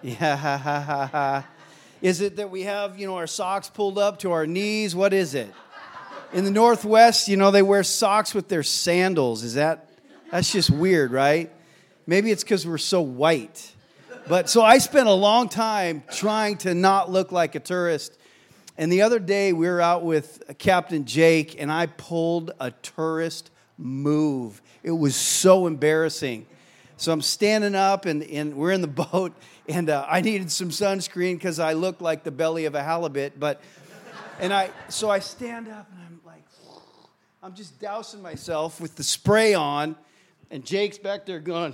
Yeah. 0.01 1.43
Is 2.01 2.21
it 2.21 2.37
that 2.37 2.49
we 2.49 2.63
have, 2.63 2.97
you 2.99 3.05
know, 3.05 3.17
our 3.17 3.27
socks 3.27 3.69
pulled 3.69 3.99
up 3.99 4.19
to 4.19 4.31
our 4.31 4.47
knees? 4.47 4.95
What 4.95 5.13
is 5.13 5.35
it? 5.35 5.53
In 6.33 6.45
the 6.45 6.49
Northwest, 6.49 7.27
you 7.27 7.37
know, 7.37 7.51
they 7.51 7.61
wear 7.61 7.83
socks 7.83 8.33
with 8.33 8.47
their 8.47 8.63
sandals. 8.63 9.43
Is 9.43 9.53
that 9.53 9.87
that's 10.31 10.51
just 10.51 10.71
weird, 10.71 11.11
right? 11.11 11.51
Maybe 12.07 12.31
it's 12.31 12.43
because 12.43 12.65
we're 12.65 12.79
so 12.79 13.01
white. 13.01 13.71
But 14.27 14.49
so 14.49 14.63
I 14.63 14.79
spent 14.79 15.07
a 15.07 15.13
long 15.13 15.49
time 15.49 16.03
trying 16.11 16.57
to 16.59 16.73
not 16.73 17.11
look 17.11 17.31
like 17.31 17.53
a 17.53 17.59
tourist. 17.59 18.17
And 18.77 18.91
the 18.91 19.03
other 19.03 19.19
day 19.19 19.53
we 19.53 19.67
were 19.67 19.81
out 19.81 20.03
with 20.03 20.41
Captain 20.57 21.05
Jake 21.05 21.61
and 21.61 21.71
I 21.71 21.85
pulled 21.85 22.51
a 22.59 22.71
tourist 22.71 23.51
move. 23.77 24.61
It 24.81 24.91
was 24.91 25.15
so 25.15 25.67
embarrassing. 25.67 26.47
So 27.01 27.11
I'm 27.11 27.23
standing 27.23 27.73
up 27.73 28.05
and, 28.05 28.21
and 28.21 28.55
we're 28.55 28.73
in 28.73 28.81
the 28.81 28.87
boat, 29.11 29.33
and 29.67 29.89
uh, 29.89 30.05
I 30.07 30.21
needed 30.21 30.51
some 30.51 30.69
sunscreen 30.69 31.33
because 31.33 31.57
I 31.57 31.73
looked 31.73 31.99
like 31.99 32.23
the 32.23 32.29
belly 32.29 32.65
of 32.65 32.75
a 32.75 32.83
halibut. 32.83 33.39
But, 33.39 33.59
and 34.39 34.53
I, 34.53 34.69
so 34.87 35.09
I 35.09 35.17
stand 35.17 35.67
up 35.67 35.89
and 35.91 35.99
I'm 35.99 36.19
like, 36.23 36.43
I'm 37.41 37.55
just 37.55 37.79
dousing 37.81 38.21
myself 38.21 38.79
with 38.79 38.97
the 38.97 39.03
spray 39.03 39.55
on, 39.55 39.95
and 40.51 40.63
Jake's 40.63 40.99
back 40.99 41.25
there 41.25 41.39
going, 41.39 41.73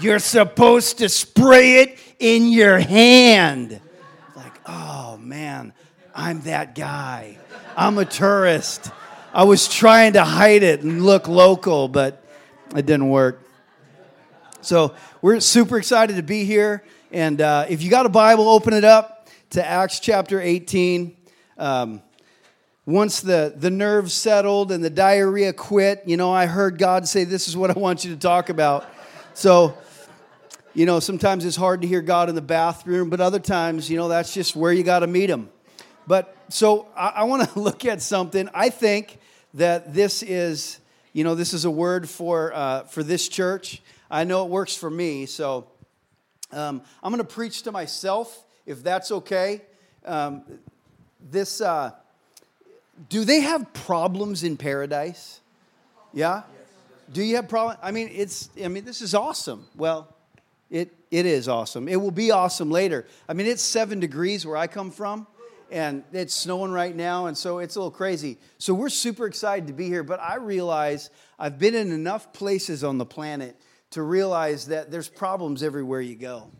You're 0.00 0.18
supposed 0.18 0.96
to 0.98 1.10
spray 1.10 1.82
it 1.82 1.98
in 2.18 2.48
your 2.48 2.78
hand. 2.78 3.82
Like, 4.34 4.60
oh 4.64 5.18
man, 5.18 5.74
I'm 6.14 6.40
that 6.42 6.74
guy. 6.74 7.36
I'm 7.76 7.98
a 7.98 8.06
tourist. 8.06 8.90
I 9.34 9.44
was 9.44 9.68
trying 9.68 10.14
to 10.14 10.24
hide 10.24 10.62
it 10.62 10.80
and 10.80 11.04
look 11.04 11.28
local, 11.28 11.88
but 11.88 12.24
it 12.74 12.86
didn't 12.86 13.10
work. 13.10 13.41
So 14.62 14.94
we're 15.20 15.40
super 15.40 15.76
excited 15.76 16.14
to 16.16 16.22
be 16.22 16.44
here. 16.44 16.84
And 17.10 17.40
uh, 17.40 17.66
if 17.68 17.82
you 17.82 17.90
got 17.90 18.06
a 18.06 18.08
Bible, 18.08 18.48
open 18.48 18.74
it 18.74 18.84
up 18.84 19.28
to 19.50 19.66
Acts 19.66 19.98
chapter 19.98 20.40
18. 20.40 21.16
Um, 21.58 22.00
once 22.86 23.20
the, 23.20 23.52
the 23.56 23.70
nerves 23.70 24.14
settled 24.14 24.70
and 24.70 24.82
the 24.82 24.90
diarrhea 24.90 25.52
quit, 25.52 26.04
you 26.06 26.16
know, 26.16 26.32
I 26.32 26.46
heard 26.46 26.78
God 26.78 27.08
say, 27.08 27.24
This 27.24 27.48
is 27.48 27.56
what 27.56 27.76
I 27.76 27.78
want 27.78 28.04
you 28.04 28.12
to 28.14 28.16
talk 28.16 28.50
about. 28.50 28.88
So, 29.34 29.76
you 30.74 30.86
know, 30.86 31.00
sometimes 31.00 31.44
it's 31.44 31.56
hard 31.56 31.82
to 31.82 31.88
hear 31.88 32.00
God 32.00 32.28
in 32.28 32.36
the 32.36 32.40
bathroom, 32.40 33.10
but 33.10 33.20
other 33.20 33.40
times, 33.40 33.90
you 33.90 33.96
know, 33.96 34.08
that's 34.08 34.32
just 34.32 34.54
where 34.54 34.72
you 34.72 34.84
got 34.84 35.00
to 35.00 35.08
meet 35.08 35.28
Him. 35.28 35.50
But 36.06 36.36
so 36.50 36.86
I, 36.96 37.08
I 37.08 37.24
want 37.24 37.50
to 37.50 37.58
look 37.58 37.84
at 37.84 38.00
something. 38.00 38.48
I 38.54 38.70
think 38.70 39.18
that 39.54 39.92
this 39.92 40.22
is 40.22 40.78
you 41.12 41.24
know, 41.24 41.34
this 41.34 41.52
is 41.52 41.66
a 41.66 41.70
word 41.70 42.08
for, 42.08 42.54
uh, 42.54 42.84
for 42.84 43.02
this 43.02 43.28
church. 43.28 43.82
I 44.12 44.24
know 44.24 44.44
it 44.44 44.50
works 44.50 44.76
for 44.76 44.90
me, 44.90 45.24
so 45.24 45.68
um, 46.52 46.82
I'm 47.02 47.10
going 47.10 47.24
to 47.26 47.34
preach 47.34 47.62
to 47.62 47.72
myself, 47.72 48.44
if 48.66 48.82
that's 48.82 49.10
okay. 49.10 49.62
Um, 50.04 50.42
this, 51.30 51.62
uh, 51.62 51.92
do 53.08 53.24
they 53.24 53.40
have 53.40 53.72
problems 53.72 54.44
in 54.44 54.58
paradise? 54.58 55.40
Yeah? 56.12 56.42
Do 57.10 57.22
you 57.22 57.36
have 57.36 57.48
problems? 57.48 57.78
I 57.82 57.90
mean, 57.90 58.10
it's, 58.12 58.50
I 58.62 58.68
mean, 58.68 58.84
this 58.84 59.00
is 59.00 59.14
awesome. 59.14 59.66
Well, 59.76 60.14
it, 60.70 60.92
it 61.10 61.24
is 61.24 61.48
awesome. 61.48 61.88
It 61.88 61.96
will 61.96 62.10
be 62.10 62.32
awesome 62.32 62.70
later. 62.70 63.06
I 63.26 63.32
mean, 63.32 63.46
it's 63.46 63.62
seven 63.62 63.98
degrees 63.98 64.44
where 64.44 64.58
I 64.58 64.66
come 64.66 64.90
from, 64.90 65.26
and 65.70 66.04
it's 66.12 66.34
snowing 66.34 66.70
right 66.70 66.94
now, 66.94 67.26
and 67.26 67.38
so 67.38 67.60
it's 67.60 67.76
a 67.76 67.78
little 67.78 67.90
crazy. 67.90 68.36
So 68.58 68.74
we're 68.74 68.90
super 68.90 69.24
excited 69.24 69.68
to 69.68 69.72
be 69.72 69.86
here, 69.86 70.02
but 70.02 70.20
I 70.20 70.34
realize 70.34 71.08
I've 71.38 71.58
been 71.58 71.74
in 71.74 71.92
enough 71.92 72.34
places 72.34 72.84
on 72.84 72.98
the 72.98 73.06
planet 73.06 73.56
to 73.92 74.02
realize 74.02 74.66
that 74.66 74.90
there's 74.90 75.08
problems 75.08 75.62
everywhere 75.62 76.00
you 76.00 76.16
go, 76.16 76.50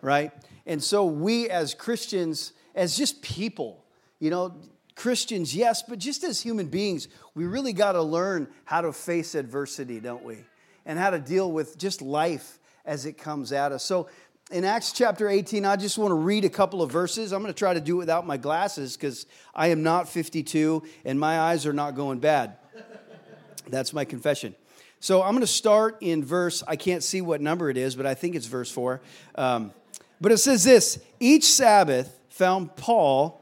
right? 0.00 0.32
And 0.66 0.82
so 0.82 1.06
we 1.06 1.48
as 1.48 1.74
Christians, 1.74 2.52
as 2.74 2.96
just 2.96 3.22
people, 3.22 3.84
you 4.18 4.30
know, 4.30 4.54
Christians, 4.94 5.54
yes, 5.54 5.82
but 5.82 5.98
just 5.98 6.24
as 6.24 6.40
human 6.40 6.66
beings, 6.66 7.08
we 7.34 7.46
really 7.46 7.72
got 7.72 7.92
to 7.92 8.02
learn 8.02 8.48
how 8.64 8.80
to 8.80 8.92
face 8.92 9.34
adversity, 9.34 10.00
don't 10.00 10.24
we? 10.24 10.38
And 10.84 10.98
how 10.98 11.10
to 11.10 11.18
deal 11.18 11.50
with 11.52 11.78
just 11.78 12.02
life 12.02 12.58
as 12.84 13.06
it 13.06 13.18
comes 13.18 13.52
at 13.52 13.70
us. 13.70 13.84
So 13.84 14.08
in 14.50 14.64
Acts 14.64 14.92
chapter 14.92 15.28
18, 15.28 15.64
I 15.64 15.76
just 15.76 15.98
want 15.98 16.10
to 16.10 16.16
read 16.16 16.44
a 16.44 16.48
couple 16.48 16.82
of 16.82 16.90
verses. 16.90 17.32
I'm 17.32 17.42
going 17.42 17.52
to 17.52 17.58
try 17.58 17.74
to 17.74 17.80
do 17.80 17.96
it 17.96 17.98
without 17.98 18.26
my 18.26 18.36
glasses 18.36 18.96
because 18.96 19.26
I 19.54 19.68
am 19.68 19.82
not 19.82 20.08
52 20.08 20.82
and 21.04 21.20
my 21.20 21.38
eyes 21.38 21.66
are 21.66 21.72
not 21.72 21.94
going 21.94 22.18
bad. 22.18 22.56
That's 23.68 23.92
my 23.92 24.04
confession. 24.04 24.54
So 25.00 25.22
I'm 25.22 25.30
going 25.30 25.40
to 25.40 25.46
start 25.46 25.98
in 26.00 26.24
verse, 26.24 26.64
I 26.66 26.76
can't 26.76 27.02
see 27.02 27.20
what 27.20 27.40
number 27.40 27.70
it 27.70 27.76
is, 27.76 27.94
but 27.94 28.06
I 28.06 28.14
think 28.14 28.34
it's 28.34 28.46
verse 28.46 28.70
4. 28.70 29.00
Um, 29.36 29.72
but 30.20 30.32
it 30.32 30.38
says 30.38 30.64
this 30.64 30.98
Each 31.20 31.44
Sabbath 31.44 32.18
found 32.30 32.74
Paul 32.76 33.40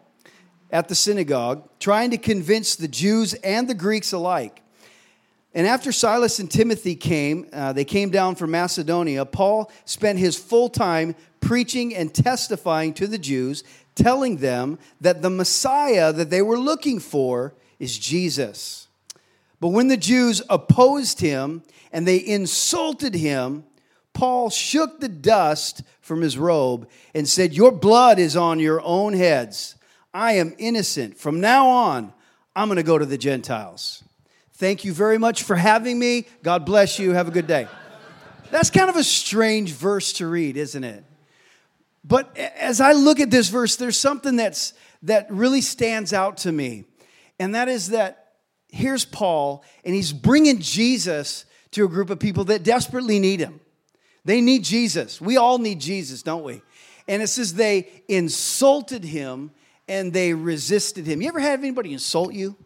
at 0.71 0.89
the 0.89 0.95
synagogue, 0.95 1.69
trying 1.79 2.11
to 2.11 2.19
convince 2.19 2.77
the 2.77 2.89
Jews 2.89 3.35
and 3.35 3.69
the 3.69 3.75
Greeks 3.75 4.13
alike. 4.13 4.63
And 5.55 5.67
after 5.67 5.91
Silas 5.91 6.39
and 6.39 6.51
Timothy 6.51 6.95
came, 6.95 7.47
uh, 7.53 7.73
they 7.73 7.85
came 7.85 8.11
down 8.11 8.35
from 8.35 8.51
Macedonia, 8.51 9.25
Paul 9.25 9.71
spent 9.87 10.19
his 10.19 10.37
full 10.37 10.69
time 10.69 11.15
preaching 11.41 11.95
and 11.95 12.13
testifying 12.13 12.93
to 12.95 13.07
the 13.07 13.17
Jews, 13.17 13.65
telling 13.95 14.39
them 14.39 14.79
that 15.01 15.23
the 15.23 15.31
Messiah 15.31 16.13
that 16.13 16.29
they 16.29 16.43
were 16.43 16.59
looking 16.59 17.01
for 17.01 17.55
is 17.79 17.99
Jesus. 17.99 18.86
But 19.61 19.69
when 19.69 19.89
the 19.89 19.97
Jews 19.97 20.43
opposed 20.51 21.21
him 21.21 21.63
and 21.93 22.07
they 22.07 22.25
insulted 22.25 23.15
him, 23.15 23.65
Paul 24.13 24.51
shook 24.51 25.01
the 25.01 25.09
dust 25.09 25.83
from 26.01 26.21
his 26.21 26.39
robe 26.39 26.89
and 27.15 27.29
said, 27.29 27.53
Your 27.53 27.73
blood 27.73 28.19
is 28.19 28.37
on 28.37 28.61
your 28.61 28.81
own 28.83 29.13
heads. 29.13 29.77
I 30.15 30.33
am 30.33 30.55
innocent. 30.59 31.19
From 31.19 31.41
now 31.41 31.69
on, 31.69 32.13
I'm 32.55 32.69
going 32.69 32.77
to 32.77 32.83
go 32.83 32.97
to 32.97 33.05
the 33.05 33.19
Gentiles. 33.19 34.03
Thank 34.55 34.85
you 34.85 34.95
very 34.95 35.19
much 35.19 35.43
for 35.43 35.57
having 35.57 35.99
me. 35.99 36.27
God 36.43 36.65
bless 36.65 36.99
you. 36.99 37.13
Have 37.13 37.29
a 37.29 37.31
good 37.31 37.47
day. 37.47 37.69
That's 38.51 38.71
kind 38.71 38.89
of 38.89 38.97
a 38.97 39.05
strange 39.05 39.73
verse 39.73 40.15
to 40.15 40.27
read, 40.27 40.57
isn't 40.57 40.85
it? 40.85 41.05
But 42.03 42.35
as 42.37 42.81
I 42.81 42.93
look 42.93 43.21
at 43.21 43.31
this 43.31 43.49
verse, 43.49 43.77
there's 43.77 43.99
something 43.99 44.37
that's, 44.37 44.73
that 45.03 45.31
really 45.31 45.61
stands 45.61 46.13
out 46.13 46.39
to 46.39 46.53
me. 46.53 46.85
And 47.39 47.55
that 47.55 47.69
is 47.69 47.89
that 47.89 48.26
here's 48.69 49.05
Paul, 49.05 49.65
and 49.85 49.95
he's 49.95 50.13
bringing 50.13 50.61
Jesus 50.61 51.45
to 51.73 51.85
a 51.85 51.89
group 51.89 52.11
of 52.11 52.19
people 52.19 52.45
that 52.45 52.63
desperately 52.63 53.19
need 53.19 53.41
him. 53.41 53.61
They 54.25 54.41
need 54.41 54.65
Jesus. 54.65 55.21
We 55.21 55.37
all 55.37 55.59
need 55.59 55.81
Jesus, 55.81 56.23
don't 56.23 56.43
we? 56.43 56.63
And 57.07 57.23
it 57.23 57.29
says 57.29 57.55
they 57.55 58.03
insulted 58.09 59.05
him 59.05 59.53
and 59.87 60.13
they 60.13 60.35
resisted 60.35 61.07
him. 61.07 61.23
You 61.23 61.29
ever 61.29 61.39
have 61.39 61.61
anybody 61.61 61.93
insult 61.93 62.33
you? 62.33 62.57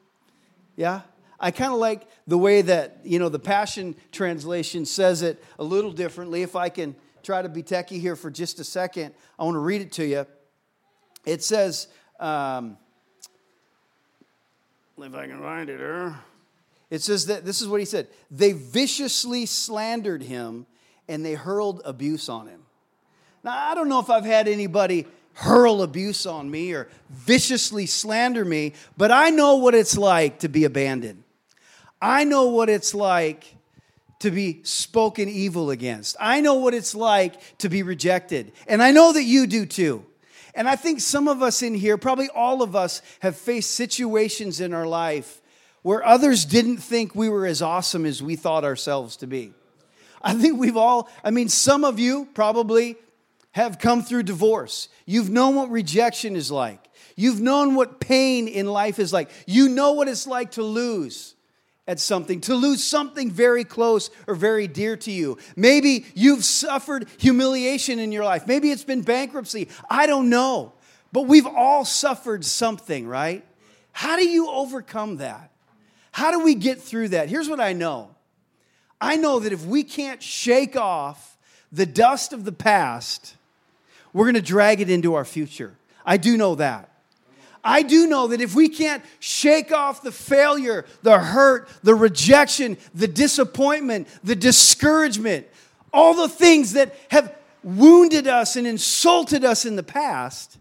Yeah? 0.77 1.03
I 1.39 1.51
kind 1.51 1.73
of 1.73 1.79
like 1.79 2.07
the 2.27 2.39
way 2.39 2.63
that, 2.63 3.01
you 3.05 3.19
know, 3.19 3.29
the 3.29 3.39
Passion 3.39 3.95
Translation 4.13 4.87
says 4.87 5.23
it 5.23 5.43
a 5.59 5.65
little 5.65 5.93
differently. 5.93 6.43
If 6.43 6.57
I 6.57 6.69
can 6.69 6.97
try 7.23 7.43
to 7.43 7.49
be 7.49 7.63
techie 7.63 8.01
here 8.01 8.17
for 8.17 8.31
just 8.31 8.59
a 8.61 8.65
second, 8.65 9.15
I 9.39 9.45
want 9.45 9.55
to 9.55 9.61
read 9.61 9.83
it 9.83 9.93
to 9.93 10.07
you. 10.07 10.27
It 11.27 11.43
says, 11.43 11.89
um, 12.19 12.79
if 15.03 15.15
I 15.15 15.27
can 15.27 15.41
find 15.41 15.69
it 15.71 15.79
here. 15.79 16.17
It 16.91 17.03
says 17.03 17.27
that 17.27 17.45
this 17.45 17.61
is 17.61 17.69
what 17.69 17.81
he 17.81 17.87
said. 17.87 18.09
They 18.31 18.53
viciously 18.53 19.47
slandered 19.47 20.23
him 20.23 20.67
and 21.09 21.25
they 21.25 21.35
hurled 21.35 21.83
abuse 21.85 22.29
on 22.29 22.49
him. 22.49 22.63
Now, 23.43 23.57
I 23.57 23.75
don't 23.75 23.89
know 23.89 24.01
if 24.01 24.11
I've 24.11 24.25
had 24.25 24.49
anybody 24.49 25.07
hurl 25.35 25.83
abuse 25.83 26.27
on 26.27 26.51
me 26.51 26.73
or 26.73 26.89
viciously 27.09 27.87
slander 27.87 28.45
me, 28.45 28.75
but 28.97 29.11
I 29.11 29.31
know 29.31 29.57
what 29.57 29.75
it's 29.75 29.97
like 29.97 30.41
to 30.41 30.49
be 30.49 30.65
abandoned. 30.65 31.23
I 32.03 32.25
know 32.25 32.49
what 32.49 32.69
it's 32.69 32.95
like 32.95 33.55
to 34.21 34.31
be 34.31 34.61
spoken 34.65 35.29
evil 35.29 35.71
against. 35.71 36.17
I 36.21 36.41
know 36.41 36.55
what 36.55 36.75
it's 36.75 36.95
like 36.95 37.59
to 37.59 37.69
be 37.69 37.83
rejected. 37.83 38.53
And 38.67 38.83
I 38.83 38.91
know 38.91 39.13
that 39.13 39.25
you 39.25 39.47
do 39.47 39.65
too. 39.65 40.05
And 40.55 40.69
I 40.69 40.77
think 40.77 41.01
some 41.01 41.29
of 41.29 41.43
us 41.43 41.63
in 41.63 41.75
here, 41.75 41.97
probably 41.99 42.29
all 42.29 42.63
of 42.63 42.75
us, 42.75 43.03
have 43.21 43.37
faced 43.37 43.73
situations 43.73 44.61
in 44.61 44.73
our 44.75 44.87
life 44.87 45.41
where 45.83 46.05
others 46.05 46.45
didn't 46.45 46.79
think 46.79 47.15
we 47.15 47.29
were 47.29 47.47
as 47.47 47.63
awesome 47.63 48.05
as 48.05 48.23
we 48.23 48.37
thought 48.37 48.65
ourselves 48.65 49.17
to 49.19 49.27
be. 49.27 49.53
I 50.23 50.35
think 50.35 50.59
we've 50.59 50.77
all, 50.77 51.09
I 51.25 51.31
mean, 51.31 51.49
some 51.49 51.85
of 51.85 51.99
you 51.99 52.29
probably 52.35 52.97
have 53.53 53.79
come 53.79 54.03
through 54.03 54.25
divorce. 54.25 54.89
You've 55.07 55.31
known 55.31 55.55
what 55.55 55.71
rejection 55.71 56.37
is 56.37 56.51
like. 56.51 56.85
You've 57.17 57.41
known 57.41 57.75
what 57.75 58.01
pain 58.01 58.47
in 58.47 58.67
life 58.67 58.99
is 58.99 59.13
like. 59.13 59.31
You 59.47 59.69
know 59.69 59.93
what 59.93 60.09
it's 60.09 60.27
like 60.27 60.53
to 60.53 60.63
lose 60.63 61.35
at 61.87 61.99
something, 61.99 62.41
to 62.43 62.55
lose 62.55 62.85
something 62.85 63.31
very 63.31 63.65
close 63.65 64.11
or 64.27 64.35
very 64.35 64.69
dear 64.69 64.97
to 64.99 65.11
you. 65.11 65.39
Maybe 65.57 66.07
you've 66.15 66.45
suffered 66.45 67.09
humiliation 67.19 67.99
in 67.99 68.13
your 68.13 68.25
life. 68.25 68.47
Maybe 68.47 68.71
it's 68.71 68.85
been 68.85 69.03
bankruptcy. 69.03 69.69
I 69.89 70.07
don't 70.07 70.31
know. 70.31 70.73
But 71.13 71.23
we've 71.23 71.47
all 71.47 71.85
suffered 71.85 72.45
something, 72.45 73.07
right? 73.07 73.45
How 73.93 74.17
do 74.17 74.27
you 74.27 74.49
overcome 74.49 75.17
that? 75.17 75.51
How 76.13 76.31
do 76.31 76.41
we 76.41 76.55
get 76.55 76.81
through 76.81 77.09
that? 77.09 77.29
Here's 77.29 77.49
what 77.49 77.61
I 77.61 77.73
know 77.73 78.15
I 79.01 79.17
know 79.17 79.41
that 79.41 79.53
if 79.53 79.65
we 79.65 79.83
can't 79.83 80.23
shake 80.23 80.77
off 80.77 81.39
the 81.73 81.87
dust 81.87 82.33
of 82.33 82.45
the 82.45 82.53
past, 82.53 83.37
we're 84.13 84.27
going 84.27 84.35
to 84.35 84.43
drag 84.43 84.81
it 84.81 84.91
into 84.91 85.15
our 85.15 85.25
future. 85.25 85.75
I 86.05 86.17
do 86.17 86.37
know 86.37 86.57
that. 86.57 86.90
I 87.63 87.83
do 87.83 88.07
know 88.07 88.29
that 88.29 88.41
if 88.41 88.55
we 88.55 88.69
can't 88.69 89.05
shake 89.19 89.73
off 89.73 90.03
the 90.03 90.13
failure, 90.13 90.87
the 91.03 91.19
hurt, 91.19 91.69
the 91.83 91.95
rejection, 91.95 92.79
the 92.95 93.09
disappointment, 93.09 94.09
the 94.25 94.37
discouragement, 94.37 95.47
all 95.93 96.15
the 96.15 96.29
things 96.29 96.73
that 96.73 96.95
have 97.11 97.35
wounded 97.63 98.27
us 98.27 98.57
and 98.57 98.67
insulted 98.67 99.45
us 99.45 99.67
in 99.67 99.77
the 99.77 99.83
past, 99.83 100.57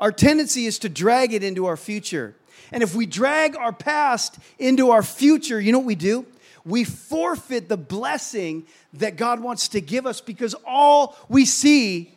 our 0.00 0.12
tendency 0.12 0.66
is 0.66 0.78
to 0.80 0.88
drag 0.88 1.32
it 1.34 1.42
into 1.42 1.66
our 1.66 1.76
future. 1.76 2.34
And 2.72 2.82
if 2.82 2.94
we 2.94 3.06
drag 3.06 3.56
our 3.56 3.72
past 3.72 4.38
into 4.58 4.90
our 4.90 5.02
future, 5.02 5.60
you 5.60 5.72
know 5.72 5.78
what 5.78 5.86
we 5.86 5.94
do? 5.94 6.26
We 6.64 6.84
forfeit 6.84 7.68
the 7.68 7.76
blessing 7.76 8.66
that 8.94 9.16
God 9.16 9.40
wants 9.40 9.68
to 9.68 9.80
give 9.80 10.06
us 10.06 10.20
because 10.20 10.54
all 10.66 11.16
we 11.28 11.44
see 11.44 12.15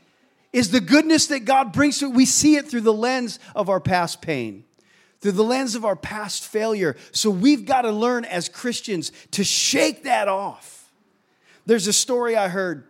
is 0.52 0.72
the 0.72 0.82
goodness 0.82 1.28
that 1.28 1.45
God 1.45 1.72
brings 1.72 2.00
to 2.00 2.06
it. 2.06 2.14
We 2.14 2.26
see 2.26 2.56
it 2.56 2.70
through 2.70 2.82
the 2.82 2.93
lens 2.93 3.39
of 3.56 3.70
our 3.70 3.80
past 3.80 4.22
pain, 4.22 4.64
through 5.22 5.34
the 5.34 5.43
lens 5.43 5.76
of 5.76 5.86
our 5.86 5.95
past 5.95 6.43
failure. 6.43 6.95
So 7.12 7.30
we've 7.30 7.66
got 7.66 7.84
to 7.84 7.91
learn 7.91 8.26
as 8.26 8.50
Christians 8.50 9.12
to 9.32 9.43
shake 9.43 10.04
that 10.04 10.28
off. 10.28 10.91
There's 11.66 11.88
a 11.88 11.93
story 11.93 12.36
I 12.36 12.47
heard 12.47 12.86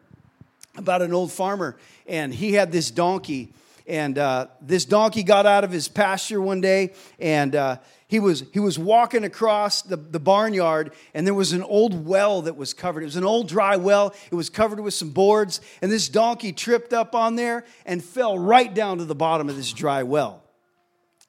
about 0.78 1.02
an 1.02 1.14
old 1.14 1.32
farmer, 1.32 1.76
and 2.08 2.34
he 2.34 2.54
had 2.54 2.72
this 2.72 2.92
donkey. 2.92 3.54
And 3.86 4.18
uh, 4.18 4.48
this 4.62 4.86
donkey 4.86 5.24
got 5.24 5.46
out 5.46 5.64
of 5.64 5.72
his 5.72 5.88
pasture 5.88 6.40
one 6.40 6.62
day, 6.62 6.94
and 7.20 7.56
uh, 7.56 7.78
he 8.10 8.20
was, 8.20 8.44
he 8.52 8.60
was 8.60 8.80
walking 8.80 9.24
across 9.24 9.84
the, 9.84 9.96
the 9.96 10.20
barnyard, 10.20 10.94
and 11.14 11.28
there 11.28 11.34
was 11.36 11.54
an 11.54 11.62
old 11.62 12.08
well 12.08 12.42
that 12.42 12.58
was 12.58 12.74
covered. 12.74 13.04
It 13.04 13.06
was 13.06 13.16
an 13.16 13.24
old 13.24 13.48
dry 13.48 13.76
well. 13.76 14.16
It 14.32 14.36
was 14.36 14.50
covered 14.50 14.80
with 14.80 14.96
some 14.96 15.12
boards, 15.12 15.62
and 15.80 15.92
this 15.92 16.10
donkey 16.10 16.52
tripped 16.52 16.92
up 16.92 17.14
on 17.14 17.36
there 17.36 17.66
and 17.86 18.04
fell 18.04 18.40
right 18.40 18.74
down 18.74 18.98
to 18.98 19.06
the 19.06 19.14
bottom 19.14 19.48
of 19.48 19.56
this 19.56 19.72
dry 19.72 20.02
well. 20.02 20.42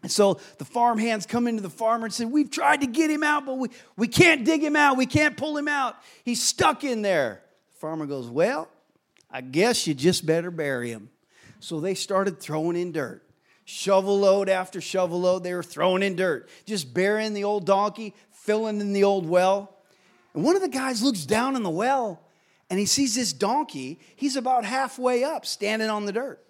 And 0.03 0.11
so 0.11 0.41
the 0.57 0.65
farm 0.65 0.97
hands 0.97 1.27
come 1.27 1.47
into 1.47 1.61
the 1.61 1.69
farmer 1.69 2.07
and 2.07 2.15
said, 2.15 2.31
We've 2.31 2.51
tried 2.51 2.81
to 2.81 2.87
get 2.87 3.11
him 3.11 3.23
out, 3.23 3.45
but 3.45 3.59
we, 3.59 3.69
we 3.99 4.09
can't 4.09 4.47
dig 4.47 4.65
him 4.65 4.75
out. 4.75 4.97
We 4.97 5.05
can't 5.05 5.37
pull 5.37 5.59
him 5.59 5.69
out. 5.69 5.97
He's 6.25 6.43
stuck 6.43 6.83
in 6.83 7.03
there. 7.03 7.43
The 7.75 7.79
farmer 7.79 8.07
goes, 8.07 8.27
Well, 8.27 8.71
I 9.31 9.43
guess 9.43 9.87
you 9.87 9.93
just 9.93 10.25
better 10.25 10.51
bury 10.51 10.91
him. 10.91 11.11
So 11.59 11.79
they 11.79 11.93
started 11.93 12.41
throwing 12.41 12.77
in 12.77 12.93
dirt 12.93 13.23
shovel 13.71 14.19
load 14.19 14.49
after 14.49 14.81
shovel 14.81 15.21
load. 15.21 15.45
They 15.45 15.55
were 15.55 15.63
throwing 15.63 16.03
in 16.03 16.17
dirt, 16.17 16.49
just 16.67 16.93
burying 16.93 17.35
the 17.35 17.45
old 17.45 17.67
donkey, 17.67 18.15
filling 18.33 18.81
in 18.81 18.93
the 18.93 19.05
old 19.05 19.29
well. 19.29 19.77
And 20.35 20.45
one 20.45 20.57
of 20.57 20.63
the 20.63 20.69
guys 20.69 21.03
looks 21.03 21.25
down 21.25 21.57
in 21.57 21.63
the 21.63 21.71
well 21.71 22.21
and 22.69 22.79
he 22.79 22.87
sees 22.87 23.15
this 23.15 23.33
donkey. 23.33 24.01
He's 24.17 24.37
about 24.37 24.65
halfway 24.65 25.25
up, 25.25 25.47
standing 25.47 25.89
on 25.89 26.05
the 26.05 26.13
dirt. 26.13 26.45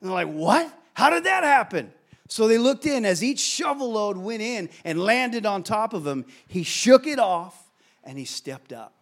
And 0.00 0.10
they're 0.10 0.14
like, 0.14 0.32
What? 0.32 0.72
How 0.94 1.08
did 1.10 1.24
that 1.24 1.42
happen? 1.42 1.92
So 2.28 2.48
they 2.48 2.58
looked 2.58 2.86
in 2.86 3.04
as 3.04 3.22
each 3.22 3.40
shovel 3.40 3.92
load 3.92 4.16
went 4.16 4.42
in 4.42 4.68
and 4.84 5.00
landed 5.00 5.46
on 5.46 5.62
top 5.62 5.94
of 5.94 6.06
him. 6.06 6.26
He 6.48 6.62
shook 6.64 7.06
it 7.06 7.18
off 7.18 7.70
and 8.04 8.18
he 8.18 8.24
stepped 8.24 8.72
up. 8.72 8.94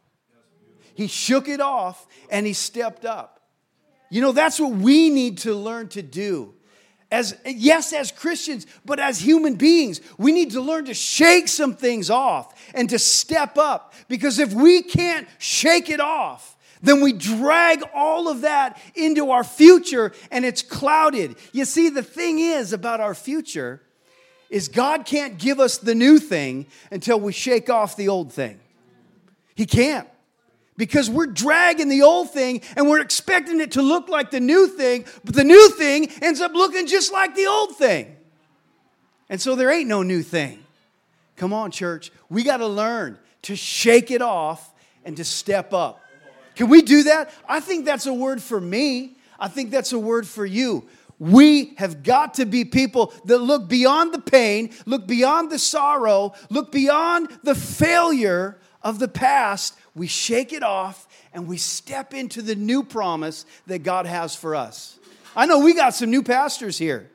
He 0.95 1.07
shook 1.07 1.49
it 1.49 1.61
off 1.61 2.07
and 2.31 2.47
he 2.47 2.53
stepped 2.53 3.05
up. 3.05 3.41
You 4.11 4.21
know, 4.21 4.33
that's 4.33 4.61
what 4.61 4.73
we 4.73 5.11
need 5.11 5.39
to 5.39 5.55
learn 5.55 5.89
to 5.91 6.03
do. 6.03 6.55
As 7.11 7.37
yes, 7.45 7.93
as 7.93 8.13
Christians, 8.13 8.67
but 8.85 9.01
as 9.01 9.19
human 9.19 9.57
beings, 9.57 10.01
we 10.17 10.31
need 10.31 10.53
to 10.53 10.61
learn 10.61 10.85
to 10.85 10.95
shake 10.95 11.49
some 11.49 11.75
things 11.75 12.09
off 12.09 12.55
and 12.73 12.89
to 12.91 12.99
step 12.99 13.59
up. 13.59 13.95
Because 14.09 14.39
if 14.39 14.53
we 14.53 14.83
can't 14.83 15.27
shake 15.39 15.91
it 15.91 16.01
off, 16.01 16.57
then 16.83 17.01
we 17.01 17.13
drag 17.13 17.83
all 17.95 18.29
of 18.29 18.43
that 18.43 18.81
into 18.95 19.31
our 19.31 19.45
future 19.45 20.13
and 20.31 20.45
it's 20.45 20.63
clouded. 20.63 21.37
You 21.53 21.65
see, 21.65 21.89
the 21.89 22.03
thing 22.03 22.39
is 22.39 22.73
about 22.73 23.01
our 23.01 23.15
future 23.15 23.83
is 24.49 24.69
God 24.69 25.05
can't 25.05 25.39
give 25.39 25.61
us 25.61 25.79
the 25.79 25.95
new 25.95 26.19
thing 26.19 26.67
until 26.91 27.21
we 27.21 27.33
shake 27.33 27.69
off 27.69 27.97
the 27.97 28.09
old 28.09 28.33
thing. 28.33 28.61
He 29.55 29.67
can't. 29.67 30.09
Because 30.81 31.11
we're 31.11 31.27
dragging 31.27 31.91
the 31.91 32.01
old 32.01 32.31
thing 32.31 32.63
and 32.75 32.89
we're 32.89 33.03
expecting 33.03 33.61
it 33.61 33.73
to 33.73 33.83
look 33.83 34.09
like 34.09 34.31
the 34.31 34.41
new 34.41 34.67
thing, 34.67 35.05
but 35.23 35.35
the 35.35 35.45
new 35.45 35.69
thing 35.73 36.11
ends 36.23 36.41
up 36.41 36.55
looking 36.55 36.87
just 36.87 37.13
like 37.13 37.35
the 37.35 37.47
old 37.49 37.77
thing. 37.77 38.17
And 39.29 39.39
so 39.39 39.57
there 39.57 39.71
ain't 39.71 39.89
no 39.89 40.03
new 40.03 40.23
thing. 40.23 40.65
Come 41.37 41.53
on, 41.53 41.71
church. 41.71 42.11
We 42.31 42.45
got 42.45 42.57
to 42.57 42.67
learn 42.67 43.19
to 43.43 43.57
shake 43.57 44.11
it 44.11 44.23
off 44.23 44.73
and 45.05 45.19
to 45.19 45.25
step 45.25 45.75
up. 45.75 46.01
Can 46.55 46.71
we 46.71 46.81
do 46.81 47.03
that? 47.03 47.31
I 47.47 47.61
think 47.61 47.85
that's 47.85 48.07
a 48.07 48.15
word 48.15 48.41
for 48.41 48.59
me. 48.59 49.19
I 49.39 49.49
think 49.49 49.71
that's 49.71 49.93
a 49.93 49.99
word 49.99 50.27
for 50.27 50.47
you. 50.47 50.89
We 51.19 51.75
have 51.77 52.03
got 52.03 52.33
to 52.35 52.47
be 52.47 52.65
people 52.65 53.13
that 53.27 53.41
look 53.41 53.69
beyond 53.69 54.15
the 54.15 54.19
pain, 54.19 54.71
look 54.87 55.07
beyond 55.07 55.51
the 55.51 55.59
sorrow, 55.59 56.33
look 56.49 56.73
beyond 56.73 57.29
the 57.43 57.55
failure 57.55 58.57
of 58.83 58.99
the 58.99 59.09
past. 59.09 59.77
We 60.01 60.07
shake 60.07 60.55
it 60.55 60.63
off 60.63 61.07
and 61.35 61.47
we 61.47 61.59
step 61.59 62.15
into 62.15 62.41
the 62.41 62.55
new 62.55 62.83
promise 62.83 63.45
that 63.67 63.81
God 63.81 64.07
has 64.07 64.35
for 64.35 64.55
us. 64.55 64.99
I 65.37 65.45
know 65.45 65.59
we 65.59 65.75
got 65.75 65.95
some 65.95 66.11
new 66.11 66.23
pastors 66.23 66.79
here. 66.79 67.11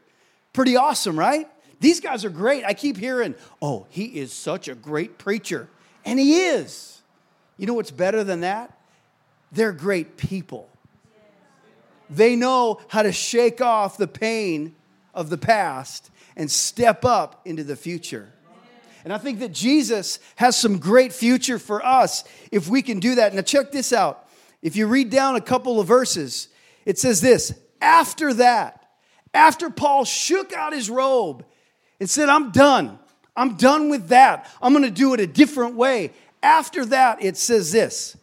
Pretty 0.53 0.75
awesome, 0.75 1.17
right? 1.17 1.47
These 1.79 1.99
guys 1.99 2.23
are 2.25 2.29
great. 2.29 2.63
I 2.63 2.75
keep 2.75 2.95
hearing, 2.97 3.33
oh, 3.59 3.88
he 3.89 4.05
is 4.19 4.31
such 4.31 4.67
a 4.67 4.75
great 4.75 5.17
preacher. 5.17 5.67
And 6.05 6.19
he 6.19 6.41
is. 6.41 7.01
You 7.57 7.65
know 7.65 7.73
what's 7.73 7.89
better 7.89 8.23
than 8.23 8.41
that? 8.41 8.77
They're 9.51 9.71
great 9.71 10.15
people. 10.15 10.69
They 12.11 12.36
know 12.36 12.81
how 12.89 13.01
to 13.01 13.11
shake 13.11 13.61
off 13.61 13.97
the 13.97 14.07
pain 14.07 14.75
of 15.11 15.31
the 15.31 15.39
past 15.39 16.11
and 16.36 16.51
step 16.51 17.03
up 17.03 17.41
into 17.45 17.63
the 17.63 17.75
future. 17.75 18.31
And 19.06 19.14
I 19.14 19.20
think 19.20 19.39
that 19.39 19.53
Jesus 19.53 20.20
has 20.36 20.58
some 20.58 20.80
great 20.80 21.14
future 21.14 21.60
for 21.60 21.86
us 21.86 22.24
if 22.51 22.68
we 22.68 22.82
can 22.82 22.99
do 22.99 23.16
that. 23.16 23.34
Now, 23.34 23.43
check 23.43 23.72
this 23.72 23.93
out. 23.93 24.28
If 24.64 24.76
you 24.76 24.88
read 24.88 25.12
down 25.12 25.36
a 25.36 25.41
couple 25.41 25.80
of 25.80 25.88
verses, 25.88 26.49
it 26.86 26.97
says 26.97 27.22
this 27.22 27.53
After 27.80 28.34
that, 28.34 28.84
after 29.32 29.70
Paul 29.70 30.06
shook 30.06 30.51
out 30.53 30.74
his 30.74 30.89
robe 30.89 31.45
and 31.99 32.10
said, 32.10 32.30
I'm 32.30 32.51
done. 32.51 32.99
I'm 33.38 33.56
done 33.58 33.89
with 33.89 34.08
that. 34.08 34.49
I'm 34.62 34.74
going 34.74 34.86
to 34.86 34.91
do 34.91 35.14
it 35.14 35.20
a 35.20 35.28
different 35.28 35.76
way. 35.76 36.12
After 36.41 36.86
that, 36.88 37.24
it 37.24 37.38
says 37.38 37.72
this 37.72 38.18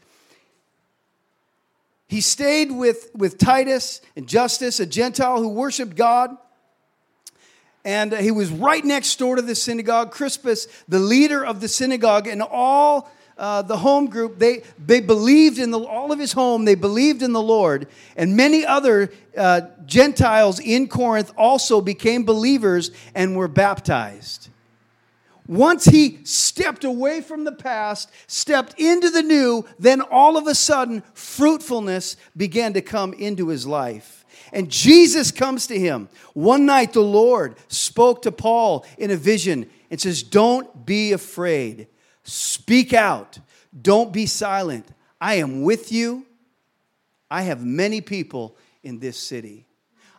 he 2.08 2.20
stayed 2.20 2.70
with, 2.72 3.10
with 3.14 3.38
Titus 3.38 4.00
and 4.16 4.28
Justus, 4.28 4.80
a 4.80 4.86
Gentile 4.86 5.40
who 5.40 5.48
worshiped 5.48 5.96
God. 5.96 6.36
And 7.84 8.12
he 8.12 8.30
was 8.30 8.50
right 8.50 8.84
next 8.84 9.18
door 9.18 9.36
to 9.36 9.42
the 9.42 9.54
synagogue. 9.54 10.12
Crispus, 10.12 10.68
the 10.88 11.00
leader 11.00 11.44
of 11.44 11.60
the 11.60 11.68
synagogue, 11.68 12.28
and 12.28 12.40
all 12.40 13.10
uh, 13.36 13.62
the 13.62 13.78
home 13.78 14.06
group, 14.06 14.38
they, 14.38 14.62
they 14.78 15.00
believed 15.00 15.58
in 15.58 15.70
the, 15.70 15.80
all 15.80 16.12
of 16.12 16.18
his 16.18 16.32
home, 16.32 16.64
they 16.64 16.76
believed 16.76 17.22
in 17.22 17.32
the 17.32 17.42
Lord. 17.42 17.88
And 18.16 18.36
many 18.36 18.64
other 18.64 19.10
uh, 19.36 19.62
Gentiles 19.84 20.60
in 20.60 20.86
Corinth 20.86 21.32
also 21.36 21.80
became 21.80 22.24
believers 22.24 22.92
and 23.14 23.34
were 23.36 23.48
baptized. 23.48 24.48
Once 25.48 25.86
he 25.86 26.20
stepped 26.24 26.84
away 26.84 27.20
from 27.20 27.42
the 27.44 27.52
past, 27.52 28.10
stepped 28.28 28.78
into 28.78 29.10
the 29.10 29.22
new, 29.22 29.64
then 29.78 30.00
all 30.00 30.36
of 30.36 30.46
a 30.46 30.54
sudden, 30.54 31.02
fruitfulness 31.14 32.16
began 32.36 32.72
to 32.72 32.80
come 32.80 33.12
into 33.14 33.48
his 33.48 33.66
life. 33.66 34.21
And 34.52 34.70
Jesus 34.70 35.30
comes 35.30 35.66
to 35.68 35.78
him. 35.78 36.08
One 36.34 36.66
night, 36.66 36.92
the 36.92 37.00
Lord 37.00 37.56
spoke 37.68 38.22
to 38.22 38.32
Paul 38.32 38.84
in 38.98 39.10
a 39.10 39.16
vision 39.16 39.68
and 39.90 40.00
says, 40.00 40.22
Don't 40.22 40.86
be 40.86 41.12
afraid. 41.12 41.88
Speak 42.24 42.92
out. 42.92 43.38
Don't 43.80 44.12
be 44.12 44.26
silent. 44.26 44.86
I 45.20 45.34
am 45.34 45.62
with 45.62 45.92
you. 45.92 46.26
I 47.30 47.42
have 47.42 47.64
many 47.64 48.00
people 48.00 48.56
in 48.82 48.98
this 48.98 49.16
city. 49.16 49.66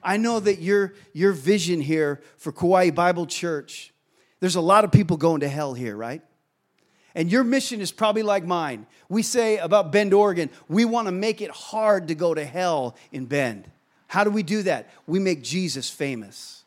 I 0.01 0.18
know 0.18 0.39
that 0.39 0.59
your, 0.59 0.95
your 1.14 1.32
vision 1.32 1.80
here 1.80 2.22
for 2.38 2.51
Kauai 2.51 2.89
Bible 2.89 3.26
Church 3.26 3.93
there's 4.43 4.57
a 4.57 4.61
lot 4.61 4.84
of 4.84 4.91
people 4.91 5.16
going 5.16 5.39
to 5.39 5.47
hell 5.47 5.74
here, 5.74 5.95
right? 5.95 6.22
And 7.16 7.32
your 7.32 7.45
mission 7.45 7.80
is 7.80 7.93
probably 7.93 8.24
like 8.24 8.43
mine. 8.45 8.88
We 9.07 9.24
say 9.24 9.57
about 9.57 9.93
Bend, 9.93 10.14
Oregon, 10.14 10.49
we 10.68 10.84
want 10.84 11.07
to 11.07 11.14
make 11.14 11.39
it 11.39 11.49
hard 11.49 12.09
to 12.09 12.16
go 12.16 12.34
to 12.34 12.43
hell 12.43 12.97
in 13.14 13.26
Bend. 13.26 13.72
How 14.07 14.23
do 14.23 14.29
we 14.29 14.43
do 14.43 14.63
that? 14.63 14.89
We 15.07 15.19
make 15.19 15.41
Jesus 15.41 15.89
famous. 15.89 16.63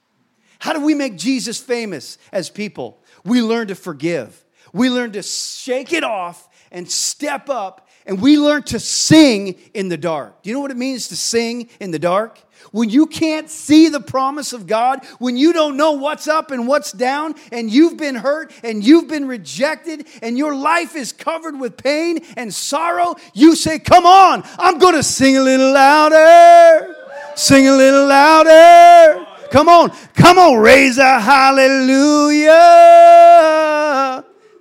How 0.58 0.72
do 0.72 0.84
we 0.84 0.94
make 0.94 1.16
Jesus 1.16 1.58
famous 1.58 2.18
as 2.32 2.50
people? 2.50 2.98
We 3.24 3.42
learn 3.42 3.68
to 3.68 3.74
forgive. 3.74 4.44
We 4.72 4.90
learn 4.90 5.12
to 5.12 5.22
shake 5.22 5.92
it 5.92 6.04
off 6.04 6.48
and 6.72 6.90
step 6.90 7.48
up, 7.48 7.88
and 8.04 8.20
we 8.20 8.38
learn 8.38 8.62
to 8.64 8.80
sing 8.80 9.56
in 9.74 9.88
the 9.88 9.96
dark. 9.96 10.42
Do 10.42 10.50
you 10.50 10.54
know 10.54 10.60
what 10.60 10.70
it 10.70 10.76
means 10.76 11.08
to 11.08 11.16
sing 11.16 11.68
in 11.80 11.90
the 11.90 11.98
dark? 11.98 12.38
when 12.72 12.90
you 12.90 13.06
can't 13.06 13.48
see 13.48 13.88
the 13.88 14.00
promise 14.00 14.52
of 14.52 14.66
God, 14.66 15.04
when 15.18 15.36
you 15.36 15.52
don't 15.52 15.76
know 15.76 15.92
what's 15.92 16.28
up 16.28 16.50
and 16.50 16.66
what's 16.66 16.92
down, 16.92 17.34
and 17.52 17.70
you've 17.70 17.96
been 17.96 18.14
hurt 18.14 18.52
and 18.62 18.84
you've 18.84 19.08
been 19.08 19.26
rejected, 19.26 20.06
and 20.22 20.36
your 20.36 20.54
life 20.54 20.94
is 20.94 21.12
covered 21.12 21.58
with 21.58 21.76
pain 21.76 22.18
and 22.36 22.52
sorrow, 22.52 23.16
you 23.34 23.56
say, 23.56 23.78
Come 23.78 24.06
on, 24.06 24.42
I'm 24.58 24.78
to 24.78 25.02
sing 25.02 25.36
a 25.36 25.42
little 25.42 25.72
louder. 25.72 27.05
Sing 27.36 27.68
a 27.68 27.76
little 27.76 28.06
louder. 28.06 29.26
Come 29.50 29.68
on, 29.68 29.90
come 30.14 30.38
on, 30.38 30.58
raise 30.58 30.98
a 30.98 31.20
hallelujah. 31.20 32.54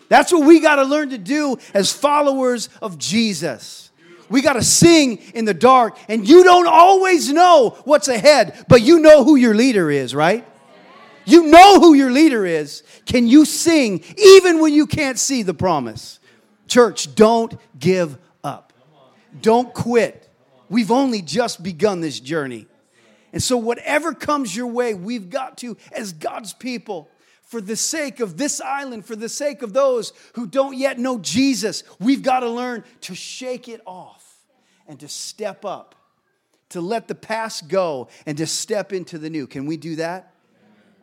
That's 0.09 0.31
what 0.31 0.45
we 0.45 0.59
got 0.59 0.75
to 0.75 0.83
learn 0.83 1.09
to 1.09 1.17
do 1.17 1.57
as 1.73 1.91
followers 1.91 2.69
of 2.81 2.97
Jesus. 2.97 3.89
We 4.29 4.41
got 4.41 4.53
to 4.53 4.63
sing 4.63 5.17
in 5.33 5.45
the 5.45 5.53
dark, 5.53 5.97
and 6.07 6.27
you 6.27 6.43
don't 6.43 6.67
always 6.67 7.31
know 7.31 7.77
what's 7.85 8.07
ahead, 8.07 8.65
but 8.67 8.81
you 8.81 8.99
know 8.99 9.23
who 9.23 9.35
your 9.35 9.53
leader 9.53 9.89
is, 9.89 10.13
right? 10.13 10.45
You 11.25 11.45
know 11.47 11.79
who 11.79 11.93
your 11.93 12.11
leader 12.11 12.45
is. 12.45 12.83
Can 13.05 13.27
you 13.27 13.45
sing 13.45 14.03
even 14.17 14.59
when 14.59 14.73
you 14.73 14.85
can't 14.85 15.17
see 15.17 15.43
the 15.43 15.53
promise? 15.53 16.19
Church, 16.67 17.15
don't 17.15 17.57
give 17.79 18.17
up. 18.43 18.73
Don't 19.41 19.73
quit. 19.73 20.24
We've 20.69 20.91
only 20.91 21.21
just 21.21 21.61
begun 21.61 22.01
this 22.01 22.19
journey. 22.19 22.67
And 23.33 23.43
so, 23.43 23.57
whatever 23.57 24.13
comes 24.13 24.55
your 24.55 24.67
way, 24.67 24.93
we've 24.93 25.29
got 25.29 25.57
to, 25.59 25.75
as 25.91 26.13
God's 26.13 26.53
people, 26.53 27.09
for 27.43 27.61
the 27.61 27.75
sake 27.75 28.19
of 28.19 28.37
this 28.37 28.59
island, 28.61 29.05
for 29.05 29.15
the 29.15 29.29
sake 29.29 29.61
of 29.61 29.73
those 29.73 30.13
who 30.33 30.47
don't 30.47 30.75
yet 30.75 30.97
know 30.97 31.19
Jesus, 31.19 31.83
we've 31.99 32.23
got 32.23 32.39
to 32.39 32.49
learn 32.49 32.83
to 33.01 33.13
shake 33.13 33.67
it 33.67 33.81
off 33.85 34.25
and 34.87 34.99
to 34.99 35.07
step 35.07 35.65
up, 35.65 35.95
to 36.69 36.81
let 36.81 37.07
the 37.07 37.15
past 37.15 37.67
go 37.67 38.07
and 38.25 38.37
to 38.37 38.47
step 38.47 38.93
into 38.93 39.17
the 39.17 39.29
new. 39.29 39.47
Can 39.47 39.65
we 39.65 39.77
do 39.77 39.97
that? 39.97 40.33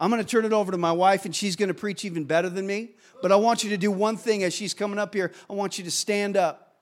I'm 0.00 0.10
going 0.10 0.22
to 0.22 0.28
turn 0.28 0.44
it 0.44 0.52
over 0.52 0.72
to 0.72 0.78
my 0.78 0.90
wife, 0.90 1.26
and 1.26 1.36
she's 1.36 1.54
going 1.54 1.68
to 1.68 1.74
preach 1.74 2.04
even 2.04 2.24
better 2.24 2.48
than 2.48 2.66
me. 2.66 2.90
But 3.20 3.30
I 3.30 3.36
want 3.36 3.62
you 3.62 3.70
to 3.70 3.76
do 3.76 3.92
one 3.92 4.16
thing 4.16 4.42
as 4.42 4.52
she's 4.52 4.74
coming 4.74 4.98
up 4.98 5.14
here. 5.14 5.32
I 5.48 5.52
want 5.52 5.78
you 5.78 5.84
to 5.84 5.92
stand 5.92 6.36
up. 6.36 6.74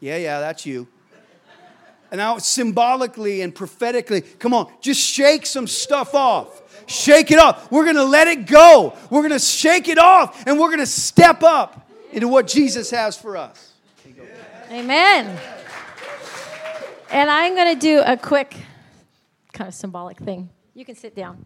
Yeah, 0.00 0.16
yeah, 0.16 0.40
that's 0.40 0.64
you. 0.64 0.88
And 2.10 2.18
now, 2.18 2.38
symbolically 2.38 3.42
and 3.42 3.54
prophetically, 3.54 4.20
come 4.20 4.54
on, 4.54 4.72
just 4.80 5.00
shake 5.00 5.44
some 5.44 5.66
stuff 5.66 6.14
off. 6.14 6.62
Shake 6.86 7.32
it 7.32 7.38
off. 7.38 7.70
We're 7.70 7.84
going 7.84 7.96
to 7.96 8.04
let 8.04 8.28
it 8.28 8.46
go. 8.46 8.96
We're 9.10 9.22
going 9.22 9.32
to 9.32 9.38
shake 9.40 9.88
it 9.88 9.98
off 9.98 10.46
and 10.46 10.58
we're 10.58 10.68
going 10.68 10.78
to 10.78 10.86
step 10.86 11.42
up 11.42 11.90
into 12.12 12.28
what 12.28 12.46
Jesus 12.46 12.90
has 12.90 13.18
for 13.18 13.36
us. 13.36 13.72
Amen. 14.70 15.36
And 17.10 17.30
I'm 17.30 17.54
going 17.54 17.74
to 17.74 17.80
do 17.80 18.02
a 18.04 18.16
quick 18.16 18.56
kind 19.52 19.68
of 19.68 19.74
symbolic 19.74 20.18
thing. 20.18 20.48
You 20.74 20.84
can 20.84 20.94
sit 20.94 21.14
down. 21.14 21.44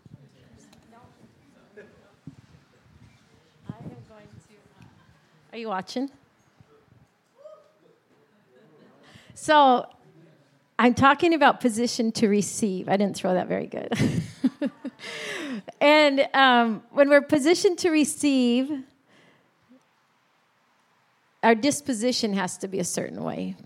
Are 5.53 5.59
you 5.59 5.69
watching? 5.69 6.11
So 9.35 9.87
I'm 10.81 10.95
talking 10.95 11.35
about 11.35 11.61
position 11.61 12.11
to 12.13 12.27
receive. 12.27 12.89
I 12.89 12.97
didn't 12.97 13.15
throw 13.15 13.35
that 13.35 13.49
very 13.49 13.67
good. 13.67 13.93
and 15.81 16.27
um, 16.33 16.83
when 16.93 17.11
we're 17.11 17.21
positioned 17.21 17.77
to 17.81 17.91
receive, 17.91 18.83
our 21.43 21.55
disposition 21.55 22.33
has 22.33 22.57
to 22.57 22.67
be 22.67 22.79
a 22.79 22.85
certain 22.85 23.23
way. 23.23 23.57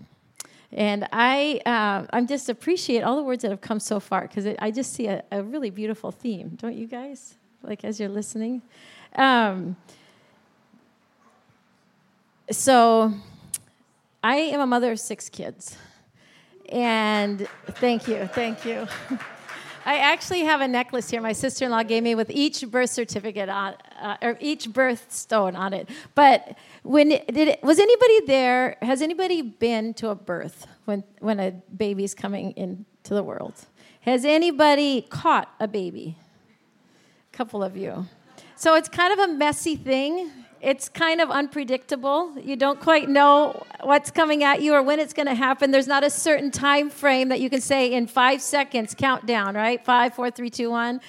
And 0.73 1.07
I, 1.13 1.61
uh, 1.65 2.05
I'm 2.11 2.27
just 2.27 2.49
appreciate 2.49 3.03
all 3.03 3.15
the 3.15 3.23
words 3.23 3.43
that 3.43 3.51
have 3.51 3.61
come 3.61 3.79
so 3.79 4.01
far 4.01 4.23
because 4.23 4.45
I 4.59 4.69
just 4.71 4.91
see 4.91 5.07
a, 5.07 5.23
a, 5.31 5.41
really 5.41 5.69
beautiful 5.69 6.11
theme, 6.11 6.57
don't 6.61 6.75
you 6.75 6.85
guys? 6.85 7.35
Like 7.63 7.85
as 7.85 7.97
you're 7.97 8.09
listening. 8.09 8.61
Um, 9.15 9.77
so, 12.51 13.13
I 14.21 14.35
am 14.35 14.59
a 14.59 14.67
mother 14.67 14.91
of 14.91 14.99
six 14.99 15.29
kids, 15.29 15.77
and 16.69 17.47
thank 17.65 18.07
you, 18.07 18.27
thank 18.33 18.65
you. 18.65 18.87
I 19.87 19.99
actually 19.99 20.41
have 20.41 20.61
a 20.61 20.67
necklace 20.67 21.11
here 21.11 21.21
my 21.21 21.33
sister 21.33 21.65
in 21.65 21.71
law 21.71 21.83
gave 21.83 22.01
me 22.01 22.15
with 22.15 22.31
each 22.31 22.67
birth 22.71 22.89
certificate 22.89 23.49
on, 23.49 23.75
uh, 24.01 24.17
or 24.19 24.35
each 24.39 24.69
birthstone 24.69 25.55
on 25.55 25.73
it. 25.73 25.89
But 26.15 26.57
when 26.81 27.09
did 27.09 27.37
it, 27.37 27.63
was 27.63 27.77
anybody 27.77 28.25
there? 28.25 28.77
Has 28.81 29.03
anybody 29.03 29.43
been 29.43 29.93
to 29.95 30.09
a 30.09 30.15
birth 30.15 30.65
when, 30.85 31.03
when 31.19 31.39
a 31.39 31.51
baby's 31.51 32.15
coming 32.15 32.51
into 32.53 33.13
the 33.13 33.21
world? 33.21 33.53
Has 34.01 34.25
anybody 34.25 35.03
caught 35.03 35.53
a 35.59 35.67
baby? 35.67 36.17
A 37.31 37.37
couple 37.37 37.63
of 37.63 37.77
you. 37.77 38.07
So 38.55 38.73
it's 38.73 38.89
kind 38.89 39.13
of 39.13 39.29
a 39.29 39.33
messy 39.33 39.75
thing 39.75 40.31
it's 40.65 40.89
kind 40.89 41.21
of 41.21 41.29
unpredictable. 41.29 42.33
You 42.39 42.55
don't 42.55 42.79
quite 42.79 43.07
know 43.07 43.63
what's 43.83 44.09
coming 44.09 44.43
at 44.43 44.63
you 44.63 44.73
or 44.73 44.81
when 44.81 44.99
it's 44.99 45.13
going 45.13 45.27
to 45.27 45.35
happen. 45.35 45.69
There's 45.69 45.85
not 45.85 46.03
a 46.03 46.09
certain 46.09 46.49
time 46.49 46.89
frame 46.89 47.29
that 47.29 47.39
you 47.39 47.51
can 47.51 47.61
say 47.61 47.93
in 47.93 48.07
five 48.07 48.41
seconds, 48.41 48.95
countdown, 48.95 49.53
right? 49.53 49.85
Five, 49.85 50.15
four, 50.15 50.31
three, 50.31 50.49
two, 50.49 50.71
one. 50.71 51.01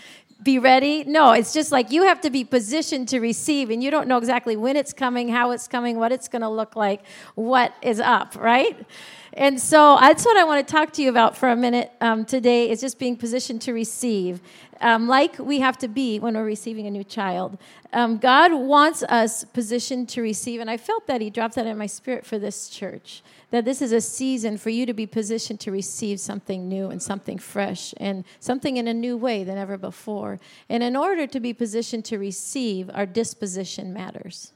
Be 0.43 0.59
ready. 0.59 1.03
No, 1.05 1.32
it's 1.32 1.55
just 1.55 1.72
like 1.72 1.91
you 1.91 2.05
have 2.05 2.20
to 2.20 2.30
be 2.30 2.45
positioned 2.45 3.09
to 3.09 3.20
receive, 3.20 3.70
and 3.70 3.82
you 3.82 3.91
don't 3.91 4.07
know 4.07 4.18
exactly 4.18 4.55
when 4.55 4.76
it's 4.76 4.93
coming, 4.93 5.28
how 5.28 5.51
it's 5.51 5.66
coming, 5.66 5.97
what 5.97 6.12
it's 6.12 6.28
going 6.28 6.43
to 6.43 6.49
look 6.49 6.76
like, 6.76 7.03
what 7.34 7.74
is 7.80 8.01
up, 8.01 8.37
right? 8.37 8.87
And 9.32 9.61
so 9.61 9.97
that's 10.01 10.24
what 10.24 10.37
I 10.37 10.45
want 10.45 10.66
to 10.66 10.70
talk 10.70 10.93
to 10.95 11.03
you 11.03 11.09
about 11.09 11.37
for 11.37 11.49
a 11.49 11.57
minute 11.57 11.91
um, 12.01 12.24
today 12.24 12.70
is 12.70 12.80
just 12.80 12.99
being 12.99 13.16
positioned 13.16 13.62
to 13.62 13.72
receive, 13.72 14.41
um, 14.80 15.09
like 15.09 15.39
we 15.39 15.61
have 15.61 15.78
to 15.78 15.89
be 15.89 16.18
when 16.18 16.34
we're 16.34 16.45
receiving 16.45 16.87
a 16.87 16.91
new 16.91 17.05
child. 17.05 17.57
Um, 17.95 18.18
God 18.18 18.53
wants 18.53 19.03
us 19.05 19.45
positioned 19.45 20.11
to 20.11 20.22
receive, 20.22 20.61
and 20.61 20.70
I 20.70 20.76
felt 20.76 21.07
that 21.07 21.22
He 21.22 21.30
dropped 21.30 21.55
that 21.55 21.66
in 21.66 21.78
my 21.78 21.87
spirit 21.87 22.26
for 22.26 22.39
this 22.39 22.68
church. 22.68 23.22
That 23.53 23.64
this 23.64 23.80
is 23.80 23.92
a 23.92 24.01
season 24.01 24.59
for 24.59 24.70
you 24.70 24.86
to 24.86 24.92
be 24.92 25.07
positioned 25.07 25.61
to 25.61 25.70
receive 25.70 26.18
something 26.18 26.68
new 26.68 26.90
and 26.90 27.01
something 27.01 27.38
fresh 27.38 27.94
and 27.97 28.24
something 28.40 28.76
in 28.76 28.88
a 28.88 28.94
new 28.94 29.16
way 29.16 29.44
than 29.44 29.57
ever 29.57 29.78
before. 29.78 30.40
And 30.68 30.82
in 30.82 30.97
order 30.97 31.26
to 31.28 31.38
be 31.38 31.53
positioned 31.53 32.05
to 32.07 32.18
receive, 32.18 32.90
our 32.92 33.07
disposition 33.07 33.92
matters. 33.92 34.53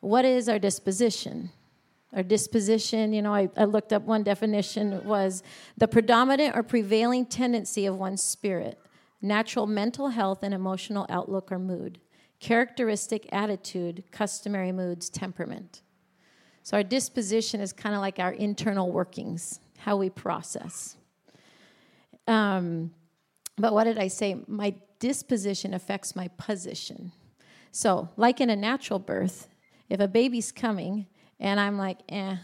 What 0.00 0.24
is 0.24 0.48
our 0.48 0.58
disposition? 0.58 1.50
Our 2.12 2.24
disposition, 2.24 3.12
you 3.12 3.22
know, 3.22 3.32
I, 3.32 3.48
I 3.56 3.64
looked 3.64 3.92
up 3.92 4.02
one 4.02 4.24
definition 4.24 5.04
was 5.04 5.44
the 5.76 5.86
predominant 5.86 6.56
or 6.56 6.64
prevailing 6.64 7.24
tendency 7.24 7.86
of 7.86 7.96
one's 7.96 8.22
spirit, 8.22 8.80
natural 9.22 9.66
mental 9.66 10.08
health 10.08 10.42
and 10.42 10.52
emotional 10.52 11.06
outlook 11.08 11.52
or 11.52 11.58
mood, 11.58 12.00
characteristic 12.40 13.28
attitude, 13.30 14.02
customary 14.10 14.72
moods, 14.72 15.08
temperament. 15.08 15.82
So 16.62 16.76
our 16.76 16.82
disposition 16.82 17.60
is 17.60 17.72
kind 17.72 17.94
of 17.94 18.00
like 18.00 18.18
our 18.18 18.32
internal 18.32 18.90
workings, 18.90 19.60
how 19.78 19.96
we 19.96 20.10
process. 20.10 20.96
Um, 22.26 22.92
but 23.56 23.72
what 23.72 23.84
did 23.84 23.98
I 23.98 24.08
say? 24.08 24.36
My 24.46 24.74
disposition 24.98 25.74
affects 25.74 26.14
my 26.14 26.28
position. 26.36 27.12
So, 27.72 28.08
like 28.16 28.40
in 28.40 28.50
a 28.50 28.56
natural 28.56 28.98
birth, 28.98 29.48
if 29.88 30.00
a 30.00 30.08
baby's 30.08 30.52
coming, 30.52 31.06
and 31.38 31.58
I'm 31.58 31.78
like, 31.78 31.98
eh, 32.08 32.36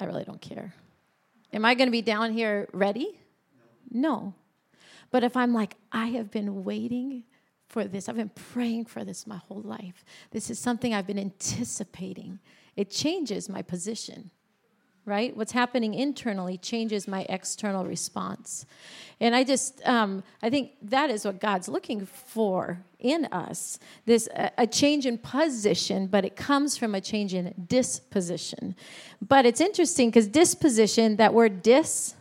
I 0.00 0.04
really 0.04 0.24
don't 0.24 0.40
care. 0.40 0.74
Am 1.52 1.64
I 1.64 1.74
going 1.74 1.86
to 1.86 1.92
be 1.92 2.02
down 2.02 2.32
here 2.32 2.68
ready? 2.72 3.20
No. 3.90 4.34
But 5.10 5.22
if 5.22 5.36
I'm 5.36 5.52
like, 5.52 5.76
I 5.92 6.06
have 6.06 6.30
been 6.30 6.64
waiting 6.64 7.24
for 7.68 7.84
this, 7.84 8.08
I've 8.08 8.16
been 8.16 8.30
praying 8.30 8.86
for 8.86 9.04
this 9.04 9.26
my 9.26 9.36
whole 9.36 9.60
life, 9.60 10.04
this 10.30 10.50
is 10.50 10.58
something 10.58 10.92
I've 10.92 11.06
been 11.06 11.18
anticipating, 11.18 12.38
it 12.76 12.90
changes 12.90 13.48
my 13.48 13.62
position 13.62 14.30
right? 15.04 15.36
What's 15.36 15.52
happening 15.52 15.94
internally 15.94 16.56
changes 16.58 17.08
my 17.08 17.26
external 17.28 17.84
response. 17.84 18.66
And 19.20 19.34
I 19.34 19.44
just, 19.44 19.86
um, 19.86 20.22
I 20.42 20.50
think 20.50 20.72
that 20.82 21.10
is 21.10 21.24
what 21.24 21.40
God's 21.40 21.68
looking 21.68 22.06
for 22.06 22.84
in 22.98 23.24
us 23.26 23.80
this 24.06 24.28
a, 24.34 24.50
a 24.58 24.66
change 24.66 25.06
in 25.06 25.18
position, 25.18 26.06
but 26.06 26.24
it 26.24 26.36
comes 26.36 26.76
from 26.76 26.94
a 26.94 27.00
change 27.00 27.34
in 27.34 27.52
disposition. 27.66 28.76
But 29.26 29.44
it's 29.44 29.60
interesting 29.60 30.10
because 30.10 30.28
disposition, 30.28 31.16
that 31.16 31.34
word 31.34 31.62
dis, 31.62 32.14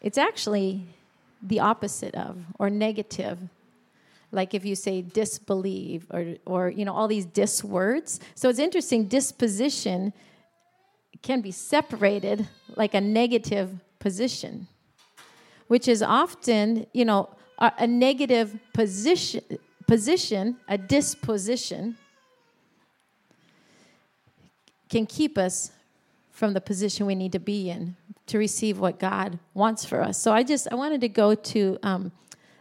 it's 0.00 0.18
actually 0.18 0.86
the 1.42 1.60
opposite 1.60 2.14
of 2.14 2.38
or 2.58 2.70
negative 2.70 3.38
like 4.30 4.54
if 4.54 4.64
you 4.64 4.74
say 4.74 5.02
disbelieve 5.02 6.06
or 6.10 6.34
or 6.46 6.68
you 6.68 6.84
know 6.84 6.92
all 6.92 7.08
these 7.08 7.24
dis 7.24 7.64
words 7.64 8.20
so 8.34 8.48
it's 8.48 8.58
interesting 8.58 9.06
disposition 9.06 10.12
can 11.22 11.40
be 11.40 11.50
separated 11.50 12.48
like 12.76 12.94
a 12.94 13.00
negative 13.00 13.80
position, 13.98 14.68
which 15.66 15.88
is 15.88 16.02
often, 16.02 16.86
you 16.92 17.04
know, 17.04 17.28
a, 17.58 17.72
a 17.78 17.86
negative 17.86 18.56
position, 18.72 19.42
position, 19.86 20.56
a 20.68 20.78
disposition, 20.78 21.96
can 24.88 25.06
keep 25.06 25.36
us 25.36 25.72
from 26.30 26.54
the 26.54 26.60
position 26.60 27.04
we 27.04 27.14
need 27.14 27.32
to 27.32 27.40
be 27.40 27.68
in 27.68 27.96
to 28.26 28.38
receive 28.38 28.78
what 28.78 28.98
God 28.98 29.38
wants 29.54 29.84
for 29.84 30.00
us. 30.00 30.18
So 30.18 30.32
I 30.32 30.42
just 30.42 30.68
I 30.70 30.76
wanted 30.76 31.00
to 31.00 31.08
go 31.08 31.34
to 31.34 31.78
um, 31.82 32.12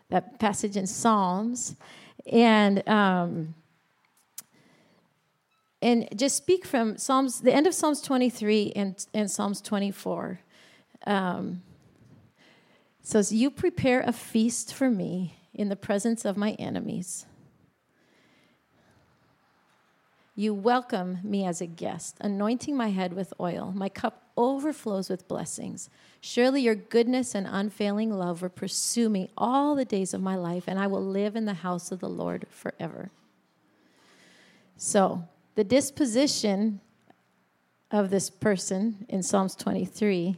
that 0.10 0.39
passage 0.39 0.78
in 0.78 0.88
Psalms 0.88 1.76
and. 2.32 2.88
Um, 2.88 3.55
and 5.80 6.08
just 6.16 6.36
speak 6.36 6.66
from 6.66 6.97
Psalms, 6.97 7.41
the 7.41 7.53
end 7.53 7.68
of 7.68 7.74
Psalms 7.74 8.01
23 8.01 8.74
and, 8.76 9.05
and 9.14 9.30
Psalms 9.30 9.62
24. 9.62 10.39
Um, 11.05 11.62
says, 13.08 13.32
You 13.32 13.49
prepare 13.49 14.01
a 14.01 14.12
feast 14.12 14.74
for 14.74 14.89
me 14.89 15.38
in 15.53 15.70
the 15.70 15.76
presence 15.76 16.26
of 16.26 16.36
my 16.36 16.51
enemies. 16.53 17.26
You 20.36 20.53
welcome 20.53 21.20
me 21.24 21.45
as 21.45 21.62
a 21.62 21.66
guest, 21.66 22.18
anointing 22.22 22.76
my 22.76 22.89
head 22.89 23.14
with 23.14 23.34
oil. 23.39 23.72
My 23.76 23.89
cup 23.89 24.30
overflows 24.36 25.10
with 25.10 25.28
blessings. 25.28 25.89
Surely 26.20 26.61
your 26.61 26.76
goodness 26.76 27.36
and 27.36 27.47
unfailing 27.49 28.11
love 28.11 28.41
will 28.41 28.49
pursue 28.49 29.09
me 29.09 29.30
all 29.38 29.76
the 29.76 29.86
days 29.86 30.13
of 30.13 30.22
my 30.22 30.36
life, 30.36 30.63
and 30.68 30.80
I 30.80 30.88
will 30.88 31.03
live 31.03 31.36
in 31.36 31.45
the 31.45 31.53
house 31.53 31.91
of 31.91 31.99
the 31.99 32.09
Lord 32.09 32.47
forever. 32.49 33.11
So, 34.76 35.24
the 35.55 35.63
disposition 35.63 36.82
of 37.91 38.09
this 38.09 38.30
person 38.30 39.05
in 39.09 39.24
Psalms 39.24 39.55
23 39.55 40.38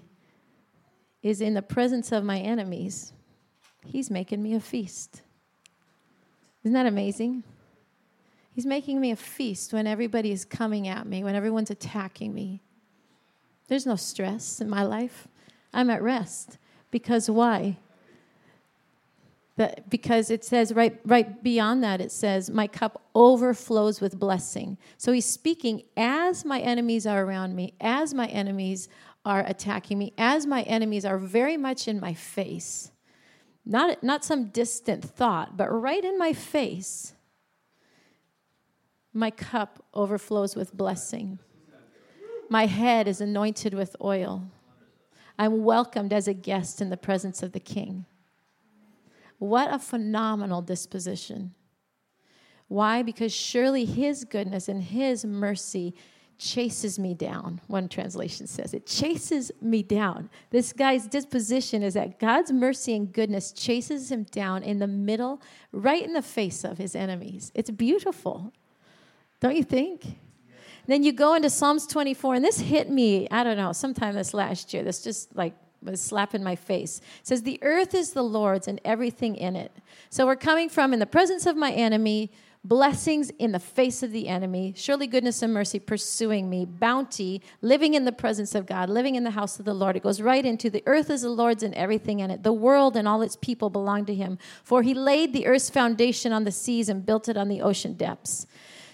is 1.23 1.41
in 1.41 1.53
the 1.53 1.61
presence 1.61 2.11
of 2.11 2.23
my 2.23 2.39
enemies. 2.39 3.13
He's 3.85 4.09
making 4.09 4.41
me 4.41 4.53
a 4.53 4.59
feast. 4.59 5.21
Isn't 6.63 6.73
that 6.73 6.85
amazing? 6.85 7.43
He's 8.53 8.65
making 8.65 8.99
me 8.99 9.11
a 9.11 9.15
feast 9.15 9.71
when 9.71 9.87
everybody 9.87 10.31
is 10.31 10.43
coming 10.43 10.87
at 10.87 11.07
me, 11.07 11.23
when 11.23 11.35
everyone's 11.35 11.71
attacking 11.71 12.33
me. 12.33 12.61
There's 13.69 13.85
no 13.85 13.95
stress 13.95 14.59
in 14.59 14.69
my 14.69 14.83
life. 14.83 15.28
I'm 15.73 15.89
at 15.89 16.01
rest. 16.01 16.57
Because 16.91 17.29
why? 17.29 17.77
That, 19.57 19.89
because 19.89 20.31
it 20.31 20.45
says 20.45 20.73
right, 20.73 20.99
right 21.05 21.43
beyond 21.43 21.83
that, 21.83 21.99
it 21.99 22.11
says, 22.11 22.49
My 22.49 22.67
cup 22.67 23.01
overflows 23.13 23.99
with 23.99 24.17
blessing. 24.17 24.77
So 24.97 25.11
he's 25.11 25.25
speaking 25.25 25.83
as 25.97 26.45
my 26.45 26.59
enemies 26.59 27.05
are 27.05 27.23
around 27.23 27.55
me, 27.55 27.73
as 27.81 28.13
my 28.13 28.27
enemies 28.27 28.87
are 29.25 29.43
attacking 29.45 29.99
me, 29.99 30.13
as 30.17 30.45
my 30.45 30.61
enemies 30.63 31.03
are 31.03 31.17
very 31.17 31.57
much 31.57 31.87
in 31.87 31.99
my 31.99 32.13
face. 32.13 32.91
Not, 33.65 34.01
not 34.01 34.23
some 34.23 34.45
distant 34.45 35.03
thought, 35.03 35.57
but 35.57 35.67
right 35.69 36.03
in 36.03 36.17
my 36.17 36.33
face. 36.33 37.13
My 39.13 39.29
cup 39.29 39.83
overflows 39.93 40.55
with 40.55 40.75
blessing. 40.75 41.39
My 42.49 42.65
head 42.65 43.07
is 43.07 43.21
anointed 43.21 43.73
with 43.73 43.95
oil. 44.01 44.43
I'm 45.39 45.63
welcomed 45.63 46.11
as 46.11 46.27
a 46.27 46.33
guest 46.33 46.81
in 46.81 46.89
the 46.89 46.97
presence 46.97 47.41
of 47.41 47.53
the 47.53 47.61
king. 47.61 48.05
What 49.37 49.73
a 49.73 49.79
phenomenal 49.79 50.61
disposition. 50.61 51.55
Why? 52.67 53.01
Because 53.03 53.33
surely 53.33 53.85
His 53.85 54.25
goodness 54.25 54.67
and 54.67 54.83
His 54.83 55.23
mercy 55.23 55.95
chases 56.37 56.99
me 56.99 57.13
down, 57.13 57.61
one 57.67 57.87
translation 57.87 58.47
says. 58.47 58.73
It 58.73 58.85
chases 58.85 59.49
me 59.61 59.81
down. 59.81 60.29
This 60.49 60.73
guy's 60.73 61.07
disposition 61.07 61.83
is 61.83 61.93
that 61.93 62.19
God's 62.19 62.51
mercy 62.51 62.95
and 62.95 63.11
goodness 63.11 63.51
chases 63.51 64.09
him 64.09 64.23
down 64.23 64.63
in 64.63 64.79
the 64.79 64.87
middle, 64.87 65.41
right 65.73 66.03
in 66.03 66.13
the 66.13 66.21
face 66.21 66.63
of 66.63 66.77
his 66.77 66.95
enemies. 66.95 67.51
It's 67.55 67.69
beautiful, 67.69 68.53
don't 69.41 69.57
you 69.57 69.63
think? 69.63 70.05
Then 70.89 71.03
you 71.03 71.11
go 71.11 71.35
into 71.35 71.51
Psalms 71.51 71.85
24, 71.85 72.33
and 72.33 72.43
this 72.43 72.59
hit 72.59 72.89
me, 72.89 73.27
I 73.29 73.43
don't 73.43 73.57
know, 73.57 73.73
sometime 73.73 74.15
this 74.15 74.33
last 74.33 74.73
year. 74.73 74.83
This 74.83 75.03
just 75.03 75.35
like 75.35 75.53
was 75.83 76.01
slapping 76.01 76.43
my 76.43 76.55
face. 76.55 76.99
It 77.21 77.27
says, 77.27 77.43
The 77.43 77.59
earth 77.61 77.93
is 77.93 78.13
the 78.13 78.23
Lord's 78.23 78.67
and 78.67 78.81
everything 78.83 79.35
in 79.35 79.55
it. 79.55 79.71
So 80.09 80.25
we're 80.25 80.35
coming 80.35 80.67
from 80.67 80.91
in 80.91 80.97
the 80.97 81.05
presence 81.05 81.45
of 81.45 81.55
my 81.55 81.71
enemy, 81.71 82.31
blessings 82.63 83.29
in 83.37 83.51
the 83.51 83.59
face 83.59 84.01
of 84.01 84.11
the 84.11 84.27
enemy, 84.27 84.73
surely 84.75 85.05
goodness 85.05 85.43
and 85.43 85.53
mercy 85.53 85.77
pursuing 85.77 86.49
me, 86.49 86.65
bounty, 86.65 87.43
living 87.61 87.93
in 87.93 88.05
the 88.05 88.11
presence 88.11 88.55
of 88.55 88.65
God, 88.65 88.89
living 88.89 89.13
in 89.13 89.23
the 89.23 89.29
house 89.29 89.59
of 89.59 89.65
the 89.65 89.75
Lord. 89.75 89.95
It 89.95 90.01
goes 90.01 90.21
right 90.21 90.43
into 90.43 90.71
the 90.71 90.81
earth 90.87 91.11
is 91.11 91.21
the 91.21 91.29
Lord's 91.29 91.61
and 91.61 91.75
everything 91.75 92.19
in 92.19 92.31
it. 92.31 92.41
The 92.41 92.51
world 92.51 92.97
and 92.97 93.07
all 93.07 93.21
its 93.21 93.35
people 93.35 93.69
belong 93.69 94.05
to 94.05 94.15
him. 94.15 94.39
For 94.63 94.81
he 94.81 94.95
laid 94.95 95.33
the 95.33 95.45
earth's 95.45 95.69
foundation 95.69 96.33
on 96.33 96.45
the 96.45 96.51
seas 96.51 96.89
and 96.89 97.05
built 97.05 97.29
it 97.29 97.37
on 97.37 97.47
the 97.47 97.61
ocean 97.61 97.93
depths. 97.93 98.47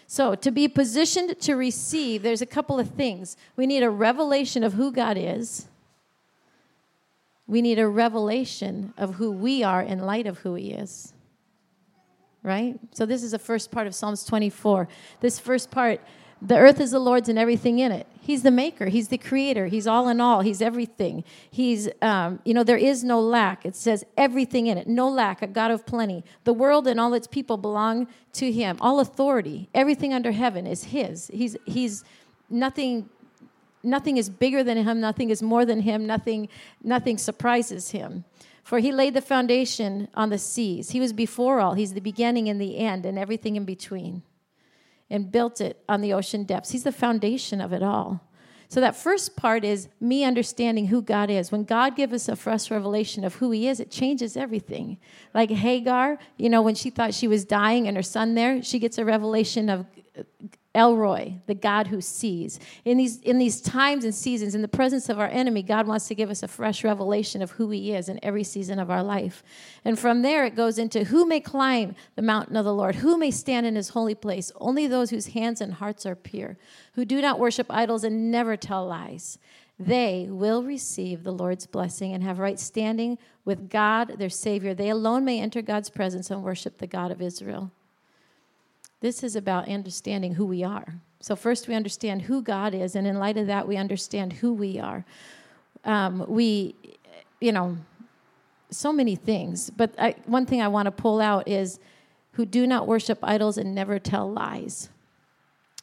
So, 0.08 0.36
to 0.36 0.52
be 0.52 0.68
positioned 0.68 1.40
to 1.42 1.56
receive, 1.56 2.22
there's 2.22 2.42
a 2.42 2.46
couple 2.46 2.80
of 2.80 2.90
things. 2.92 3.38
We 3.56 3.66
need 3.66 3.82
a 3.82 3.90
revelation 3.90 4.64
of 4.64 4.74
who 4.74 4.92
God 4.92 5.18
is. 5.18 5.68
We 7.48 7.62
need 7.62 7.80
a 7.80 7.88
revelation 7.88 8.94
of 8.98 9.16
who 9.16 9.32
we 9.32 9.64
are 9.64 9.82
in 9.82 10.00
light 10.00 10.28
of 10.28 10.40
who 10.40 10.54
He 10.56 10.72
is. 10.72 11.14
Right? 12.44 12.80
So, 12.92 13.08
this 13.08 13.24
is 13.24 13.32
the 13.32 13.40
first 13.40 13.72
part 13.72 13.88
of 13.88 13.96
Psalms 13.96 14.24
24. 14.26 14.88
This 15.22 15.40
first 15.40 15.72
part 15.72 16.02
the 16.46 16.58
earth 16.58 16.80
is 16.80 16.92
the 16.92 17.00
Lord's 17.00 17.28
and 17.28 17.40
everything 17.40 17.80
in 17.80 17.92
it. 17.92 18.06
He's 18.22 18.44
the 18.44 18.52
maker. 18.52 18.86
He's 18.88 19.08
the 19.08 19.18
creator. 19.18 19.66
He's 19.66 19.88
all 19.88 20.08
in 20.10 20.22
all. 20.22 20.42
He's 20.42 20.62
everything. 20.62 21.24
He's, 21.50 21.90
um, 22.04 22.40
you 22.46 22.54
know, 22.54 22.64
there 22.64 22.78
is 22.78 23.04
no 23.04 23.20
lack. 23.20 23.66
It 23.66 23.76
says 23.76 24.06
everything 24.16 24.68
in 24.68 24.78
it. 24.78 24.88
No 24.88 25.10
lack, 25.10 25.42
a 25.42 25.48
God 25.48 25.72
of 25.72 25.86
plenty. 25.86 26.24
The 26.44 26.54
world 26.54 26.88
and 26.88 27.00
all 27.00 27.14
its 27.16 27.26
people 27.26 27.58
belong 27.58 28.08
to 28.34 28.52
Him. 28.52 28.78
All 28.80 29.00
authority, 29.00 29.70
everything 29.74 30.14
under 30.14 30.32
heaven 30.32 30.68
is 30.68 30.86
His. 30.86 31.32
He's, 31.34 31.58
he's 31.66 32.04
nothing. 32.50 33.10
Nothing 33.82 34.18
is 34.18 34.32
bigger 34.32 34.64
than 34.64 34.78
him. 34.78 35.00
Nothing 35.00 35.30
is 35.30 35.44
more 35.44 35.64
than 35.64 35.82
him. 35.82 36.08
Nothing, 36.08 36.50
nothing 36.82 37.20
surprises 37.20 37.92
him. 37.92 38.26
For 38.64 38.80
he 38.80 38.92
laid 38.92 39.14
the 39.14 39.22
foundation 39.22 40.08
on 40.16 40.32
the 40.32 40.40
seas. 40.40 40.90
He 40.90 41.00
was 41.00 41.14
before 41.14 41.60
all. 41.60 41.76
He's 41.76 41.94
the 41.94 42.02
beginning 42.02 42.50
and 42.50 42.60
the 42.60 42.80
end 42.80 43.06
and 43.06 43.20
everything 43.20 43.56
in 43.56 43.64
between 43.64 44.24
and 45.10 45.32
built 45.32 45.62
it 45.62 45.84
on 45.88 46.02
the 46.02 46.14
ocean 46.14 46.44
depths. 46.44 46.72
He's 46.72 46.84
the 46.84 46.92
foundation 46.92 47.62
of 47.62 47.74
it 47.74 47.84
all. 47.84 48.22
So 48.68 48.82
that 48.82 48.96
first 48.96 49.36
part 49.36 49.64
is 49.64 49.88
me 50.00 50.24
understanding 50.24 50.88
who 50.88 51.02
God 51.02 51.30
is. 51.30 51.52
When 51.52 51.64
God 51.64 51.96
gives 51.96 52.14
us 52.14 52.28
a 52.28 52.36
fresh 52.36 52.72
revelation 52.72 53.24
of 53.24 53.36
who 53.36 53.52
He 53.52 53.68
is, 53.68 53.80
it 53.80 53.92
changes 53.92 54.36
everything. 54.36 54.98
Like 55.34 55.52
Hagar, 55.52 56.18
you 56.38 56.50
know, 56.50 56.62
when 56.62 56.76
she 56.76 56.90
thought 56.90 57.14
she 57.14 57.28
was 57.28 57.46
dying 57.46 57.88
and 57.88 57.96
her 57.96 58.04
son 58.04 58.34
there, 58.34 58.64
she 58.64 58.80
gets 58.80 58.98
a 58.98 59.06
revelation 59.06 59.70
of 59.70 59.86
El 60.76 60.96
Roi, 60.98 61.40
the 61.48 61.56
God 61.56 61.88
who 61.88 62.02
sees. 62.02 62.60
In 62.84 62.98
these, 62.98 63.20
in 63.22 63.40
these 63.40 63.62
times 63.62 64.04
and 64.04 64.14
seasons, 64.14 64.54
in 64.54 64.62
the 64.62 64.68
presence 64.68 65.10
of 65.10 65.18
our 65.18 65.30
enemy, 65.30 65.64
God 65.64 65.88
wants 65.88 66.08
to 66.10 66.16
give 66.16 66.30
us 66.30 66.44
a 66.44 66.48
fresh 66.48 66.84
revelation 66.84 67.42
of 67.42 67.52
who 67.52 67.70
He 67.72 67.94
is 67.94 68.10
in 68.10 68.20
every 68.22 68.44
season 68.44 68.78
of 68.78 68.92
our 68.92 69.02
life. 69.02 69.42
And 69.84 69.98
from 69.98 70.22
there, 70.22 70.46
it 70.46 70.56
goes 70.56 70.78
into 70.78 71.06
who 71.06 71.26
may 71.26 71.40
climb 71.40 71.96
the 72.16 72.22
mountain 72.22 72.58
of 72.58 72.66
the 72.66 72.74
Lord, 72.74 72.96
who 72.96 73.18
may 73.18 73.32
stand 73.32 73.66
in 73.66 73.76
His 73.76 73.90
holy 73.90 74.16
place. 74.16 74.52
Only 74.58 74.86
those 74.86 75.10
whose 75.10 75.28
hands 75.28 75.62
and 75.62 75.74
hearts 75.74 76.06
are 76.06 76.16
pure, 76.16 76.58
who 76.94 77.06
do 77.06 77.22
not 77.22 77.40
worship 77.40 77.68
idols 77.70 78.04
and 78.04 78.30
never 78.30 78.58
tell 78.58 78.86
lies. 78.86 79.40
They 79.80 80.28
will 80.30 80.64
receive 80.64 81.24
the 81.24 81.34
Lord's 81.34 81.66
blessing 81.66 82.14
and 82.14 82.24
have 82.24 82.40
right 82.40 82.60
standing 82.60 83.18
with 83.44 83.70
God, 83.70 84.16
their 84.18 84.30
Savior. 84.30 84.74
They 84.74 84.90
alone 84.90 85.26
may 85.26 85.40
enter 85.40 85.62
God's 85.62 85.90
presence 85.90 86.30
and 86.30 86.44
worship 86.44 86.78
the 86.78 86.88
God 86.88 87.12
of 87.12 87.22
Israel. 87.22 87.72
This 89.06 89.24
is 89.24 89.36
about 89.36 89.70
understanding 89.70 90.34
who 90.34 90.48
we 90.48 90.64
are. 90.64 90.96
So, 91.20 91.36
first, 91.36 91.68
we 91.68 91.76
understand 91.76 92.24
who 92.24 92.42
God 92.42 92.74
is, 92.74 92.96
and 92.96 93.06
in 93.06 93.20
light 93.20 93.38
of 93.38 93.46
that, 93.46 93.68
we 93.68 93.78
understand 93.78 94.34
who 94.34 94.52
we 94.52 94.80
are. 94.80 95.06
Um, 95.84 96.26
we, 96.28 96.74
you 97.40 97.52
know, 97.52 97.78
so 98.72 98.92
many 98.92 99.16
things. 99.16 99.70
But 99.70 99.94
I, 100.00 100.16
one 100.26 100.48
thing 100.48 100.60
I 100.60 100.70
want 100.70 100.88
to 100.88 100.92
pull 100.92 101.22
out 101.22 101.48
is 101.48 101.80
who 102.32 102.48
do 102.48 102.66
not 102.66 102.88
worship 102.88 103.20
idols 103.22 103.60
and 103.60 103.76
never 103.76 104.00
tell 104.00 104.34
lies. 104.34 104.90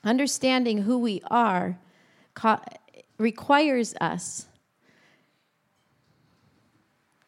Understanding 0.02 0.78
who 0.78 0.98
we 0.98 1.22
are 1.30 1.78
co- 2.34 2.58
requires 3.18 3.94
us 4.00 4.46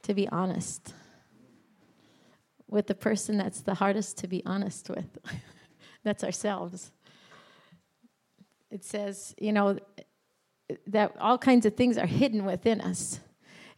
to 0.03 0.13
be 0.13 0.29
honest 0.31 0.93
with 2.69 2.89
the 2.89 2.97
person 2.97 3.39
that's 3.39 3.61
the 3.61 3.75
hardest 3.75 4.19
to 4.19 4.27
be 4.27 4.43
honest 4.45 4.91
with. 4.91 5.07
That's 6.05 6.23
ourselves. 6.23 6.93
It 8.71 8.85
says, 8.85 9.35
you 9.39 9.53
know, 9.53 9.79
that 10.87 11.15
all 11.19 11.39
kinds 11.39 11.67
of 11.67 11.75
things 11.75 11.99
are 11.99 12.07
hidden 12.07 12.45
within 12.45 12.81
us. 12.81 13.21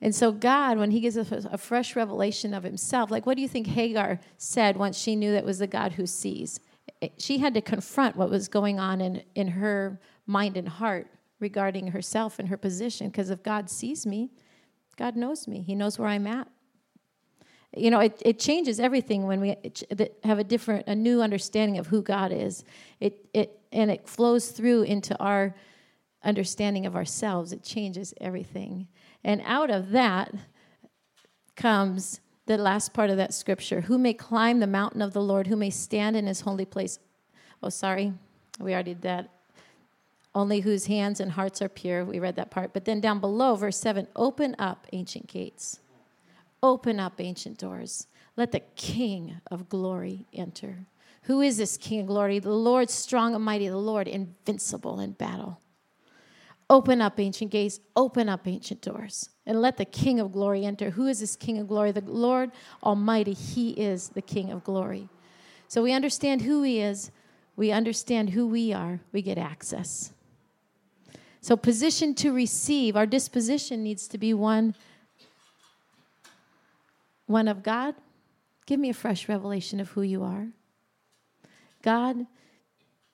And 0.00 0.14
so, 0.14 0.30
God, 0.32 0.78
when 0.78 0.90
He 0.90 1.00
gives 1.00 1.16
us 1.16 1.30
a 1.30 1.56
fresh 1.56 1.96
revelation 1.96 2.52
of 2.52 2.64
Himself, 2.64 3.10
like 3.10 3.24
what 3.24 3.36
do 3.36 3.42
you 3.42 3.48
think 3.48 3.68
Hagar 3.68 4.20
said 4.36 4.76
once 4.76 4.98
she 4.98 5.16
knew 5.16 5.32
that 5.32 5.44
was 5.44 5.58
the 5.58 5.66
God 5.66 5.92
who 5.92 6.06
sees? 6.06 6.60
Eh, 7.00 7.08
she 7.18 7.38
had 7.38 7.54
to 7.54 7.60
confront 7.60 8.16
what 8.16 8.30
was 8.30 8.48
going 8.48 8.78
on 8.78 9.00
in, 9.00 9.22
in 9.34 9.48
her 9.48 10.00
mind 10.26 10.56
and 10.56 10.68
heart 10.68 11.08
regarding 11.40 11.88
herself 11.88 12.38
and 12.38 12.48
her 12.48 12.56
position. 12.56 13.08
Because 13.08 13.30
if 13.30 13.42
God 13.42 13.70
sees 13.70 14.06
me, 14.06 14.30
God 14.96 15.16
knows 15.16 15.46
me, 15.48 15.62
He 15.62 15.74
knows 15.74 15.98
where 15.98 16.08
I'm 16.08 16.26
at 16.26 16.48
you 17.74 17.90
know 17.90 18.00
it, 18.00 18.20
it 18.24 18.38
changes 18.38 18.80
everything 18.80 19.26
when 19.26 19.40
we 19.40 19.56
have 20.24 20.38
a 20.38 20.44
different 20.44 20.86
a 20.86 20.94
new 20.94 21.20
understanding 21.20 21.78
of 21.78 21.86
who 21.86 22.02
god 22.02 22.32
is. 22.32 22.64
It, 23.00 23.28
it 23.34 23.60
and 23.72 23.90
it 23.90 24.08
flows 24.08 24.50
through 24.50 24.82
into 24.82 25.18
our 25.18 25.54
understanding 26.24 26.86
of 26.86 26.96
ourselves. 26.96 27.52
It 27.52 27.62
changes 27.62 28.14
everything. 28.20 28.88
And 29.22 29.42
out 29.44 29.70
of 29.70 29.90
that 29.90 30.32
comes 31.54 32.20
the 32.46 32.56
last 32.56 32.94
part 32.94 33.10
of 33.10 33.16
that 33.16 33.34
scripture. 33.34 33.82
Who 33.82 33.98
may 33.98 34.14
climb 34.14 34.60
the 34.60 34.66
mountain 34.66 35.02
of 35.02 35.12
the 35.12 35.22
lord 35.22 35.46
who 35.46 35.56
may 35.56 35.70
stand 35.70 36.16
in 36.16 36.26
his 36.26 36.42
holy 36.42 36.64
place. 36.64 36.98
Oh 37.62 37.68
sorry 37.68 38.12
we 38.58 38.72
already 38.72 38.94
did 38.94 39.02
that. 39.02 39.30
Only 40.34 40.60
whose 40.60 40.86
hands 40.86 41.20
and 41.20 41.32
hearts 41.32 41.62
are 41.62 41.68
pure. 41.68 42.04
We 42.04 42.18
read 42.18 42.36
that 42.36 42.50
part. 42.50 42.72
But 42.72 42.84
then 42.84 43.00
down 43.00 43.20
below 43.20 43.54
verse 43.54 43.78
7 43.78 44.06
open 44.16 44.54
up 44.58 44.86
ancient 44.92 45.26
gates 45.26 45.80
Open 46.62 46.98
up 46.98 47.20
ancient 47.20 47.58
doors. 47.58 48.06
Let 48.36 48.52
the 48.52 48.60
King 48.76 49.40
of 49.50 49.68
glory 49.68 50.26
enter. 50.32 50.86
Who 51.22 51.40
is 51.40 51.56
this 51.56 51.76
King 51.76 52.00
of 52.00 52.06
glory? 52.06 52.38
The 52.38 52.50
Lord 52.50 52.90
strong 52.90 53.34
and 53.34 53.44
mighty, 53.44 53.68
the 53.68 53.76
Lord 53.76 54.08
invincible 54.08 55.00
in 55.00 55.12
battle. 55.12 55.60
Open 56.68 57.00
up 57.00 57.20
ancient 57.20 57.52
gates, 57.52 57.80
open 57.94 58.28
up 58.28 58.46
ancient 58.46 58.80
doors, 58.80 59.30
and 59.44 59.60
let 59.60 59.76
the 59.76 59.84
King 59.84 60.18
of 60.18 60.32
glory 60.32 60.64
enter. 60.64 60.90
Who 60.90 61.06
is 61.06 61.20
this 61.20 61.36
King 61.36 61.58
of 61.58 61.68
glory? 61.68 61.92
The 61.92 62.00
Lord 62.00 62.50
Almighty, 62.82 63.34
He 63.34 63.70
is 63.70 64.08
the 64.10 64.22
King 64.22 64.50
of 64.50 64.64
glory. 64.64 65.08
So 65.68 65.82
we 65.82 65.92
understand 65.92 66.42
who 66.42 66.62
He 66.62 66.80
is, 66.80 67.12
we 67.54 67.70
understand 67.70 68.30
who 68.30 68.46
we 68.46 68.72
are, 68.72 69.00
we 69.12 69.22
get 69.22 69.38
access. 69.38 70.12
So, 71.40 71.56
position 71.56 72.14
to 72.16 72.32
receive, 72.32 72.96
our 72.96 73.06
disposition 73.06 73.84
needs 73.84 74.08
to 74.08 74.18
be 74.18 74.34
one 74.34 74.74
one 77.26 77.48
of 77.48 77.62
God, 77.62 77.94
give 78.66 78.80
me 78.80 78.88
a 78.88 78.94
fresh 78.94 79.28
revelation 79.28 79.80
of 79.80 79.90
who 79.90 80.02
you 80.02 80.22
are. 80.22 80.48
God, 81.82 82.26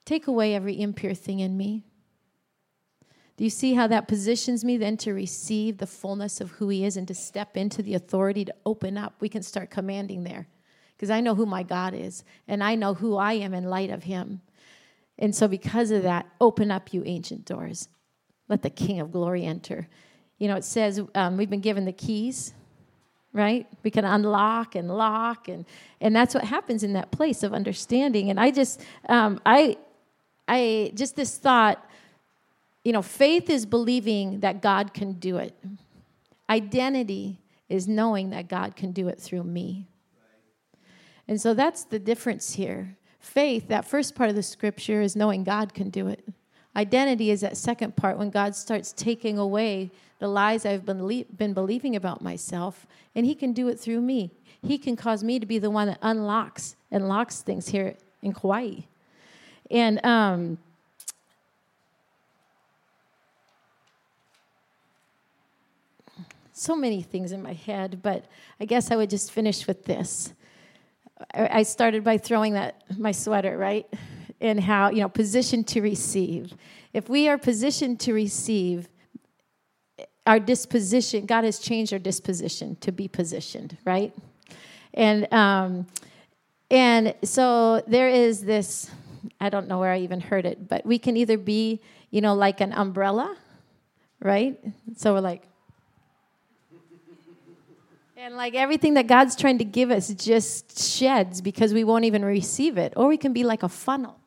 take 0.04 0.26
away 0.26 0.54
every 0.54 0.80
impure 0.80 1.14
thing 1.14 1.40
in 1.40 1.56
me. 1.56 1.84
Do 3.36 3.44
you 3.44 3.50
see 3.50 3.74
how 3.74 3.86
that 3.86 4.08
positions 4.08 4.64
me 4.64 4.76
then 4.76 4.96
to 4.98 5.12
receive 5.12 5.78
the 5.78 5.86
fullness 5.86 6.40
of 6.40 6.52
who 6.52 6.68
He 6.68 6.84
is 6.84 6.96
and 6.96 7.08
to 7.08 7.14
step 7.14 7.56
into 7.56 7.82
the 7.82 7.94
authority 7.94 8.44
to 8.44 8.54
open 8.64 8.98
up? 8.98 9.14
We 9.20 9.28
can 9.28 9.42
start 9.42 9.70
commanding 9.70 10.24
there 10.24 10.46
because 10.96 11.10
I 11.10 11.20
know 11.20 11.34
who 11.34 11.46
my 11.46 11.62
God 11.62 11.94
is 11.94 12.24
and 12.46 12.62
I 12.62 12.74
know 12.74 12.94
who 12.94 13.16
I 13.16 13.32
am 13.34 13.54
in 13.54 13.64
light 13.64 13.90
of 13.90 14.04
Him. 14.04 14.42
And 15.18 15.34
so, 15.34 15.48
because 15.48 15.90
of 15.90 16.02
that, 16.02 16.26
open 16.40 16.70
up, 16.70 16.92
you 16.92 17.02
ancient 17.04 17.44
doors. 17.44 17.88
Let 18.48 18.62
the 18.62 18.70
King 18.70 19.00
of 19.00 19.12
glory 19.12 19.44
enter. 19.44 19.88
You 20.38 20.48
know, 20.48 20.56
it 20.56 20.64
says 20.64 21.00
um, 21.14 21.36
we've 21.36 21.50
been 21.50 21.60
given 21.60 21.84
the 21.84 21.92
keys 21.92 22.52
right? 23.32 23.66
We 23.82 23.90
can 23.90 24.04
unlock 24.04 24.74
and 24.74 24.90
lock 24.90 25.48
and 25.48 25.64
and 26.00 26.14
that's 26.14 26.34
what 26.34 26.44
happens 26.44 26.82
in 26.82 26.92
that 26.94 27.10
place 27.10 27.42
of 27.42 27.52
understanding. 27.54 28.30
And 28.30 28.38
i 28.38 28.50
just 28.50 28.80
um, 29.08 29.40
i 29.46 29.76
i 30.48 30.92
just 30.94 31.16
this 31.16 31.38
thought 31.38 31.84
you 32.84 32.92
know 32.92 33.02
faith 33.02 33.48
is 33.48 33.64
believing 33.64 34.40
that 34.40 34.60
god 34.62 34.92
can 34.94 35.14
do 35.14 35.38
it. 35.38 35.56
Identity 36.50 37.40
is 37.68 37.88
knowing 37.88 38.30
that 38.30 38.48
god 38.48 38.76
can 38.76 38.92
do 38.92 39.08
it 39.08 39.18
through 39.18 39.44
me. 39.44 39.86
And 41.28 41.40
so 41.40 41.54
that's 41.54 41.84
the 41.84 41.98
difference 41.98 42.52
here. 42.52 42.96
Faith 43.20 43.68
that 43.68 43.86
first 43.86 44.14
part 44.14 44.28
of 44.28 44.36
the 44.36 44.42
scripture 44.42 45.00
is 45.00 45.16
knowing 45.16 45.44
god 45.44 45.72
can 45.72 45.88
do 45.88 46.08
it 46.08 46.24
Identity 46.74 47.30
is 47.30 47.42
that 47.42 47.56
second 47.56 47.96
part 47.96 48.18
when 48.18 48.30
God 48.30 48.54
starts 48.54 48.92
taking 48.92 49.38
away 49.38 49.90
the 50.18 50.28
lies 50.28 50.64
I've 50.64 50.86
been, 50.86 51.24
been 51.36 51.52
believing 51.52 51.96
about 51.96 52.22
myself, 52.22 52.86
and 53.14 53.26
He 53.26 53.34
can 53.34 53.52
do 53.52 53.68
it 53.68 53.78
through 53.78 54.00
me. 54.00 54.30
He 54.62 54.78
can 54.78 54.96
cause 54.96 55.24
me 55.24 55.38
to 55.38 55.46
be 55.46 55.58
the 55.58 55.70
one 55.70 55.88
that 55.88 55.98
unlocks 56.00 56.76
and 56.90 57.08
locks 57.08 57.42
things 57.42 57.68
here 57.68 57.96
in 58.22 58.32
Kauai. 58.32 58.82
And 59.70 60.04
um, 60.06 60.58
so 66.52 66.76
many 66.76 67.02
things 67.02 67.32
in 67.32 67.42
my 67.42 67.54
head, 67.54 68.00
but 68.02 68.24
I 68.60 68.64
guess 68.64 68.90
I 68.90 68.96
would 68.96 69.10
just 69.10 69.32
finish 69.32 69.66
with 69.66 69.84
this. 69.84 70.32
I 71.34 71.62
started 71.62 72.04
by 72.04 72.18
throwing 72.18 72.54
that 72.54 72.82
my 72.96 73.12
sweater, 73.12 73.56
right? 73.56 73.86
And 74.42 74.60
how, 74.60 74.90
you 74.90 75.00
know, 75.00 75.08
positioned 75.08 75.68
to 75.68 75.80
receive. 75.80 76.54
If 76.92 77.08
we 77.08 77.28
are 77.28 77.38
positioned 77.38 78.00
to 78.00 78.12
receive, 78.12 78.88
our 80.26 80.38
disposition, 80.38 81.26
God 81.26 81.44
has 81.44 81.58
changed 81.58 81.92
our 81.92 81.98
disposition 81.98 82.76
to 82.80 82.92
be 82.92 83.08
positioned, 83.08 83.76
right? 83.84 84.12
And 84.94 85.32
um, 85.32 85.86
and 86.72 87.14
so 87.22 87.82
there 87.86 88.08
is 88.08 88.44
this, 88.44 88.90
I 89.38 89.50
don't 89.50 89.68
know 89.68 89.78
where 89.78 89.92
I 89.92 89.98
even 89.98 90.20
heard 90.20 90.46
it, 90.46 90.68
but 90.68 90.86
we 90.86 90.98
can 90.98 91.18
either 91.18 91.36
be, 91.36 91.80
you 92.10 92.22
know, 92.22 92.34
like 92.34 92.62
an 92.62 92.72
umbrella, 92.72 93.36
right? 94.20 94.58
So 94.96 95.12
we're 95.12 95.20
like, 95.20 95.42
and 98.16 98.36
like 98.36 98.54
everything 98.54 98.94
that 98.94 99.06
God's 99.06 99.36
trying 99.36 99.58
to 99.58 99.64
give 99.64 99.90
us 99.90 100.08
just 100.14 100.78
sheds 100.78 101.42
because 101.42 101.74
we 101.74 101.84
won't 101.84 102.06
even 102.06 102.24
receive 102.24 102.78
it. 102.78 102.94
Or 102.96 103.06
we 103.08 103.18
can 103.18 103.32
be 103.32 103.44
like 103.44 103.62
a 103.62 103.68
funnel. 103.68 104.18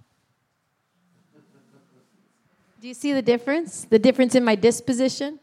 Do 2.85 2.89
you 2.89 2.93
see 2.93 3.13
the 3.13 3.21
difference? 3.23 3.87
The 3.89 3.97
difference 3.97 4.35
in 4.35 4.45
my 4.45 4.53
disposition 4.53 5.39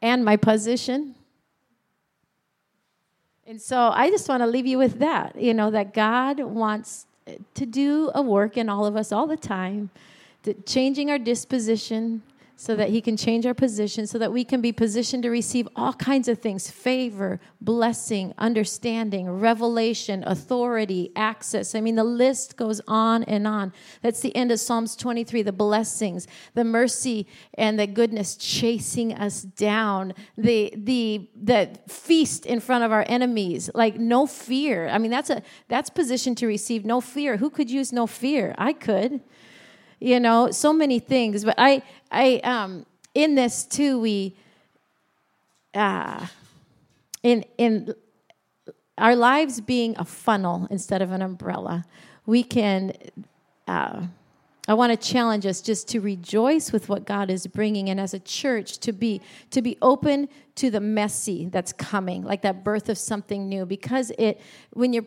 and 0.00 0.24
my 0.24 0.36
position? 0.36 1.16
And 3.44 3.60
so 3.60 3.90
I 3.92 4.10
just 4.10 4.28
want 4.28 4.44
to 4.44 4.46
leave 4.46 4.64
you 4.64 4.78
with 4.78 5.00
that, 5.00 5.34
you 5.34 5.54
know, 5.54 5.72
that 5.72 5.92
God 5.92 6.38
wants 6.38 7.06
to 7.54 7.66
do 7.66 8.12
a 8.14 8.22
work 8.22 8.56
in 8.56 8.68
all 8.68 8.86
of 8.86 8.94
us 8.94 9.10
all 9.10 9.26
the 9.26 9.36
time, 9.36 9.90
changing 10.64 11.10
our 11.10 11.18
disposition, 11.18 12.22
so 12.60 12.74
that 12.74 12.90
He 12.90 13.00
can 13.00 13.16
change 13.16 13.46
our 13.46 13.54
position, 13.54 14.04
so 14.08 14.18
that 14.18 14.32
we 14.32 14.42
can 14.42 14.60
be 14.60 14.72
positioned 14.72 15.22
to 15.22 15.30
receive 15.30 15.68
all 15.76 15.92
kinds 15.92 16.26
of 16.26 16.40
things 16.40 16.68
favor, 16.68 17.38
blessing, 17.60 18.34
understanding, 18.36 19.30
revelation, 19.30 20.24
authority, 20.26 21.12
access. 21.14 21.76
I 21.76 21.80
mean, 21.80 21.94
the 21.94 22.02
list 22.02 22.56
goes 22.56 22.80
on 22.88 23.22
and 23.22 23.46
on. 23.46 23.72
That's 24.02 24.18
the 24.18 24.34
end 24.34 24.50
of 24.50 24.58
Psalms 24.58 24.96
23 24.96 25.42
the 25.42 25.52
blessings, 25.52 26.26
the 26.54 26.64
mercy, 26.64 27.28
and 27.54 27.78
the 27.78 27.86
goodness 27.86 28.34
chasing 28.34 29.14
us 29.14 29.42
down, 29.42 30.12
the, 30.36 30.74
the, 30.76 31.30
the 31.40 31.78
feast 31.86 32.44
in 32.44 32.58
front 32.58 32.82
of 32.82 32.90
our 32.90 33.04
enemies, 33.06 33.70
like 33.72 34.00
no 34.00 34.26
fear. 34.26 34.88
I 34.88 34.98
mean, 34.98 35.12
that's, 35.12 35.30
a, 35.30 35.44
that's 35.68 35.90
position 35.90 36.34
to 36.34 36.48
receive 36.48 36.84
no 36.84 37.00
fear. 37.00 37.36
Who 37.36 37.50
could 37.50 37.70
use 37.70 37.92
no 37.92 38.08
fear? 38.08 38.52
I 38.58 38.72
could 38.72 39.20
you 40.00 40.20
know 40.20 40.50
so 40.50 40.72
many 40.72 40.98
things 40.98 41.44
but 41.44 41.54
i 41.58 41.82
i 42.10 42.36
um 42.44 42.84
in 43.14 43.34
this 43.34 43.64
too 43.64 43.98
we 43.98 44.34
uh 45.74 46.26
in 47.22 47.44
in 47.56 47.94
our 48.96 49.14
lives 49.14 49.60
being 49.60 49.94
a 49.98 50.04
funnel 50.04 50.66
instead 50.70 51.02
of 51.02 51.10
an 51.12 51.22
umbrella 51.22 51.84
we 52.26 52.42
can 52.42 52.92
uh 53.66 54.02
I 54.68 54.74
want 54.74 54.92
to 54.92 55.08
challenge 55.08 55.46
us 55.46 55.62
just 55.62 55.88
to 55.88 56.00
rejoice 56.00 56.72
with 56.72 56.90
what 56.90 57.06
God 57.06 57.30
is 57.30 57.46
bringing, 57.46 57.88
and 57.88 57.98
as 57.98 58.12
a 58.12 58.18
church 58.18 58.76
to 58.80 58.92
be 58.92 59.22
to 59.50 59.62
be 59.62 59.78
open 59.80 60.28
to 60.56 60.70
the 60.70 60.78
messy 60.78 61.46
that's 61.46 61.72
coming, 61.72 62.22
like 62.22 62.42
that 62.42 62.64
birth 62.64 62.90
of 62.90 62.98
something 62.98 63.48
new. 63.48 63.64
Because 63.64 64.12
it, 64.18 64.38
when 64.74 64.92
you're 64.92 65.06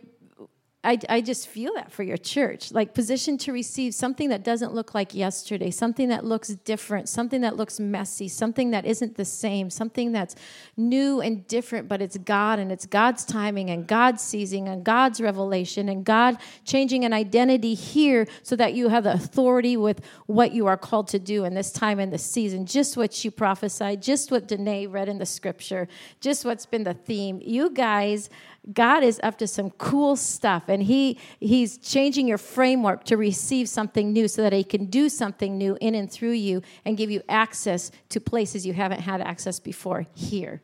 I, 0.84 0.98
I 1.10 1.22
just 1.22 1.48
feel 1.48 1.76
that 1.76 1.92
for 1.92 2.02
your 2.02 2.18
church. 2.18 2.72
Like 2.72 2.96
positioned 2.96 3.40
to 3.42 3.54
receive 3.54 3.94
something 3.94 4.30
that 4.30 4.44
doesn't 4.44 4.74
look 4.74 4.96
like 4.96 5.14
yesterday, 5.14 5.70
something 5.70 6.10
that 6.10 6.26
looks 6.26 6.48
different, 6.50 7.08
something 7.08 7.42
that 7.42 7.56
looks 7.56 7.80
messy, 7.80 8.28
something 8.28 8.72
that 8.72 8.84
isn't 8.86 9.16
the 9.16 9.26
same, 9.26 9.70
something 9.70 10.12
that's 10.12 10.36
new 10.76 11.22
and 11.22 11.48
different, 11.48 11.88
but 11.88 12.02
it's 12.02 12.18
God 12.18 12.58
and 12.58 12.72
it's 12.72 12.88
God's 12.88 13.24
timing 13.26 13.70
and 13.70 13.86
God's 13.86 14.24
seizing 14.24 14.68
and 14.68 14.84
God's 14.84 15.22
revelation 15.22 15.88
and 15.88 16.04
God 16.04 16.38
changing 16.66 17.06
an 17.06 17.14
identity 17.14 17.76
here 17.76 18.28
so 18.42 18.56
that 18.56 18.74
you 18.74 18.90
have 18.90 19.04
the 19.04 19.14
authority 19.14 19.78
with 19.78 20.02
what 20.26 20.52
you 20.52 20.66
are 20.66 20.78
called 20.78 21.10
to 21.10 21.20
do 21.20 21.46
in 21.46 21.54
this 21.54 21.72
time 21.72 22.00
in 22.00 22.10
this 22.10 22.26
season. 22.26 22.66
Just 22.66 22.98
what 22.98 23.24
you 23.24 23.30
prophesied, 23.30 24.02
just 24.02 24.32
what 24.32 24.48
Danae 24.48 24.88
read 24.88 25.10
in 25.10 25.20
the 25.20 25.28
scripture, 25.28 25.88
just 26.22 26.44
what's 26.44 26.66
been 26.66 26.86
the 26.86 26.96
theme. 26.96 27.40
You 27.44 27.70
guys 27.70 28.32
God 28.72 29.04
is 29.04 29.20
up 29.24 29.40
to 29.40 29.48
some 29.48 29.72
cool 29.72 30.16
stuff 30.16 30.66
and 30.68 30.84
he 30.84 31.18
he's 31.40 31.80
changing 31.80 32.28
your 32.28 32.38
framework 32.38 33.04
to 33.06 33.18
receive 33.18 33.68
something 33.68 34.14
new 34.14 34.28
so 34.28 34.44
that 34.44 34.54
he 34.54 34.64
can 34.64 34.86
do 34.86 35.10
something 35.10 35.58
new 35.58 35.78
in 35.82 35.96
and 35.96 36.12
through 36.12 36.34
you 36.34 36.62
and 36.86 36.96
give 36.96 37.10
you 37.10 37.24
access 37.28 37.90
to 38.10 38.20
places 38.20 38.64
you 38.64 38.74
haven't 38.74 39.02
had 39.02 39.20
access 39.20 39.60
before 39.60 40.06
here. 40.14 40.62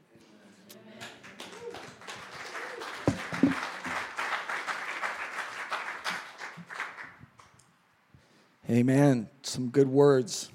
Amen. 8.70 9.30
Some 9.42 9.70
good 9.70 9.88
words. 9.88 10.52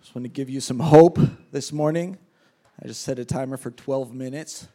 Just 0.00 0.14
want 0.14 0.26
to 0.26 0.28
give 0.28 0.48
you 0.48 0.60
some 0.60 0.78
hope 0.78 1.18
this 1.50 1.72
morning. 1.72 2.18
I 2.80 2.86
just 2.86 3.02
set 3.02 3.18
a 3.18 3.24
timer 3.24 3.56
for 3.56 3.70
12 3.70 4.14
minutes. 4.14 4.68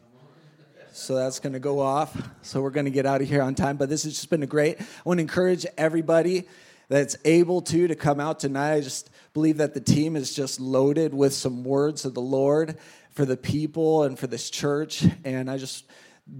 So 0.96 1.14
that's 1.14 1.40
going 1.40 1.52
to 1.52 1.58
go 1.58 1.78
off. 1.78 2.16
So 2.40 2.62
we're 2.62 2.70
going 2.70 2.86
to 2.86 2.90
get 2.90 3.04
out 3.04 3.20
of 3.20 3.28
here 3.28 3.42
on 3.42 3.54
time. 3.54 3.76
But 3.76 3.90
this 3.90 4.04
has 4.04 4.14
just 4.14 4.30
been 4.30 4.42
a 4.42 4.46
great. 4.46 4.80
I 4.80 4.84
want 5.04 5.18
to 5.18 5.22
encourage 5.22 5.66
everybody 5.76 6.48
that's 6.88 7.16
able 7.26 7.60
to 7.62 7.86
to 7.88 7.94
come 7.94 8.18
out 8.18 8.40
tonight. 8.40 8.72
I 8.72 8.80
just 8.80 9.10
believe 9.34 9.58
that 9.58 9.74
the 9.74 9.80
team 9.80 10.16
is 10.16 10.34
just 10.34 10.58
loaded 10.58 11.12
with 11.12 11.34
some 11.34 11.64
words 11.64 12.06
of 12.06 12.14
the 12.14 12.22
Lord 12.22 12.78
for 13.10 13.26
the 13.26 13.36
people 13.36 14.04
and 14.04 14.18
for 14.18 14.26
this 14.26 14.48
church. 14.48 15.04
And 15.22 15.50
I 15.50 15.58
just 15.58 15.84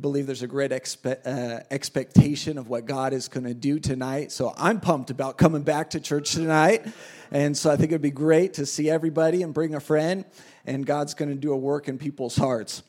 believe 0.00 0.26
there's 0.26 0.42
a 0.42 0.46
great 0.46 0.70
expe- 0.70 1.26
uh, 1.26 1.60
expectation 1.70 2.56
of 2.56 2.68
what 2.68 2.86
God 2.86 3.12
is 3.12 3.28
going 3.28 3.44
to 3.44 3.54
do 3.54 3.78
tonight. 3.78 4.32
So 4.32 4.54
I'm 4.56 4.80
pumped 4.80 5.10
about 5.10 5.36
coming 5.36 5.64
back 5.64 5.90
to 5.90 6.00
church 6.00 6.32
tonight. 6.32 6.86
And 7.30 7.54
so 7.54 7.70
I 7.70 7.76
think 7.76 7.92
it'd 7.92 8.00
be 8.00 8.10
great 8.10 8.54
to 8.54 8.64
see 8.64 8.88
everybody 8.88 9.42
and 9.42 9.52
bring 9.52 9.74
a 9.74 9.80
friend. 9.80 10.24
And 10.64 10.86
God's 10.86 11.12
going 11.12 11.28
to 11.28 11.34
do 11.34 11.52
a 11.52 11.56
work 11.56 11.88
in 11.88 11.98
people's 11.98 12.36
hearts. 12.36 12.82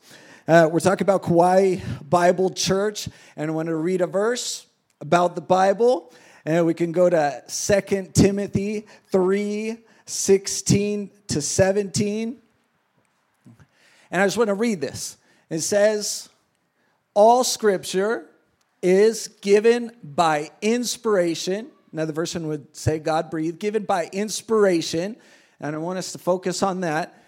Uh, 0.48 0.66
we're 0.72 0.80
talking 0.80 1.04
about 1.04 1.20
Kauai 1.20 1.76
Bible 2.08 2.48
Church, 2.48 3.06
and 3.36 3.50
I 3.50 3.52
want 3.52 3.66
to 3.68 3.76
read 3.76 4.00
a 4.00 4.06
verse 4.06 4.66
about 4.98 5.34
the 5.34 5.42
Bible. 5.42 6.10
And 6.46 6.64
we 6.64 6.72
can 6.72 6.90
go 6.90 7.10
to 7.10 7.42
2 7.46 8.12
Timothy 8.14 8.86
3 9.12 9.76
16 10.06 11.10
to 11.26 11.42
17. 11.42 12.38
And 14.10 14.22
I 14.22 14.24
just 14.24 14.38
want 14.38 14.48
to 14.48 14.54
read 14.54 14.80
this. 14.80 15.18
It 15.50 15.60
says, 15.60 16.30
All 17.12 17.44
scripture 17.44 18.24
is 18.80 19.28
given 19.42 19.92
by 20.02 20.50
inspiration. 20.62 21.66
Another 21.92 22.14
version 22.14 22.48
would 22.48 22.74
say 22.74 22.98
God 22.98 23.30
breathed, 23.30 23.58
given 23.58 23.84
by 23.84 24.08
inspiration. 24.14 25.16
And 25.60 25.76
I 25.76 25.78
want 25.78 25.98
us 25.98 26.12
to 26.12 26.18
focus 26.18 26.62
on 26.62 26.80
that 26.80 27.22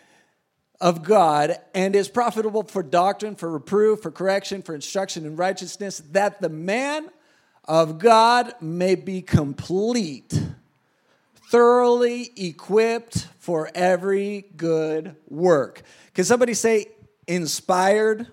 of 0.81 1.03
God 1.03 1.57
and 1.75 1.95
is 1.95 2.09
profitable 2.09 2.63
for 2.63 2.83
doctrine, 2.83 3.37
for 3.37 3.51
reproof, 3.51 4.01
for 4.01 4.11
correction, 4.11 4.63
for 4.63 4.75
instruction 4.75 5.27
in 5.27 5.37
righteousness, 5.37 6.03
that 6.13 6.41
the 6.41 6.49
man 6.49 7.11
of 7.65 7.99
God 7.99 8.55
may 8.61 8.95
be 8.95 9.21
complete, 9.21 10.41
thoroughly 11.51 12.31
equipped 12.37 13.29
for 13.39 13.71
every 13.75 14.47
good 14.57 15.17
work. 15.29 15.83
Can 16.15 16.25
somebody 16.25 16.55
say 16.55 16.87
inspired 17.27 18.27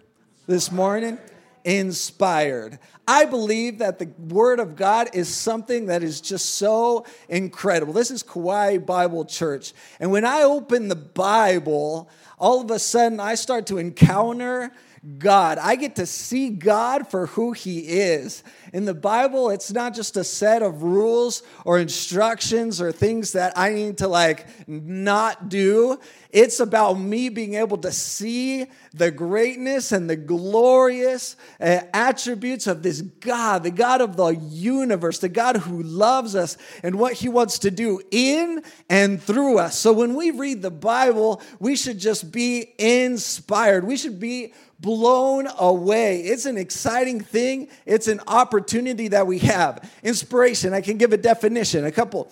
this 0.48 0.72
morning? 0.72 1.20
Inspired. 1.66 2.80
I 3.08 3.26
believe 3.26 3.80
that 3.80 4.00
the 4.00 4.10
Word 4.34 4.60
of 4.60 4.76
God 4.76 5.10
is 5.14 5.34
something 5.34 5.86
that 5.88 6.04
is 6.04 6.20
just 6.20 6.56
so 6.56 7.06
incredible. 7.30 7.94
This 7.94 8.12
is 8.12 8.24
Kauai 8.24 8.78
Bible 8.78 9.26
Church. 9.26 9.74
And 10.00 10.12
when 10.12 10.26
I 10.26 10.44
open 10.44 10.88
the 10.88 10.96
Bible, 10.96 12.10
all 12.38 12.62
of 12.62 12.72
a 12.72 12.80
sudden 12.80 13.20
I 13.20 13.36
start 13.36 13.68
to 13.68 13.78
encounter 13.78 14.72
God. 15.18 15.58
I 15.58 15.76
get 15.76 15.96
to 15.98 16.06
see 16.06 16.50
God 16.50 17.10
for 17.10 17.28
who 17.28 17.54
He 17.54 17.80
is. 17.80 18.44
In 18.74 18.86
the 18.86 18.94
Bible, 18.94 19.50
it's 19.50 19.72
not 19.72 19.96
just 19.96 20.18
a 20.18 20.24
set 20.24 20.62
of 20.62 20.84
rules 20.84 21.44
or 21.66 21.80
instructions 21.80 22.82
or 22.82 22.92
things 22.92 23.32
that 23.32 23.54
I 23.56 23.74
need 23.74 24.00
to 24.00 24.08
like 24.08 24.48
not 24.68 25.50
do. 25.50 26.00
It's 26.32 26.60
about 26.60 26.96
me 26.96 27.30
being 27.30 27.56
able 27.56 27.78
to 27.80 27.92
see 27.92 28.66
the 28.94 29.12
greatness 29.12 29.92
and 29.92 30.10
the 30.10 30.16
glorious 30.16 31.36
uh, 31.60 31.82
attributes 31.94 32.68
of 32.68 32.84
this 32.84 33.02
God, 33.02 33.64
the 33.64 33.72
God 33.72 34.02
of 34.02 34.18
the 34.18 34.30
universe, 34.30 35.20
the 35.20 35.30
God 35.30 35.58
who 35.58 35.84
loves 35.84 36.36
us 36.36 36.58
and 36.84 37.00
what 37.00 37.14
He 37.14 37.30
wants 37.30 37.60
to 37.60 37.72
do 37.72 38.02
in 38.12 38.62
and 38.90 39.22
through 39.22 39.60
us. 39.60 39.78
So 39.78 39.94
when 39.94 40.16
we 40.16 40.32
read 40.32 40.62
the 40.62 40.72
Bible, 40.72 41.42
we 41.60 41.76
should 41.76 42.00
just 42.00 42.32
be 42.32 42.74
inspired. 42.78 43.86
We 43.86 43.98
should 43.98 44.20
be 44.20 44.54
blown 44.80 45.48
away. 45.58 46.22
It's 46.22 46.46
an 46.46 46.58
exciting 46.58 47.20
thing. 47.20 47.70
It's 47.86 48.08
an 48.08 48.22
opportunity 48.28 49.08
that 49.08 49.26
we 49.26 49.40
have. 49.40 49.90
Inspiration, 50.04 50.74
I 50.74 50.82
can 50.82 50.98
give 50.98 51.14
a 51.14 51.18
definition, 51.18 51.86
a 51.86 51.92
couple. 51.92 52.32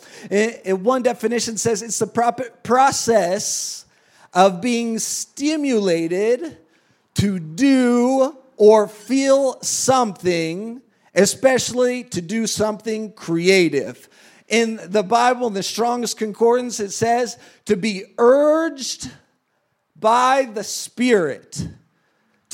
One 0.66 1.02
definition 1.02 1.58
says 1.58 1.82
it's 1.82 1.98
the 2.00 2.52
process 2.64 3.86
of 4.36 4.62
being 4.62 5.00
stimulated 5.00 6.58
to 7.16 7.40
do 7.40 8.38
or 8.58 8.88
feel 8.88 9.60
something, 9.62 10.82
especially 11.16 12.04
to 12.04 12.22
do 12.22 12.46
something 12.46 13.14
creative. 13.14 14.08
In 14.48 14.80
the 14.84 15.02
Bible, 15.02 15.48
in 15.48 15.54
the 15.54 15.64
Strong's 15.64 16.14
concordance, 16.14 16.80
it 16.80 16.92
says 16.92 17.38
to 17.66 17.76
be 17.76 18.04
urged 18.20 19.10
by 19.96 20.48
the 20.54 20.64
Spirit 20.64 21.68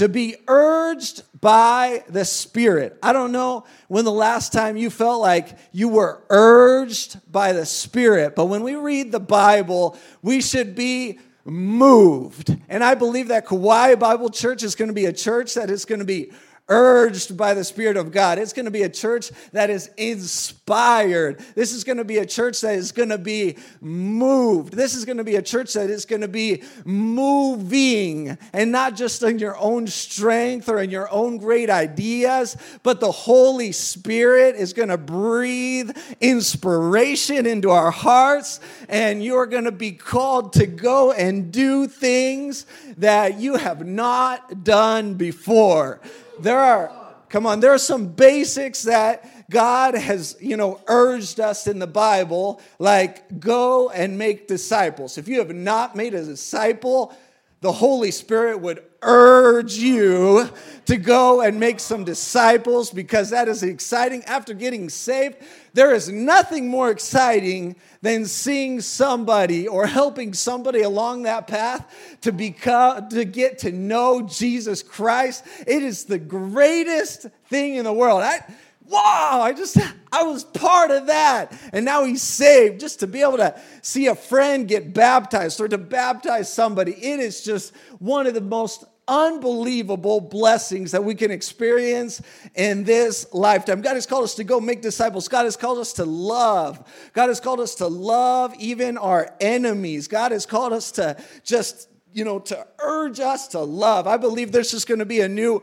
to 0.02 0.10
be 0.10 0.36
urged 0.48 1.22
by 1.40 2.04
the 2.10 2.26
Spirit. 2.26 2.98
I 3.04 3.14
don't 3.14 3.32
know 3.32 3.66
when 3.88 4.04
the 4.04 4.12
last 4.12 4.52
time 4.52 4.76
you 4.76 4.90
felt 4.90 5.22
like 5.22 5.56
you 5.72 5.90
were 5.90 6.24
urged 6.32 7.20
by 7.32 7.54
the 7.54 7.68
Spirit, 7.68 8.36
but 8.36 8.46
when 8.46 8.64
we 8.64 8.74
read 8.74 9.12
the 9.12 9.20
Bible, 9.20 9.96
we 10.24 10.42
should 10.42 10.74
be 10.74 11.20
moved. 11.46 12.56
And 12.70 12.84
I 12.84 12.96
believe 12.96 13.30
that 13.30 13.46
Kauai 13.46 13.96
Bible 13.96 14.30
Church 14.30 14.64
is 14.64 14.76
going 14.76 14.90
to 14.90 14.94
be 14.94 15.06
a 15.06 15.14
church 15.14 15.54
that 15.56 15.70
is 15.70 15.86
going 15.86 16.00
to 16.00 16.06
be 16.06 16.32
urged 16.72 17.36
by 17.36 17.54
the 17.54 17.66
Spirit 17.66 17.98
of 17.98 18.14
God. 18.14 18.40
It's 18.40 18.54
going 18.54 18.66
to 18.66 18.72
be 18.72 18.84
a 18.84 18.90
church 18.90 19.30
that 19.52 19.70
is 19.70 19.92
inspired. 19.98 21.40
This 21.54 21.74
is 21.74 21.84
going 21.84 21.98
to 21.98 22.06
be 22.06 22.18
a 22.18 22.26
church 22.26 22.62
that 22.62 22.76
is 22.76 22.94
going 22.94 23.10
to 23.10 23.18
be 23.18 23.58
moved. 23.82 24.74
This 24.74 24.96
is 24.96 25.04
going 25.04 25.18
to 25.18 25.26
be 25.26 25.36
a 25.36 25.42
church 25.42 25.74
that 25.74 25.90
is 25.90 26.06
going 26.06 26.22
to 26.22 26.30
be 26.30 26.64
moving 26.86 28.38
and 28.54 28.72
not 28.72 28.96
just 28.96 29.22
in 29.22 29.38
your 29.38 29.58
own 29.58 29.86
strength 29.86 30.70
or 30.70 30.82
in 30.82 30.90
your 30.90 31.12
own 31.12 31.38
great 31.38 31.70
ideas, 31.70 32.56
but 32.84 33.02
the 33.02 33.12
Holy 33.12 33.74
Spirit 33.74 34.56
is 34.56 34.72
going 34.72 34.90
to 34.90 34.98
breathe 34.98 35.92
inspiration 36.22 37.46
into 37.46 37.70
our 37.70 37.92
hearts 37.92 38.62
and 38.88 39.22
you're 39.22 39.46
going 39.46 39.66
to 39.66 39.74
be 39.74 39.92
called 39.92 40.54
to 40.54 40.66
go 40.66 41.12
and 41.12 41.52
do 41.52 41.86
things 41.86 42.66
that 42.98 43.42
you 43.42 43.58
have 43.58 43.86
not 43.86 44.64
done 44.64 45.16
before 45.16 46.00
there 46.44 46.60
are, 46.60 46.92
come 47.30 47.46
on, 47.46 47.60
there 47.60 47.74
are 47.74 47.78
some 47.78 48.08
basics 48.08 48.84
that 48.84 49.50
God 49.50 49.96
has, 49.96 50.38
you 50.40 50.58
know, 50.58 50.80
urged 50.88 51.40
us 51.40 51.68
in 51.68 51.80
the 51.80 51.88
Bible, 51.88 52.62
like 52.80 53.40
go 53.40 53.90
and 53.90 54.18
make 54.18 54.48
disciples. 54.48 55.18
If 55.18 55.28
you 55.28 55.40
have 55.40 55.54
not 55.54 55.96
made 55.96 56.14
a 56.14 56.24
disciple, 56.24 57.14
the 57.62 57.72
Holy 57.72 58.10
Spirit 58.10 58.60
would 58.60 58.84
urge 59.04 59.76
you 59.76 60.50
to 60.86 60.98
go 60.98 61.42
and 61.42 61.60
make 61.60 61.80
some 61.80 62.04
disciples 62.04 62.92
because 62.92 63.30
that 63.30 63.48
is 63.48 63.62
exciting. 63.62 64.24
After 64.26 64.54
getting 64.54 64.90
saved, 64.90 65.38
there 65.74 65.94
is 65.94 66.10
nothing 66.10 66.68
more 66.68 66.90
exciting 66.90 67.76
than 68.02 68.26
seeing 68.26 68.82
somebody 68.82 69.68
or 69.68 69.86
helping 69.86 70.34
somebody 70.34 70.82
along 70.82 71.24
that 71.24 71.48
path 71.48 72.18
to 72.22 72.32
become 72.32 73.10
to 73.10 73.26
get 73.26 73.60
to 73.60 73.72
know 73.72 74.24
Jesus 74.24 74.82
Christ. 74.82 75.46
It 75.68 75.84
is 75.84 76.06
the 76.06 76.20
greatest 76.20 77.28
thing 77.48 77.76
in 77.76 77.86
the 77.86 77.94
world. 77.94 78.24
I, 78.24 78.44
wow, 78.92 79.40
I 79.42 79.54
just, 79.54 79.78
I 80.12 80.24
was 80.24 80.44
part 80.44 80.92
of 80.92 81.08
that. 81.08 81.58
And 81.74 81.86
now 81.86 82.04
he's 82.04 82.22
saved. 82.22 82.80
Just 82.80 83.00
to 83.00 83.08
be 83.08 83.22
able 83.22 83.38
to 83.38 83.60
see 83.82 84.08
a 84.08 84.16
friend 84.16 84.68
get 84.68 84.94
baptized 84.94 85.60
or 85.62 85.68
to 85.68 85.78
baptize 85.78 86.54
somebody, 86.54 86.92
it 86.92 87.20
is 87.20 87.44
just 87.44 87.74
one 88.00 88.28
of 88.28 88.34
the 88.34 88.42
most 88.42 88.84
unbelievable 89.08 90.22
blessings 90.22 90.92
that 90.92 91.04
we 91.04 91.16
can 91.16 91.32
experience 91.32 92.22
in 92.56 92.84
this 92.84 93.26
lifetime. 93.34 93.82
God 93.82 93.96
has 93.96 94.06
called 94.06 94.24
us 94.24 94.36
to 94.36 94.44
go 94.44 94.60
make 94.60 94.82
disciples. 94.82 95.28
God 95.28 95.44
has 95.44 95.58
called 95.58 95.80
us 95.80 95.94
to 95.94 96.06
love. 96.06 96.82
God 97.14 97.28
has 97.28 97.40
called 97.40 97.60
us 97.60 97.76
to 97.76 97.88
love 97.88 98.54
even 98.60 98.98
our 98.98 99.36
enemies. 99.42 100.08
God 100.08 100.32
has 100.32 100.46
called 100.46 100.72
us 100.72 100.92
to 100.94 101.22
just, 101.44 101.90
you 102.14 102.24
know, 102.24 102.40
to 102.40 102.68
urge 102.80 103.20
us 103.20 103.50
to 103.50 103.60
love. 103.60 104.08
I 104.08 104.18
believe 104.18 104.52
there's 104.52 104.72
just 104.72 104.88
going 104.88 105.00
to 105.00 105.06
be 105.06 105.22
a 105.22 105.30
new 105.30 105.62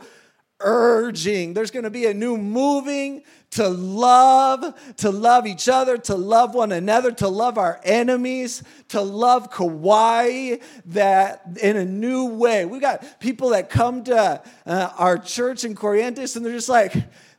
urging. 0.60 1.54
There's 1.54 1.70
going 1.70 1.84
to 1.84 1.90
be 1.90 2.06
a 2.06 2.14
new 2.14 2.36
moving 2.36 3.22
to 3.50 3.68
love, 3.68 4.74
to 4.98 5.10
love 5.10 5.46
each 5.46 5.68
other, 5.68 5.96
to 5.96 6.14
love 6.14 6.54
one 6.54 6.72
another, 6.72 7.10
to 7.12 7.28
love 7.28 7.58
our 7.58 7.80
enemies, 7.82 8.62
to 8.88 9.00
love 9.00 9.50
Kauai 9.50 10.56
that 10.86 11.58
in 11.62 11.76
a 11.76 11.84
new 11.84 12.26
way. 12.26 12.64
We 12.64 12.78
got 12.78 13.20
people 13.20 13.50
that 13.50 13.70
come 13.70 14.04
to 14.04 14.42
uh, 14.66 14.90
our 14.98 15.16
church 15.16 15.64
in 15.64 15.74
Corrientes 15.74 16.36
and 16.36 16.44
they're 16.44 16.52
just 16.52 16.68
like, 16.68 16.94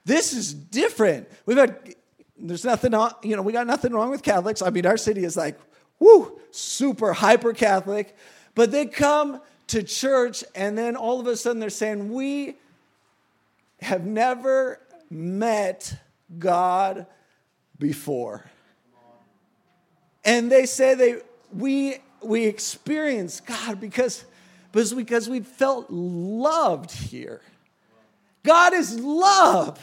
this 0.06 0.34
is 0.34 0.54
different. 0.54 1.30
We've 1.46 1.58
had, 1.58 1.96
there's 2.38 2.66
nothing, 2.66 2.94
you 3.22 3.36
know, 3.36 3.42
we 3.42 3.54
got 3.54 3.68
nothing 3.68 3.94
wrong 3.94 4.10
with 4.10 4.24
Catholics. 4.24 4.62
I 4.62 4.70
mean, 4.72 4.86
our 4.86 4.98
city 4.98 5.24
is 5.24 5.38
like, 5.38 5.60
whoo, 6.00 6.40
super 6.52 7.14
hyper 7.14 7.54
Catholic. 7.54 8.16
But 8.56 8.72
they 8.72 8.88
come 8.88 9.42
to 9.68 9.84
church 9.84 10.44
and 10.56 10.76
then 10.76 10.96
all 10.96 11.20
of 11.20 11.28
a 11.28 11.38
sudden 11.38 11.60
they're 11.60 11.70
saying, 11.70 12.12
we 12.12 12.56
have 13.82 14.06
never 14.06 14.80
met 15.10 15.96
God 16.38 17.06
before. 17.78 18.46
And 20.24 20.52
they 20.52 20.66
say 20.66 20.96
they 20.96 21.22
we 21.52 22.00
we 22.22 22.46
experience 22.46 23.40
God 23.40 23.80
because, 23.80 24.26
because, 24.72 24.94
because 24.94 25.30
we 25.30 25.42
felt 25.42 25.90
loved 25.90 26.92
here. 26.92 27.42
God 28.44 28.74
is 28.74 29.00
love. 29.00 29.80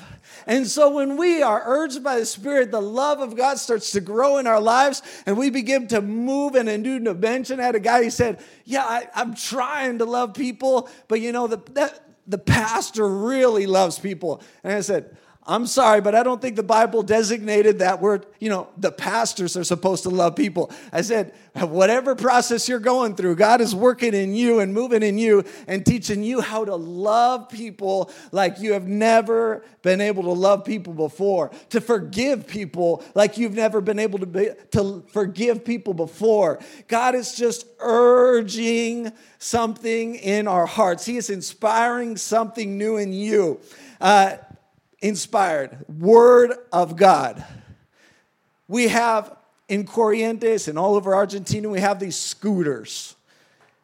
And 0.47 0.67
so 0.67 0.91
when 0.91 1.17
we 1.17 1.43
are 1.43 1.63
urged 1.65 2.03
by 2.03 2.19
the 2.19 2.27
Spirit, 2.27 2.71
the 2.71 2.81
love 2.81 3.21
of 3.21 3.37
God 3.37 3.59
starts 3.59 3.93
to 3.93 4.01
grow 4.01 4.39
in 4.39 4.47
our 4.47 4.61
lives 4.61 5.03
and 5.27 5.37
we 5.37 5.51
begin 5.51 5.87
to 5.89 6.01
move 6.01 6.55
in 6.55 6.67
a 6.69 6.79
new 6.79 6.99
dimension. 6.99 7.61
I 7.61 7.65
had 7.65 7.75
a 7.75 7.81
guy 7.81 8.05
who 8.05 8.11
said, 8.11 8.43
Yeah, 8.65 8.85
I, 8.85 9.09
am 9.15 9.35
trying 9.35 9.99
to 9.99 10.05
love 10.05 10.35
people, 10.35 10.89
but 11.09 11.21
you 11.21 11.33
know, 11.33 11.47
the, 11.47 11.61
that, 11.73 12.06
the 12.27 12.39
pastor 12.39 13.09
really 13.09 13.67
loves 13.67 13.99
people. 13.99 14.43
And 14.65 14.73
I 14.73 14.81
said, 14.81 15.17
I'm 15.49 15.69
sorry, 15.69 16.01
but 16.01 16.17
I 16.17 16.25
don't 16.25 16.43
think 16.43 16.57
the 16.57 16.65
Bible 16.65 17.05
designated 17.05 17.79
that 17.79 18.01
word, 18.01 18.27
you 18.41 18.51
know, 18.51 18.69
the 18.77 18.91
pastors 18.91 19.57
are 19.57 19.63
supposed 19.63 20.03
to 20.03 20.11
love 20.11 20.35
people. 20.35 20.73
I 20.93 21.03
said, 21.03 21.35
whatever 21.55 22.17
process 22.17 22.69
you're 22.69 22.81
going 22.81 23.15
through, 23.15 23.37
God 23.37 23.61
is 23.61 23.73
working 23.73 24.13
in 24.13 24.35
you 24.35 24.59
and 24.59 24.75
moving 24.75 25.05
in 25.05 25.19
you 25.19 25.45
and 25.69 25.87
teaching 25.87 26.25
you 26.25 26.41
how 26.41 26.65
to 26.65 26.75
love 26.75 27.49
people 27.49 28.11
like 28.33 28.59
you 28.59 28.73
have 28.73 28.89
never 28.89 29.65
been 29.83 30.01
able 30.01 30.25
to 30.25 30.33
love 30.33 30.65
people 30.65 30.93
before, 30.93 31.53
to 31.71 31.81
forgive 31.81 32.49
people 32.49 33.05
like 33.15 33.39
you've 33.39 33.55
never 33.55 33.81
been 33.81 34.01
able 34.01 34.19
to, 34.19 34.27
be, 34.27 34.51
to 34.73 35.05
forgive 35.13 35.65
people 35.65 35.95
before. 35.95 36.59
God 36.89 37.15
is 37.15 37.37
just 37.37 37.67
urging 37.79 39.13
something 39.39 40.17
in 40.17 40.49
our 40.49 40.67
hearts, 40.67 41.07
He 41.07 41.17
is 41.17 41.31
inspiring 41.31 42.17
something 42.17 42.77
new 42.77 42.97
in 42.97 43.13
you. 43.13 43.61
Uh, 44.01 44.37
inspired 45.01 45.85
Word 45.89 46.53
of 46.73 46.97
God. 46.97 47.45
We 48.69 48.89
have 48.89 49.37
in 49.69 49.85
Corrientes 49.85 50.69
and 50.69 50.79
all 50.79 50.95
over 50.95 51.15
Argentina, 51.15 51.69
we 51.69 51.81
have 51.81 51.99
these 51.99 52.17
scooters. 52.17 53.17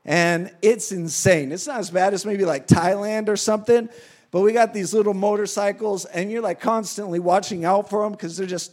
And 0.04 0.52
it's 0.62 0.92
insane. 0.92 1.52
It's 1.52 1.66
not 1.66 1.78
as 1.78 1.90
bad 1.90 2.14
as 2.14 2.26
maybe 2.26 2.44
like 2.44 2.66
Thailand 2.66 3.28
or 3.28 3.36
something, 3.36 3.88
but 4.30 4.40
we 4.40 4.52
got 4.52 4.74
these 4.74 4.92
little 4.94 5.14
motorcycles, 5.14 6.04
and 6.06 6.30
you're 6.30 6.42
like 6.42 6.60
constantly 6.60 7.20
watching 7.20 7.64
out 7.64 7.90
for 7.90 8.02
them 8.02 8.12
because 8.12 8.36
they're 8.36 8.46
just 8.46 8.72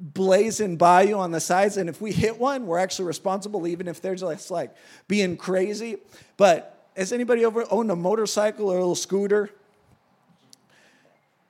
blazing 0.00 0.76
by 0.76 1.02
you 1.02 1.18
on 1.18 1.30
the 1.30 1.40
sides. 1.40 1.76
And 1.76 1.88
if 1.88 2.00
we 2.00 2.10
hit 2.10 2.38
one, 2.38 2.66
we're 2.66 2.78
actually 2.78 3.04
responsible, 3.04 3.66
even 3.66 3.86
if 3.86 4.00
they're 4.00 4.14
just 4.14 4.50
like 4.50 4.74
being 5.06 5.36
crazy. 5.36 5.98
But 6.36 6.88
has 6.96 7.12
anybody 7.12 7.44
ever 7.44 7.64
owned 7.70 7.90
a 7.90 7.96
motorcycle 7.96 8.70
or 8.70 8.76
a 8.76 8.80
little 8.80 8.94
scooter? 8.94 9.50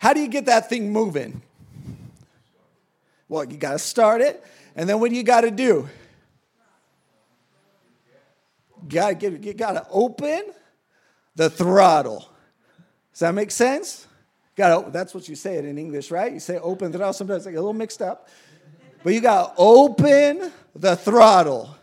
How 0.00 0.14
do 0.14 0.20
you 0.20 0.28
get 0.28 0.46
that 0.46 0.70
thing 0.70 0.92
moving? 0.92 1.42
Well, 3.28 3.44
you 3.44 3.58
got 3.58 3.72
to 3.72 3.78
start 3.78 4.22
it, 4.22 4.42
and 4.74 4.88
then 4.88 4.98
what 4.98 5.10
do 5.10 5.16
you 5.16 5.22
got 5.22 5.42
to 5.42 5.50
do? 5.50 5.88
you 8.90 9.52
gotta 9.54 9.86
open 9.90 10.42
the 11.36 11.50
throttle. 11.50 12.28
Does 13.12 13.20
that 13.20 13.34
make 13.34 13.50
sense? 13.50 14.06
Got 14.56 14.92
that's 14.92 15.14
what 15.14 15.28
you 15.28 15.36
say 15.36 15.56
it 15.56 15.66
in 15.66 15.76
English, 15.78 16.10
right? 16.10 16.32
You 16.32 16.40
say 16.40 16.58
open 16.58 16.90
throttle. 16.92 17.12
Sometimes 17.12 17.46
I 17.46 17.50
get 17.50 17.58
a 17.58 17.60
little 17.60 17.74
mixed 17.74 18.02
up. 18.02 18.28
But 19.02 19.12
you 19.12 19.20
got 19.20 19.54
to 19.54 19.62
open 19.62 20.50
the 20.74 20.96
throttle. 20.96 21.76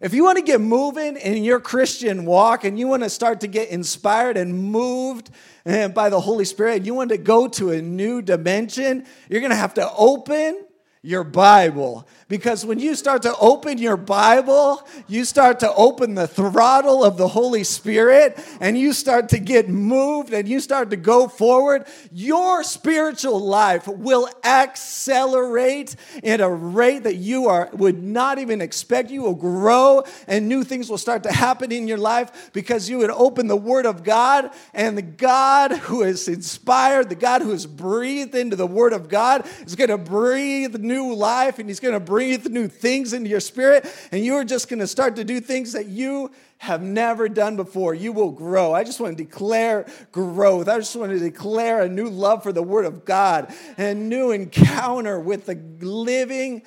If 0.00 0.14
you 0.14 0.24
want 0.24 0.38
to 0.38 0.42
get 0.42 0.62
moving 0.62 1.18
in 1.18 1.44
your 1.44 1.60
Christian 1.60 2.24
walk 2.24 2.64
and 2.64 2.78
you 2.78 2.88
want 2.88 3.02
to 3.02 3.10
start 3.10 3.40
to 3.40 3.46
get 3.46 3.68
inspired 3.68 4.38
and 4.38 4.54
moved 4.54 5.30
eh, 5.66 5.88
by 5.88 6.08
the 6.08 6.18
Holy 6.18 6.46
Spirit, 6.46 6.86
you 6.86 6.94
want 6.94 7.10
to 7.10 7.18
go 7.18 7.46
to 7.48 7.72
a 7.72 7.82
new 7.82 8.22
dimension, 8.22 9.04
you're 9.28 9.40
going 9.40 9.50
to 9.50 9.56
have 9.56 9.74
to 9.74 9.92
open 9.92 10.64
your 11.02 11.22
Bible. 11.22 12.08
Because 12.30 12.64
when 12.64 12.78
you 12.78 12.94
start 12.94 13.22
to 13.22 13.36
open 13.38 13.78
your 13.78 13.96
Bible, 13.96 14.86
you 15.08 15.24
start 15.24 15.58
to 15.60 15.74
open 15.74 16.14
the 16.14 16.28
throttle 16.28 17.02
of 17.02 17.16
the 17.16 17.26
Holy 17.26 17.64
Spirit 17.64 18.38
and 18.60 18.78
you 18.78 18.92
start 18.92 19.30
to 19.30 19.40
get 19.40 19.68
moved 19.68 20.32
and 20.32 20.48
you 20.48 20.60
start 20.60 20.90
to 20.90 20.96
go 20.96 21.26
forward, 21.26 21.88
your 22.12 22.62
spiritual 22.62 23.40
life 23.40 23.88
will 23.88 24.28
accelerate 24.44 25.96
at 26.22 26.40
a 26.40 26.48
rate 26.48 27.02
that 27.02 27.16
you 27.16 27.48
are 27.48 27.68
would 27.72 28.00
not 28.00 28.38
even 28.38 28.60
expect. 28.60 29.10
You 29.10 29.22
will 29.22 29.34
grow 29.34 30.04
and 30.28 30.48
new 30.48 30.62
things 30.62 30.88
will 30.88 30.98
start 30.98 31.24
to 31.24 31.32
happen 31.32 31.72
in 31.72 31.88
your 31.88 31.98
life 31.98 32.52
because 32.52 32.88
you 32.88 32.98
would 32.98 33.10
open 33.10 33.48
the 33.48 33.56
Word 33.56 33.86
of 33.86 34.04
God 34.04 34.52
and 34.72 34.96
the 34.96 35.02
God 35.02 35.72
who 35.72 36.04
is 36.04 36.28
inspired, 36.28 37.08
the 37.08 37.16
God 37.16 37.42
who 37.42 37.50
is 37.50 37.66
breathed 37.66 38.36
into 38.36 38.54
the 38.54 38.68
Word 38.68 38.92
of 38.92 39.08
God 39.08 39.48
is 39.66 39.74
going 39.74 39.90
to 39.90 39.98
breathe 39.98 40.76
new 40.76 41.12
life 41.12 41.58
and 41.58 41.68
He's 41.68 41.80
going 41.80 41.94
to 41.94 41.98
breathe 41.98 42.19
breathe 42.20 42.48
new 42.48 42.68
things 42.68 43.14
into 43.14 43.30
your 43.30 43.40
spirit, 43.40 43.90
and 44.12 44.22
you 44.22 44.34
are 44.34 44.44
just 44.44 44.68
going 44.68 44.78
to 44.78 44.86
start 44.86 45.16
to 45.16 45.24
do 45.24 45.40
things 45.40 45.72
that 45.72 45.86
you 45.86 46.30
have 46.58 46.82
never 46.82 47.30
done 47.30 47.56
before. 47.56 47.94
You 47.94 48.12
will 48.12 48.30
grow. 48.30 48.74
I 48.74 48.84
just 48.84 49.00
want 49.00 49.16
to 49.16 49.24
declare 49.24 49.86
growth. 50.12 50.68
I 50.68 50.76
just 50.76 50.94
want 50.94 51.12
to 51.12 51.18
declare 51.18 51.80
a 51.80 51.88
new 51.88 52.10
love 52.10 52.42
for 52.42 52.52
the 52.52 52.62
Word 52.62 52.84
of 52.84 53.06
God, 53.06 53.54
a 53.78 53.94
new 53.94 54.32
encounter 54.32 55.18
with 55.18 55.46
the 55.46 55.54
living 55.80 56.60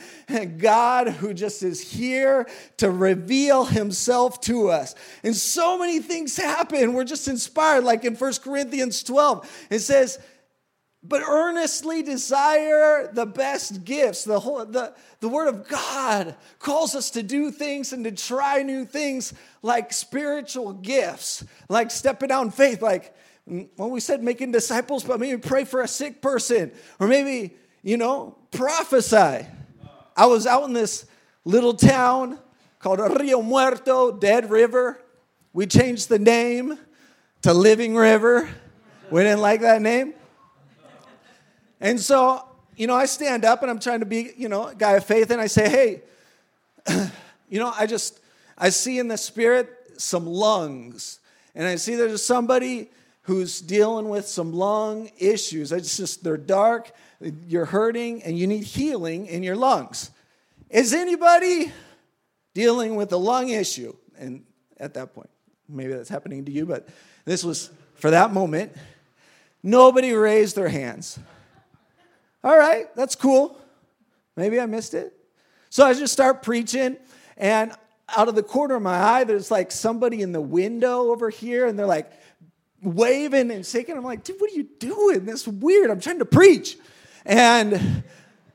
God 0.58 1.10
who 1.10 1.36
just 1.36 1.62
is 1.62 1.80
here 1.80 2.48
to 2.78 2.90
reveal 2.90 3.66
Himself 3.66 4.42
to 4.42 4.70
us. 4.70 4.96
And 5.22 5.36
so 5.36 5.78
many 5.78 6.00
things 6.00 6.36
happen. 6.36 6.94
We're 6.94 7.04
just 7.04 7.28
inspired, 7.28 7.84
like 7.84 8.06
in 8.06 8.16
1 8.16 8.34
Corinthians 8.44 9.04
12, 9.04 9.68
it 9.70 9.80
says, 9.82 10.18
but 11.04 11.22
earnestly 11.22 12.02
desire 12.02 13.10
the 13.12 13.26
best 13.26 13.84
gifts. 13.84 14.24
The, 14.24 14.40
whole, 14.40 14.66
the, 14.66 14.94
the 15.20 15.28
Word 15.28 15.50
of 15.50 15.68
God 15.68 16.36
calls 16.60 16.96
us 16.96 17.10
to 17.12 17.24
do 17.24 17.52
things 17.52 17.92
and 17.92 18.06
to 18.06 18.12
try 18.12 18.64
new 18.64 18.86
things 18.86 19.34
like 19.62 19.92
spiritual 19.92 20.74
gifts, 20.74 21.44
like 21.68 21.92
stepping 21.92 22.32
out 22.32 22.46
in 22.46 22.52
faith, 22.52 22.82
like 22.82 23.14
mm, 23.50 23.68
when 23.76 23.90
we 23.90 24.00
said 24.00 24.24
making 24.24 24.54
disciples, 24.54 25.04
but 25.04 25.20
maybe 25.20 25.40
pray 25.42 25.66
for 25.66 25.82
a 25.82 25.88
sick 25.88 26.22
person, 26.22 26.72
or 27.00 27.08
maybe, 27.08 27.56
you 27.82 27.98
know, 27.98 28.38
prophesy. 28.52 29.46
I 30.16 30.26
was 30.28 30.48
out 30.48 30.64
in 30.64 30.74
this 30.74 31.06
little 31.44 31.74
town 31.74 32.40
called 32.80 33.00
Rio 33.20 33.42
Muerto, 33.42 34.12
Dead 34.12 34.50
River. 34.50 35.02
We 35.52 35.66
changed 35.66 36.08
the 36.08 36.20
name 36.20 36.80
to 37.42 37.54
Living 37.54 37.94
River. 37.94 38.50
We 39.12 39.22
didn't 39.24 39.42
like 39.42 39.62
that 39.62 39.82
name. 39.82 40.14
And 41.84 42.00
so, 42.00 42.42
you 42.78 42.88
know, 42.88 42.96
I 42.96 43.06
stand 43.06 43.44
up 43.44 43.62
and 43.62 43.70
I'm 43.70 43.78
trying 43.78 44.00
to 44.00 44.06
be, 44.06 44.32
you 44.38 44.48
know, 44.48 44.68
a 44.70 44.76
guy 44.76 44.94
of 44.94 45.04
faith, 45.04 45.30
and 45.32 45.42
I 45.42 45.48
say, 45.48 45.70
hey, 45.70 46.02
you 47.50 47.60
know, 47.60 47.74
I 47.78 47.86
just, 47.86 48.22
I 48.58 48.70
see 48.70 49.00
in 49.00 49.10
the 49.10 49.18
spirit 49.18 49.70
some 49.98 50.26
lungs. 50.26 51.20
And 51.54 51.68
I 51.68 51.76
see 51.76 51.96
there's 51.96 52.26
somebody 52.26 52.90
who's 53.24 53.60
dealing 53.60 54.08
with 54.08 54.26
some 54.28 54.54
lung 54.54 55.12
issues. 55.18 55.74
It's 55.74 55.98
just, 55.98 56.24
they're 56.24 56.38
dark, 56.38 56.90
you're 57.48 57.66
hurting, 57.66 58.24
and 58.24 58.40
you 58.40 58.48
need 58.48 58.64
healing 58.64 59.28
in 59.28 59.44
your 59.44 59.58
lungs. 59.58 60.10
Is 60.70 60.94
anybody 60.94 61.74
dealing 62.54 62.96
with 62.96 63.12
a 63.12 63.18
lung 63.18 63.50
issue? 63.50 63.94
And 64.18 64.46
at 64.80 64.94
that 64.94 65.14
point, 65.14 65.30
maybe 65.68 65.92
that's 65.92 66.10
happening 66.10 66.46
to 66.46 66.52
you, 66.52 66.66
but 66.66 66.88
this 67.26 67.44
was 67.44 67.70
for 67.96 68.10
that 68.10 68.32
moment. 68.32 68.72
Nobody 69.62 70.14
raised 70.14 70.56
their 70.56 70.70
hands. 70.70 71.20
All 72.44 72.58
right, 72.58 72.94
that's 72.96 73.16
cool. 73.16 73.58
Maybe 74.36 74.60
I 74.60 74.66
missed 74.66 74.94
it. 74.94 75.14
So 75.70 75.86
I 75.86 75.94
just 75.94 76.14
start 76.14 76.44
preaching, 76.44 76.98
and 77.38 77.72
out 78.10 78.28
of 78.28 78.36
the 78.36 78.44
corner 78.44 78.76
of 78.76 78.82
my 78.82 78.98
eye, 78.98 79.24
there's 79.24 79.50
like 79.50 79.72
somebody 79.72 80.22
in 80.22 80.34
the 80.34 80.42
window 80.42 81.12
over 81.12 81.30
here, 81.30 81.66
and 81.68 81.80
they're 81.80 81.86
like 81.86 82.12
waving 82.82 83.50
and 83.50 83.66
shaking. 83.66 83.98
I'm 83.98 84.04
like, 84.04 84.24
dude, 84.24 84.40
what 84.40 84.52
are 84.52 84.56
you 84.56 84.68
doing? 84.80 85.26
This 85.26 85.48
is 85.48 85.48
weird. 85.48 85.90
I'm 85.90 86.00
trying 86.00 86.20
to 86.20 86.26
preach. 86.26 86.78
And 87.26 88.04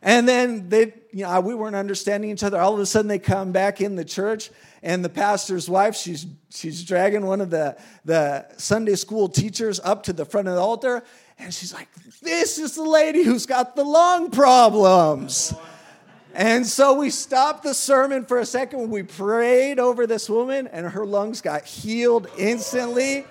and 0.02 0.28
then 0.28 0.68
they, 0.68 0.92
you 1.12 1.24
know, 1.24 1.40
we 1.40 1.54
weren't 1.54 1.74
understanding 1.74 2.30
each 2.30 2.44
other. 2.44 2.60
All 2.60 2.74
of 2.74 2.80
a 2.80 2.86
sudden, 2.86 3.08
they 3.08 3.18
come 3.18 3.52
back 3.52 3.80
in 3.80 3.96
the 3.96 4.04
church, 4.04 4.50
and 4.82 5.04
the 5.04 5.08
pastor's 5.08 5.68
wife, 5.68 5.96
she's 5.96 6.26
she's 6.50 6.84
dragging 6.84 7.26
one 7.26 7.40
of 7.40 7.50
the 7.50 7.76
the 8.04 8.46
Sunday 8.56 8.94
school 8.94 9.28
teachers 9.28 9.80
up 9.80 10.04
to 10.04 10.12
the 10.12 10.24
front 10.24 10.48
of 10.48 10.54
the 10.54 10.60
altar, 10.60 11.02
and 11.38 11.52
she's 11.52 11.72
like, 11.72 11.88
This 12.22 12.58
is 12.58 12.74
the 12.74 12.82
lady 12.82 13.22
who's 13.22 13.46
got 13.46 13.76
the 13.76 13.84
lung 13.84 14.30
problems. 14.30 15.54
And 16.34 16.66
so 16.66 16.94
we 16.94 17.10
stopped 17.10 17.64
the 17.64 17.74
sermon 17.74 18.24
for 18.24 18.38
a 18.38 18.46
second. 18.46 18.90
We 18.90 19.02
prayed 19.02 19.80
over 19.80 20.06
this 20.06 20.30
woman, 20.30 20.68
and 20.68 20.86
her 20.86 21.04
lungs 21.04 21.40
got 21.40 21.64
healed 21.64 22.28
instantly. 22.38 23.24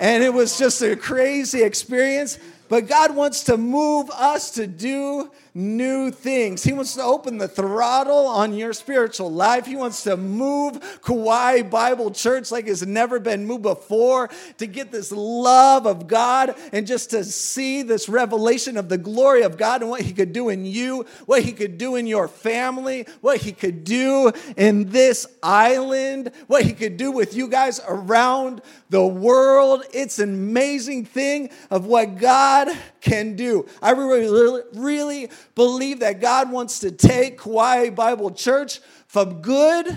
And 0.00 0.22
it 0.22 0.32
was 0.32 0.58
just 0.58 0.80
a 0.82 0.96
crazy 0.96 1.62
experience. 1.62 2.38
But 2.68 2.88
God 2.88 3.14
wants 3.14 3.44
to 3.44 3.56
move 3.56 4.10
us 4.10 4.52
to 4.52 4.66
do 4.66 5.30
new 5.56 6.10
things. 6.10 6.62
He 6.62 6.74
wants 6.74 6.94
to 6.96 7.02
open 7.02 7.38
the 7.38 7.48
throttle 7.48 8.26
on 8.26 8.52
your 8.52 8.74
spiritual 8.74 9.32
life. 9.32 9.64
He 9.64 9.74
wants 9.74 10.02
to 10.02 10.18
move 10.18 11.00
Kauai 11.02 11.62
Bible 11.62 12.10
Church 12.10 12.52
like 12.52 12.66
it's 12.66 12.84
never 12.84 13.18
been 13.18 13.46
moved 13.46 13.62
before, 13.62 14.28
to 14.58 14.66
get 14.66 14.92
this 14.92 15.10
love 15.10 15.86
of 15.86 16.08
God 16.08 16.54
and 16.74 16.86
just 16.86 17.10
to 17.10 17.24
see 17.24 17.82
this 17.82 18.06
revelation 18.06 18.76
of 18.76 18.90
the 18.90 18.98
glory 18.98 19.42
of 19.42 19.56
God 19.56 19.80
and 19.80 19.88
what 19.88 20.02
He 20.02 20.12
could 20.12 20.34
do 20.34 20.50
in 20.50 20.66
you, 20.66 21.06
what 21.24 21.42
He 21.42 21.52
could 21.52 21.78
do 21.78 21.96
in 21.96 22.06
your 22.06 22.28
family, 22.28 23.06
what 23.22 23.38
He 23.38 23.52
could 23.52 23.82
do 23.82 24.32
in 24.58 24.90
this 24.90 25.26
island, 25.42 26.32
what 26.48 26.64
He 26.64 26.74
could 26.74 26.98
do 26.98 27.10
with 27.10 27.34
you 27.34 27.48
guys 27.48 27.80
around 27.88 28.60
the 28.90 29.06
world. 29.06 29.84
It's 29.94 30.18
an 30.18 30.34
amazing 30.34 31.06
thing 31.06 31.48
of 31.70 31.86
what 31.86 32.18
God 32.18 32.68
can 33.06 33.36
do. 33.36 33.66
I 33.80 33.92
really, 33.92 34.62
really 34.74 35.30
believe 35.54 36.00
that 36.00 36.20
God 36.20 36.50
wants 36.50 36.80
to 36.80 36.90
take 36.90 37.38
Kauai 37.38 37.90
Bible 37.90 38.32
Church 38.32 38.80
from 39.06 39.40
good 39.40 39.96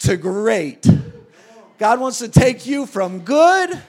to 0.00 0.16
great. 0.16 0.86
God 1.78 1.98
wants 1.98 2.18
to 2.18 2.28
take 2.28 2.66
you 2.66 2.84
from 2.86 3.20
good 3.20 3.82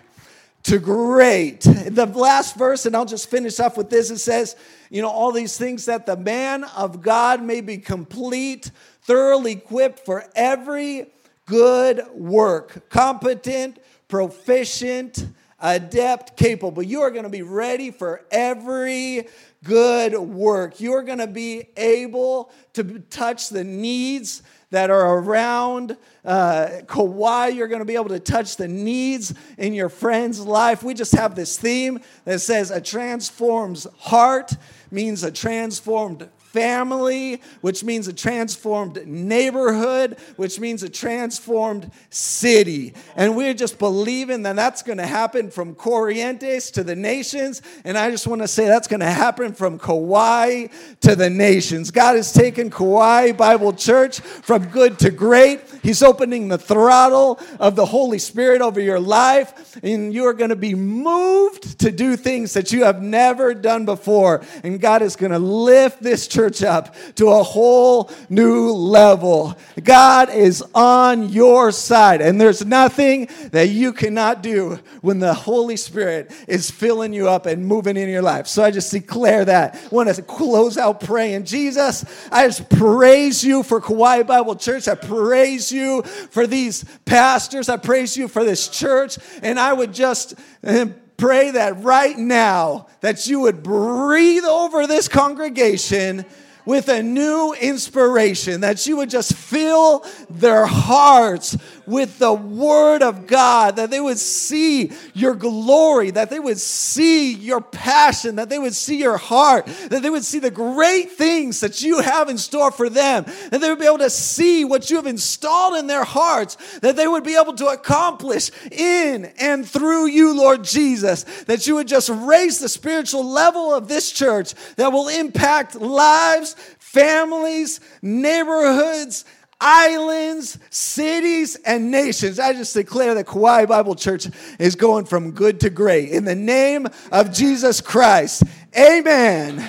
to 0.64 0.80
great. 0.80 1.62
The 1.62 2.06
last 2.06 2.56
verse, 2.56 2.86
and 2.86 2.96
I'll 2.96 3.06
just 3.06 3.30
finish 3.30 3.60
off 3.60 3.76
with 3.76 3.90
this 3.90 4.10
it 4.10 4.20
says, 4.20 4.56
you 4.90 5.02
know, 5.02 5.10
all 5.10 5.34
these 5.34 5.58
things 5.58 5.86
that 5.86 6.06
the 6.06 6.16
man 6.16 6.64
of 6.64 7.02
God 7.02 7.44
may 7.44 7.60
be 7.60 7.78
complete, 7.78 8.72
thoroughly 9.02 9.52
equipped 9.52 10.06
for 10.06 10.24
every 10.36 11.08
good 11.46 12.02
work, 12.14 12.90
competent, 12.90 13.80
proficient, 14.08 15.26
adept, 15.64 16.36
capable. 16.36 16.84
You 16.84 17.02
are 17.02 17.10
going 17.10 17.24
to 17.24 17.30
be 17.30 17.42
ready 17.42 17.90
for 17.90 18.26
every 18.30 19.28
good 19.64 20.14
work. 20.14 20.82
You're 20.82 21.04
going 21.04 21.20
to 21.20 21.28
be 21.28 21.70
able 21.78 22.52
to 22.74 23.00
touch 23.10 23.50
the 23.50 23.64
needs 23.64 24.44
that 24.72 24.90
are 24.90 25.20
around 25.20 25.96
uh, 26.26 26.82
Kauai. 26.88 27.48
You're 27.50 27.70
going 27.70 27.80
to 27.80 27.86
be 27.86 27.96
able 27.96 28.10
to 28.10 28.20
touch 28.20 28.58
the 28.58 28.68
needs 28.68 29.34
in 29.58 29.74
your 29.74 29.88
friend's 29.88 30.40
life. 30.42 30.84
We 30.84 30.94
just 30.94 31.14
have 31.14 31.36
this 31.36 31.58
theme 31.58 32.02
that 32.26 32.42
says 32.42 32.70
a 32.70 32.82
transformed 32.82 33.86
heart 34.00 34.52
means 34.92 35.24
a 35.24 35.32
transformed 35.32 36.30
family, 36.54 37.42
which 37.62 37.84
means 37.84 38.08
a 38.08 38.14
transformed 38.14 39.06
neighborhood, 39.08 40.18
which 40.36 40.60
means 40.60 40.84
a 40.84 40.90
transformed 40.90 41.92
city. 42.12 42.94
And 43.16 43.36
we're 43.36 43.56
just 43.56 43.80
believing 43.80 44.44
that 44.44 44.56
that's 44.56 44.84
going 44.84 45.00
to 45.00 45.08
happen 45.08 45.50
from 45.50 45.74
Corrientes 45.74 46.72
to 46.74 46.84
the 46.84 46.96
nations. 46.96 47.64
And 47.84 47.98
I 47.98 48.12
just 48.12 48.28
want 48.28 48.44
to 48.44 48.48
say 48.48 48.68
that's 48.68 48.88
going 48.88 49.00
to 49.00 49.08
happen 49.08 49.54
from 49.54 49.80
Kauai 49.80 50.68
to 51.02 51.16
the 51.16 51.30
nations. 51.30 51.90
God 51.90 52.16
has 52.16 52.32
taken 52.32 52.70
Kauai 52.70 53.32
Bible 53.32 53.74
Church 53.74 54.20
from 54.20 54.68
good 54.68 55.00
to 55.00 55.10
great. 55.10 55.62
He's 55.82 56.04
opening 56.04 56.50
the 56.50 56.60
throttle 56.60 57.40
of 57.60 57.76
the 57.76 57.86
Holy 57.86 58.20
Spirit 58.20 58.62
over 58.62 58.80
your 58.80 59.00
life, 59.00 59.78
and 59.84 60.14
you 60.14 60.26
are 60.28 60.34
going 60.34 60.52
to 60.52 60.56
be 60.56 60.76
moved 60.76 61.80
to 61.80 61.92
do 61.92 62.16
things 62.16 62.54
that 62.54 62.72
you 62.72 62.84
have 62.84 63.02
never 63.02 63.56
done 63.56 63.86
before. 63.86 64.44
And 64.64 64.80
God 64.80 65.02
is 65.02 65.16
going 65.16 65.32
to 65.32 65.40
lift 65.40 66.02
this 66.02 66.28
church 66.28 66.43
church 66.44 66.64
up 66.64 66.96
to 67.16 67.30
a 67.30 67.42
whole 67.42 68.12
new 68.30 68.72
level. 68.72 69.58
God 69.82 70.30
is 70.30 70.64
on 70.74 71.30
your 71.30 71.72
side, 71.72 72.22
and 72.22 72.40
there's 72.40 72.66
nothing 72.66 73.30
that 73.52 73.70
you 73.70 73.94
cannot 73.94 74.44
do 74.44 74.80
when 75.02 75.20
the 75.20 75.34
Holy 75.34 75.78
Spirit 75.78 76.32
is 76.48 76.70
filling 76.70 77.14
you 77.14 77.30
up 77.30 77.46
and 77.46 77.66
moving 77.66 77.96
in 77.96 78.10
your 78.10 78.22
life. 78.22 78.48
So 78.48 78.64
I 78.64 78.72
just 78.72 78.92
declare 78.92 79.46
that. 79.46 79.76
I 79.76 79.88
want 79.90 80.14
to 80.14 80.22
close 80.22 80.78
out 80.78 81.00
praying. 81.00 81.46
Jesus, 81.46 82.04
I 82.32 82.48
just 82.48 82.70
praise 82.70 83.44
you 83.44 83.64
for 83.64 83.80
Kauai 83.80 84.24
Bible 84.24 84.56
Church. 84.56 84.88
I 84.88 84.96
praise 84.96 85.72
you 85.72 86.02
for 86.04 86.46
these 86.46 86.84
pastors. 87.06 87.70
I 87.70 87.78
praise 87.78 88.18
you 88.18 88.28
for 88.28 88.44
this 88.44 88.68
church. 88.68 89.18
And 89.42 89.60
I 89.60 89.72
would 89.72 89.94
just 89.94 90.34
eh, 90.64 90.88
pray 91.24 91.52
that 91.52 91.82
right 91.82 92.18
now 92.18 92.86
that 93.00 93.28
you 93.28 93.40
would 93.40 93.64
breathe 93.64 94.44
over 94.44 94.86
this 94.86 95.08
congregation 95.08 96.26
with 96.66 96.90
a 96.90 97.02
new 97.02 97.56
inspiration, 97.62 98.60
that 98.60 98.86
you 98.86 98.98
would 98.98 99.10
just 99.10 99.34
fill 99.34 100.06
their 100.30 100.66
hearts 100.66 101.58
with 101.86 102.20
the 102.20 102.34
Word 102.34 103.04
of 103.04 103.28
God, 103.28 103.76
that 103.78 103.90
they 103.90 104.00
would 104.00 104.18
see 104.18 104.92
your 105.14 105.36
glory, 105.36 106.12
that 106.12 106.30
they 106.30 106.40
would 106.40 106.60
see 106.60 107.34
your 107.34 107.62
passion, 107.62 108.36
that 108.38 108.50
they 108.50 108.60
would 108.60 108.76
see 108.76 109.00
your 109.00 109.18
heart, 109.18 109.66
that 109.90 110.02
they 110.02 110.10
would 110.10 110.24
see 110.24 110.40
the 110.40 110.52
great 110.52 111.12
things 111.12 111.60
that 111.60 111.82
you 111.82 112.00
have 112.00 112.30
in 112.30 112.38
store 112.38 112.72
for 112.72 112.90
them, 112.90 113.26
that 113.52 113.60
they 113.62 113.70
would 113.70 113.80
be 113.80 113.86
able 113.86 113.98
to 114.00 114.10
see 114.10 114.66
what 114.66 114.90
you 114.90 114.98
have 114.98 115.08
installed 115.08 115.76
in 115.76 115.88
their 115.88 116.04
hearts, 116.04 116.58
that 116.80 116.96
they 116.96 117.08
would 117.08 117.24
be 117.24 117.36
able 117.36 117.54
to 117.54 117.68
accomplish 117.68 118.52
in 118.72 119.26
and 119.40 119.68
through 119.68 120.08
you, 120.08 120.36
Lord 120.36 120.64
Jesus, 120.64 121.24
that 121.46 121.68
you 121.68 121.76
would 121.76 121.88
just 121.88 122.10
raise 122.10 122.60
the 122.60 122.70
spiritual 122.70 123.26
level 123.26 123.74
of 123.74 123.88
this 123.88 124.12
church 124.12 124.54
that 124.76 124.92
will 124.92 125.08
impact 125.08 125.76
lives, 125.76 126.56
families, 126.80 127.80
neighborhoods, 128.02 129.26
islands, 129.64 130.60
cities, 130.70 131.56
and 131.66 131.90
nations. 131.90 132.38
I 132.38 132.52
just 132.54 132.74
declare 132.74 133.16
that 133.16 133.26
Kauai 133.26 133.66
Bible 133.66 133.96
Church 133.96 134.28
is 134.60 134.76
going 134.76 135.06
from 135.06 135.32
good 135.32 135.62
to 135.62 135.70
great. 135.70 136.10
In 136.10 136.26
the 136.26 136.36
name 136.36 136.86
of 137.12 137.32
Jesus 137.32 137.80
Christ, 137.80 138.44
amen. 138.78 139.66